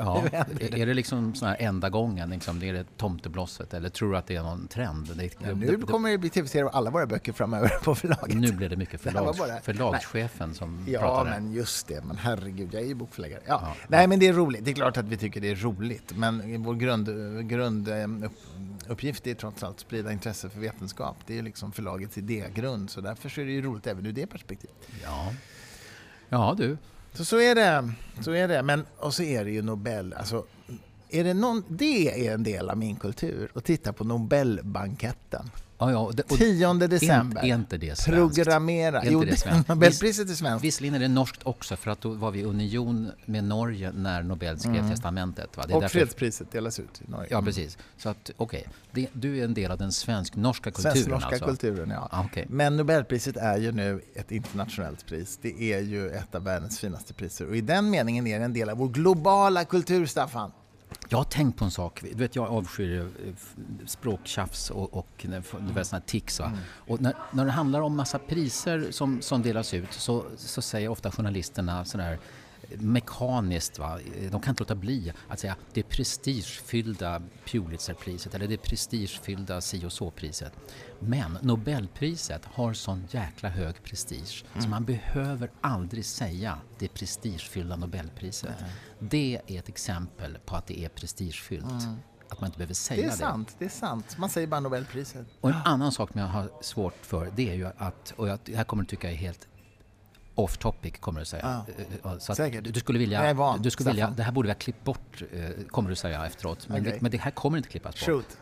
Ja. 0.04 0.22
är 0.60 0.86
det 0.86 0.94
liksom 0.94 1.34
sån 1.34 1.48
här 1.48 1.56
enda 1.60 1.90
gången, 1.90 2.30
liksom, 2.30 2.60
det 2.60 2.68
är 2.68 2.72
det 2.72 2.96
tomteblosset 2.96 3.74
eller 3.74 3.88
tror 3.88 4.12
du 4.12 4.18
att 4.18 4.26
det 4.26 4.36
är 4.36 4.42
någon 4.42 4.68
trend? 4.68 5.10
Det, 5.16 5.30
ja, 5.38 5.54
nu 5.54 5.78
kommer 5.78 6.10
det 6.10 6.18
bli 6.18 6.30
tv-serier 6.30 6.64
av 6.64 6.76
alla 6.76 6.90
våra 6.90 7.06
böcker 7.06 7.32
framöver 7.32 7.68
på 7.68 7.94
förlaget. 7.94 8.36
Nu 8.36 8.52
blir 8.52 8.68
det 8.68 8.76
mycket 8.76 9.00
förlags, 9.00 9.38
det 9.38 9.46
bara, 9.46 9.60
förlagschefen 9.60 10.48
nej. 10.48 10.58
som 10.58 10.86
ja, 10.88 11.00
pratar. 11.00 11.30
Ja, 11.30 11.40
men 11.40 11.52
just 11.52 11.88
det. 11.88 12.04
Men 12.04 12.16
herregud, 12.16 12.74
jag 12.74 12.82
är 12.82 12.86
ju 12.86 12.94
bokförläggare. 12.94 13.40
Ja. 13.46 13.60
ja. 13.62 13.74
Nej, 13.88 14.06
men 14.06 14.18
det 14.18 14.26
är 14.26 14.32
roligt. 14.32 14.64
Det 14.64 14.70
är 14.70 14.74
klart 14.74 14.96
att 14.96 15.04
vi 15.04 15.16
tycker 15.16 15.40
det 15.40 15.50
är 15.50 15.54
roligt. 15.54 16.12
Men 16.16 16.62
vår 16.62 16.74
grund, 16.74 17.08
grunduppgift 17.48 19.26
är 19.26 19.34
trots 19.34 19.62
allt 19.62 19.74
att 19.74 19.80
sprida 19.80 20.12
intresse 20.12 20.48
för 20.48 20.60
vetenskap. 20.60 21.16
Det 21.26 21.38
är 21.38 21.42
liksom 21.42 21.72
förlagets 21.72 22.18
idégrund. 22.18 22.90
Så 22.90 23.00
därför 23.00 23.40
är 23.40 23.44
det 23.44 23.52
ju 23.52 23.62
roligt 23.62 23.86
även 23.86 24.06
ur 24.06 24.12
det 24.12 24.26
perspektivet. 24.26 24.76
Ja, 25.04 25.32
ja 26.28 26.54
du. 26.58 26.76
Så, 27.12 27.24
så 27.24 27.40
är 27.40 27.54
det. 27.54 27.92
Så 28.20 28.32
är 28.32 28.48
det. 28.48 28.62
Men, 28.62 28.86
och 28.96 29.14
så 29.14 29.22
är 29.22 29.44
det 29.44 29.50
ju 29.50 29.62
Nobel. 29.62 30.12
Alltså, 30.12 30.44
är 31.08 31.24
det, 31.24 31.34
någon, 31.34 31.64
det 31.68 32.26
är 32.26 32.34
en 32.34 32.42
del 32.42 32.70
av 32.70 32.78
min 32.78 32.96
kultur, 32.96 33.50
att 33.54 33.64
titta 33.64 33.92
på 33.92 34.04
Nobelbanketten. 34.04 35.50
Ja, 35.80 35.92
ja, 35.92 36.10
det, 36.14 36.22
10 36.22 36.74
december. 36.74 37.40
Är, 37.40 37.44
är 37.44 37.54
inte 37.54 37.76
det 37.76 37.98
svenskt? 37.98 38.36
Programmera. 38.36 39.02
Är 39.02 39.10
jo, 39.10 39.24
det 39.24 39.36
svenskt? 39.36 39.68
Nobelpriset 39.68 40.30
är 40.30 40.34
svenskt. 40.34 40.64
Visserligen 40.64 40.94
är 40.94 40.98
det 40.98 41.08
norskt 41.08 41.40
också, 41.42 41.76
för 41.76 41.90
att 41.90 42.00
då 42.00 42.08
var 42.08 42.30
vi 42.30 42.40
i 42.40 42.44
union 42.44 43.10
med 43.26 43.44
Norge 43.44 43.92
när 43.92 44.22
Nobel 44.22 44.58
skrev 44.58 44.76
mm. 44.76 44.90
testamentet. 44.90 45.56
Va? 45.56 45.64
Det 45.68 45.74
och 45.74 45.80
därför... 45.80 45.98
fredspriset 45.98 46.52
delas 46.52 46.80
ut 46.80 47.02
i 47.08 47.10
Norge. 47.10 47.28
Ja, 47.30 47.42
precis. 47.42 47.78
Så 47.96 48.08
att, 48.08 48.30
okej, 48.36 48.66
okay. 48.90 49.06
du 49.12 49.38
är 49.38 49.44
en 49.44 49.54
del 49.54 49.70
av 49.70 49.78
den 49.78 49.92
svensk-norska 49.92 50.70
kulturen 50.70 50.92
Svensk-norska 50.94 51.28
alltså. 51.28 51.44
kulturen, 51.44 51.90
ja. 51.90 52.08
Ah, 52.10 52.24
okay. 52.24 52.44
Men 52.48 52.76
Nobelpriset 52.76 53.36
är 53.36 53.58
ju 53.58 53.72
nu 53.72 54.00
ett 54.14 54.32
internationellt 54.32 55.06
pris. 55.06 55.38
Det 55.42 55.72
är 55.72 55.80
ju 55.80 56.10
ett 56.10 56.34
av 56.34 56.44
världens 56.44 56.78
finaste 56.78 57.14
priser. 57.14 57.48
Och 57.48 57.56
i 57.56 57.60
den 57.60 57.90
meningen 57.90 58.26
är 58.26 58.38
det 58.38 58.44
en 58.44 58.52
del 58.52 58.70
av 58.70 58.78
vår 58.78 58.88
globala 58.88 59.64
kultur, 59.64 60.06
Staffan. 60.06 60.50
Jag 61.08 61.18
har 61.18 61.24
tänkt 61.24 61.58
på 61.58 61.64
en 61.64 61.70
sak. 61.70 62.00
Du 62.02 62.14
vet, 62.14 62.36
jag 62.36 62.48
avskyr 62.48 63.00
eh, 63.00 63.32
språktjafs 63.86 64.70
och, 64.70 64.94
och 64.94 65.26
du 65.76 65.84
såna 65.84 66.00
tics. 66.00 66.40
Mm. 66.40 66.58
Och 66.64 67.00
när, 67.00 67.14
när 67.32 67.44
det 67.44 67.50
handlar 67.50 67.80
om 67.80 67.96
massa 67.96 68.18
priser 68.18 68.90
som, 68.90 69.22
som 69.22 69.42
delas 69.42 69.74
ut 69.74 69.92
så, 69.92 70.24
så 70.36 70.62
säger 70.62 70.88
ofta 70.88 71.10
journalisterna 71.10 71.84
sådär 71.84 72.18
mekaniskt. 72.78 73.78
Va? 73.78 73.98
De 74.30 74.40
kan 74.40 74.52
inte 74.52 74.62
låta 74.62 74.74
bli 74.74 75.12
att 75.28 75.40
säga 75.40 75.56
det 75.72 75.82
prestigefyllda 75.82 77.22
Pulitzerpriset 77.44 78.34
eller 78.34 78.48
det 78.48 78.56
prestigefyllda 78.56 79.60
si 79.60 79.86
och 79.86 79.92
så-priset. 79.92 80.52
Men 80.98 81.38
Nobelpriset 81.42 82.44
har 82.44 82.72
sån 82.72 83.06
jäkla 83.10 83.48
hög 83.48 83.82
prestige 83.82 84.44
mm. 84.52 84.62
så 84.62 84.68
man 84.68 84.84
behöver 84.84 85.50
aldrig 85.60 86.04
säga 86.04 86.58
det 86.78 86.88
prestigefyllda 86.88 87.76
Nobelpriset. 87.76 88.56
Nej. 88.60 88.70
Det 88.98 89.40
är 89.46 89.58
ett 89.58 89.68
exempel 89.68 90.38
på 90.46 90.56
att 90.56 90.66
det 90.66 90.84
är 90.84 90.88
prestigefyllt. 90.88 91.64
Mm. 91.64 91.96
Att 92.28 92.40
man 92.40 92.48
inte 92.48 92.58
behöver 92.58 92.74
säga 92.74 93.00
det. 93.00 93.06
Är 93.06 93.10
det 93.10 93.16
sant, 93.16 93.56
det 93.58 93.64
är 93.64 93.68
sant. 93.68 94.18
Man 94.18 94.30
säger 94.30 94.46
bara 94.46 94.60
Nobelpriset. 94.60 95.26
Och 95.40 95.50
en 95.50 95.56
annan 95.64 95.92
sak 95.92 96.12
som 96.12 96.20
jag 96.20 96.28
har 96.28 96.50
svårt 96.60 97.06
för 97.06 97.32
det 97.36 97.50
är 97.50 97.54
ju 97.54 97.66
att, 97.76 98.14
och 98.16 98.28
jag, 98.28 98.38
det 98.44 98.56
här 98.56 98.64
kommer 98.64 98.82
du 98.82 98.86
tycka 98.86 99.10
är 99.10 99.14
helt 99.14 99.48
off 100.44 100.56
topic 100.58 100.94
kommer 101.00 101.20
du 101.20 101.26
säga. 101.26 101.64
Ja. 102.02 102.18
Så 102.18 102.34
Säkert. 102.34 102.74
Du 102.74 102.80
skulle 102.80 102.98
vilja, 102.98 103.34
van, 103.34 103.62
du 103.62 103.70
skulle 103.70 103.90
vilja, 103.90 104.10
det 104.16 104.22
här 104.22 104.32
borde 104.32 104.46
vi 104.46 104.52
ha 104.52 104.58
klippt 104.58 104.84
bort, 104.84 105.22
eh, 105.32 105.66
kommer 105.68 105.90
du 105.90 105.96
säga 105.96 106.26
efteråt. 106.26 106.68
Men, 106.68 106.80
okay. 106.80 106.92
det, 106.92 107.00
men 107.00 107.10
det 107.10 107.18
här 107.18 107.30
kommer 107.30 107.58
inte 107.58 107.68
klippas 107.68 107.94
bort. 107.94 108.04
Shoot. 108.04 108.38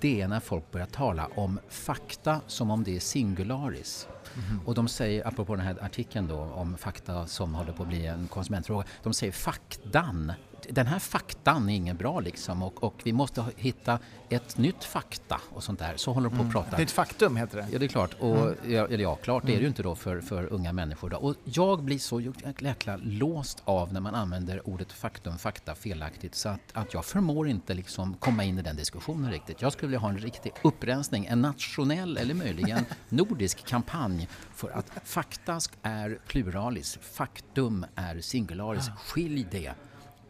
Det 0.00 0.20
är 0.20 0.28
när 0.28 0.40
folk 0.40 0.70
börjar 0.70 0.86
tala 0.86 1.28
om 1.34 1.60
fakta 1.68 2.40
som 2.46 2.70
om 2.70 2.84
det 2.84 2.96
är 2.96 3.00
singularis. 3.00 4.08
Mm. 4.36 4.60
Och 4.66 4.74
de 4.74 4.88
säger, 4.88 5.28
apropå 5.28 5.56
den 5.56 5.64
här 5.64 5.76
artikeln 5.84 6.28
då 6.28 6.38
om 6.38 6.76
fakta 6.76 7.26
som 7.26 7.54
håller 7.54 7.72
på 7.72 7.82
att 7.82 7.88
bli 7.88 8.06
en 8.06 8.28
konsumentfråga, 8.28 8.84
de 9.02 9.14
säger 9.14 9.32
faktan 9.32 10.32
den 10.70 10.86
här 10.86 10.98
faktan 10.98 11.68
är 11.68 11.74
ingen 11.74 11.96
bra 11.96 12.20
liksom 12.20 12.62
och, 12.62 12.84
och 12.84 12.94
vi 13.04 13.12
måste 13.12 13.44
hitta 13.56 13.98
ett 14.28 14.58
nytt 14.58 14.84
fakta 14.84 15.40
och 15.50 15.64
sånt 15.64 15.78
där. 15.78 15.92
Så 15.96 16.12
håller 16.12 16.28
de 16.28 16.36
på 16.36 16.36
att 16.36 16.40
mm. 16.40 16.52
prata. 16.52 16.70
Ett 16.70 16.78
nytt 16.78 16.90
faktum 16.90 17.36
heter 17.36 17.56
det. 17.56 17.66
Ja, 17.72 17.78
det 17.78 17.86
är 17.86 17.88
klart. 17.88 18.14
Och, 18.20 18.36
mm. 18.36 18.72
ja, 18.72 18.86
eller 18.86 19.02
ja, 19.02 19.14
klart 19.14 19.42
mm. 19.42 19.50
det 19.50 19.56
är 19.56 19.56
det 19.56 19.62
ju 19.62 19.68
inte 19.68 19.82
då 19.82 19.94
för, 19.94 20.20
för 20.20 20.52
unga 20.52 20.72
människor. 20.72 21.10
Då. 21.10 21.16
Och 21.16 21.34
jag 21.44 21.82
blir 21.82 21.98
så 21.98 22.20
jäkla 22.60 22.96
låst 22.96 23.62
av 23.64 23.92
när 23.92 24.00
man 24.00 24.14
använder 24.14 24.68
ordet 24.68 24.92
faktum, 24.92 25.38
fakta 25.38 25.74
felaktigt 25.74 26.34
så 26.34 26.48
att, 26.48 26.60
att 26.72 26.94
jag 26.94 27.04
förmår 27.04 27.48
inte 27.48 27.74
liksom 27.74 28.14
komma 28.14 28.44
in 28.44 28.58
i 28.58 28.62
den 28.62 28.76
diskussionen 28.76 29.32
riktigt. 29.32 29.62
Jag 29.62 29.72
skulle 29.72 29.88
vilja 29.88 30.00
ha 30.00 30.08
en 30.08 30.18
riktig 30.18 30.52
upprensning, 30.62 31.26
en 31.26 31.40
nationell 31.40 32.16
eller 32.16 32.34
möjligen 32.34 32.84
nordisk 33.08 33.66
kampanj 33.66 34.28
för 34.54 34.70
att 34.70 34.90
fakta 35.04 35.58
är 35.82 36.18
pluralis, 36.26 36.98
faktum 37.02 37.86
är 37.94 38.20
singularis. 38.20 38.90
Skilj 38.96 39.46
det 39.50 39.74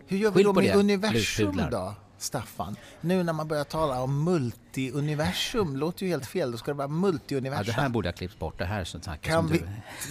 hur 0.07 0.19
gör 0.19 0.31
vi 0.31 0.43
då 0.43 0.53
med 0.53 0.77
universum 0.77 1.61
då, 1.71 1.95
Staffan? 2.19 2.77
Nu 3.01 3.23
när 3.23 3.33
man 3.33 3.49
börjar 3.49 3.65
tala 3.65 4.03
om 4.03 4.25
multiuniversum, 4.25 5.77
låter 5.77 6.07
ju 6.07 6.11
helt 6.11 6.27
fel. 6.27 6.53
Då 6.53 6.59
ska 6.59 6.71
det 6.71 6.79
vara 6.79 6.89
multiuniversum. 6.89 7.65
Ja, 7.67 7.73
det 7.77 7.83
här 7.83 7.89
borde 7.89 8.09
jag 8.09 8.17
klippt 8.17 8.39
bort. 8.39 8.59
Det 8.59 8.65
här 8.65 8.85
som 8.85 9.01
kan 9.21 9.47
vi, 9.47 9.63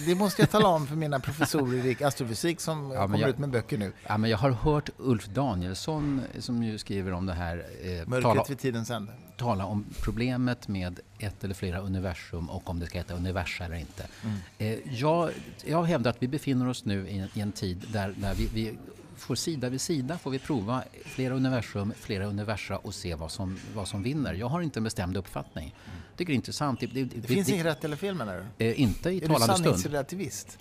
Det 0.06 0.14
måste 0.14 0.42
jag 0.42 0.50
tala 0.50 0.68
om 0.68 0.86
för 0.86 0.96
mina 0.96 1.20
professorer 1.20 1.86
i 1.86 2.04
astrofysik 2.04 2.60
som 2.60 2.90
ja, 2.90 3.02
kommer 3.02 3.18
jag, 3.18 3.30
ut 3.30 3.38
med 3.38 3.50
böcker 3.50 3.78
nu. 3.78 3.92
Ja, 4.06 4.18
men 4.18 4.30
jag 4.30 4.38
har 4.38 4.50
hört 4.50 4.90
Ulf 4.98 5.26
Danielsson, 5.26 6.22
som 6.38 6.62
ju 6.62 6.78
skriver 6.78 7.12
om 7.12 7.26
det 7.26 7.32
här, 7.32 7.56
eh, 7.82 8.08
Mörkret 8.08 8.22
tala, 8.22 8.44
vid 8.48 8.58
tidens 8.58 8.90
ände. 8.90 9.12
tala 9.36 9.64
om 9.64 9.84
problemet 10.00 10.68
med 10.68 11.00
ett 11.18 11.44
eller 11.44 11.54
flera 11.54 11.78
universum 11.78 12.50
och 12.50 12.70
om 12.70 12.80
det 12.80 12.86
ska 12.86 12.98
heta 12.98 13.14
universa 13.14 13.64
eller 13.64 13.76
inte. 13.76 14.06
Mm. 14.22 14.36
Eh, 14.58 14.94
jag, 14.94 15.30
jag 15.64 15.84
hävdar 15.84 16.10
att 16.10 16.22
vi 16.22 16.28
befinner 16.28 16.68
oss 16.68 16.84
nu 16.84 17.08
i, 17.08 17.28
i 17.34 17.40
en 17.40 17.52
tid 17.52 17.86
där, 17.92 18.14
där 18.18 18.34
vi, 18.34 18.48
vi 18.54 18.78
får 19.16 19.34
sida 19.34 19.68
vid 19.68 19.80
sida 19.80 20.18
får 20.18 20.30
vi 20.30 20.38
prova 20.38 20.84
flera 21.04 21.34
universum, 21.34 21.92
flera 22.00 22.26
universa 22.26 22.76
och 22.76 22.94
se 22.94 23.14
vad 23.14 23.30
som, 23.30 23.58
vad 23.74 23.88
som 23.88 24.02
vinner. 24.02 24.34
Jag 24.34 24.48
har 24.48 24.60
inte 24.60 24.78
en 24.78 24.84
bestämd 24.84 25.16
uppfattning. 25.16 25.74
Mm. 25.86 26.00
Det 26.16 26.24
är 26.24 26.30
intressant. 26.30 26.80
Det, 26.80 26.86
det, 26.86 27.04
det 27.04 27.28
finns 27.28 27.48
inget 27.48 27.66
rätt 27.66 27.84
eller 27.84 27.96
fel 27.96 28.14
menar 28.14 28.44
du? 28.56 28.66
Eh, 28.66 28.80
inte 28.80 29.10
i 29.10 29.16
är 29.16 29.26
talande 29.26 29.44
stund. 29.44 29.50
Är 29.50 29.58
du 29.58 29.64
sanningsrelativist? 29.64 30.58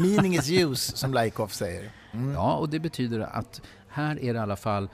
Meaning 0.00 0.34
is 0.34 0.50
use, 0.50 0.96
som 0.96 1.14
Laikoff 1.14 1.52
säger. 1.54 1.90
Mm. 2.12 2.32
Ja, 2.32 2.54
och 2.54 2.68
det 2.68 2.78
betyder 2.78 3.20
att 3.20 3.62
här 3.88 4.20
är 4.20 4.32
det 4.32 4.38
i 4.38 4.42
alla 4.42 4.56
fall, 4.56 4.88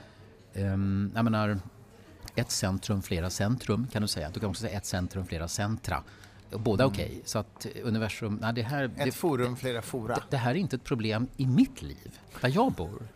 um, 0.53 1.11
jag 1.15 1.23
menar, 1.23 1.59
ett 2.35 2.51
centrum, 2.51 3.01
flera 3.01 3.29
centrum 3.29 3.87
kan 3.93 4.01
du 4.01 4.07
säga. 4.07 4.29
Du 4.29 4.39
kan 4.39 4.49
också 4.49 4.61
säga 4.61 4.77
ett 4.77 4.85
centrum, 4.85 5.25
flera 5.25 5.47
centra. 5.47 6.03
Båda 6.51 6.83
mm. 6.83 6.93
okej. 6.93 7.05
Okay. 7.05 7.21
Så 7.25 7.39
att 7.39 7.67
universum... 7.83 8.39
Nej, 8.41 8.53
det 8.53 8.61
här, 8.61 8.83
ett 8.83 8.91
det, 9.05 9.11
forum, 9.11 9.57
flera 9.57 9.81
fora. 9.81 10.15
Det, 10.15 10.21
det, 10.29 10.37
här 10.37 10.51
är 10.51 10.55
inte 10.55 10.75
ett 10.75 10.83
problem 10.83 11.27
i 11.37 11.45
mitt 11.45 11.81
liv, 11.81 12.19
där 12.41 12.51
jag 12.55 12.71
bor. 12.71 13.07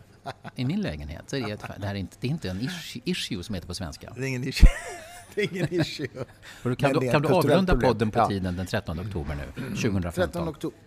I 0.56 0.64
min 0.64 0.80
lägenhet. 0.80 1.22
Så 1.26 1.36
är 1.36 1.40
det, 1.40 1.58
det, 1.78 1.86
här 1.86 1.94
är 1.94 1.98
inte, 1.98 2.16
det 2.20 2.26
är 2.26 2.30
inte 2.30 2.50
en 2.50 2.60
issue, 2.60 3.02
issue 3.04 3.42
som 3.42 3.54
heter 3.54 3.68
på 3.68 3.74
svenska. 3.74 4.12
Det 4.16 4.22
är 4.22 4.26
ingen 4.26 4.48
issue. 4.48 4.68
det 5.34 5.42
är 5.42 5.52
ingen 5.52 5.80
issue. 5.80 6.08
du, 6.62 6.76
kan, 6.76 6.92
du, 6.92 7.10
kan 7.10 7.22
du 7.22 7.28
avrunda 7.28 7.76
podden 7.76 8.10
på 8.10 8.18
ja. 8.18 8.28
tiden 8.28 8.56
den 8.56 8.66
13 8.66 9.00
oktober 9.00 9.34
nu, 9.34 9.62
2015? 9.68 10.12
13 10.12 10.48
oktober. 10.48 10.78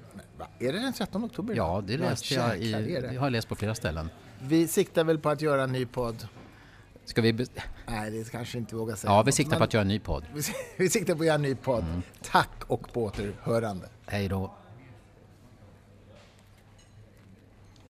Är 0.60 0.74
det 0.74 0.80
den 0.80 0.94
13 0.94 1.24
oktober? 1.24 1.56
Ja, 1.56 1.84
det 1.88 1.98
läste 1.98 2.34
jag 2.34 2.58
i, 2.58 2.72
det 3.12 3.18
har 3.18 3.30
läst 3.30 3.48
på 3.48 3.56
flera 3.56 3.76
ställen. 3.76 4.10
Vi 4.42 4.68
siktar 4.68 5.04
väl 5.04 5.20
på 5.20 5.30
att 5.30 5.42
göra 5.42 5.64
en 5.64 5.72
ny 5.72 5.86
podd 5.86 6.28
Ska 7.06 7.22
vi... 7.22 7.48
Nej, 7.88 8.12
det 8.12 8.32
kanske 8.32 8.58
inte 8.58 8.76
vågar 8.76 8.96
säga. 8.96 9.12
Ja, 9.12 9.24
vi 9.24 9.32
siktar 9.32 9.58
på 9.58 9.64
att 9.64 9.74
göra 9.74 9.82
en 9.82 9.88
ny 9.88 10.00
podd. 10.00 10.24
Vi 10.78 10.90
siktar 10.90 11.16
på 11.16 11.20
att 11.22 11.26
göra 11.26 11.36
en 11.36 11.42
ny 11.42 11.56
podd. 11.56 11.84
Mm. 11.84 12.02
Tack 12.22 12.64
och 12.68 12.94
på 12.94 13.04
återhörande. 13.04 13.90
Hej 14.06 14.28
då. 14.28 14.54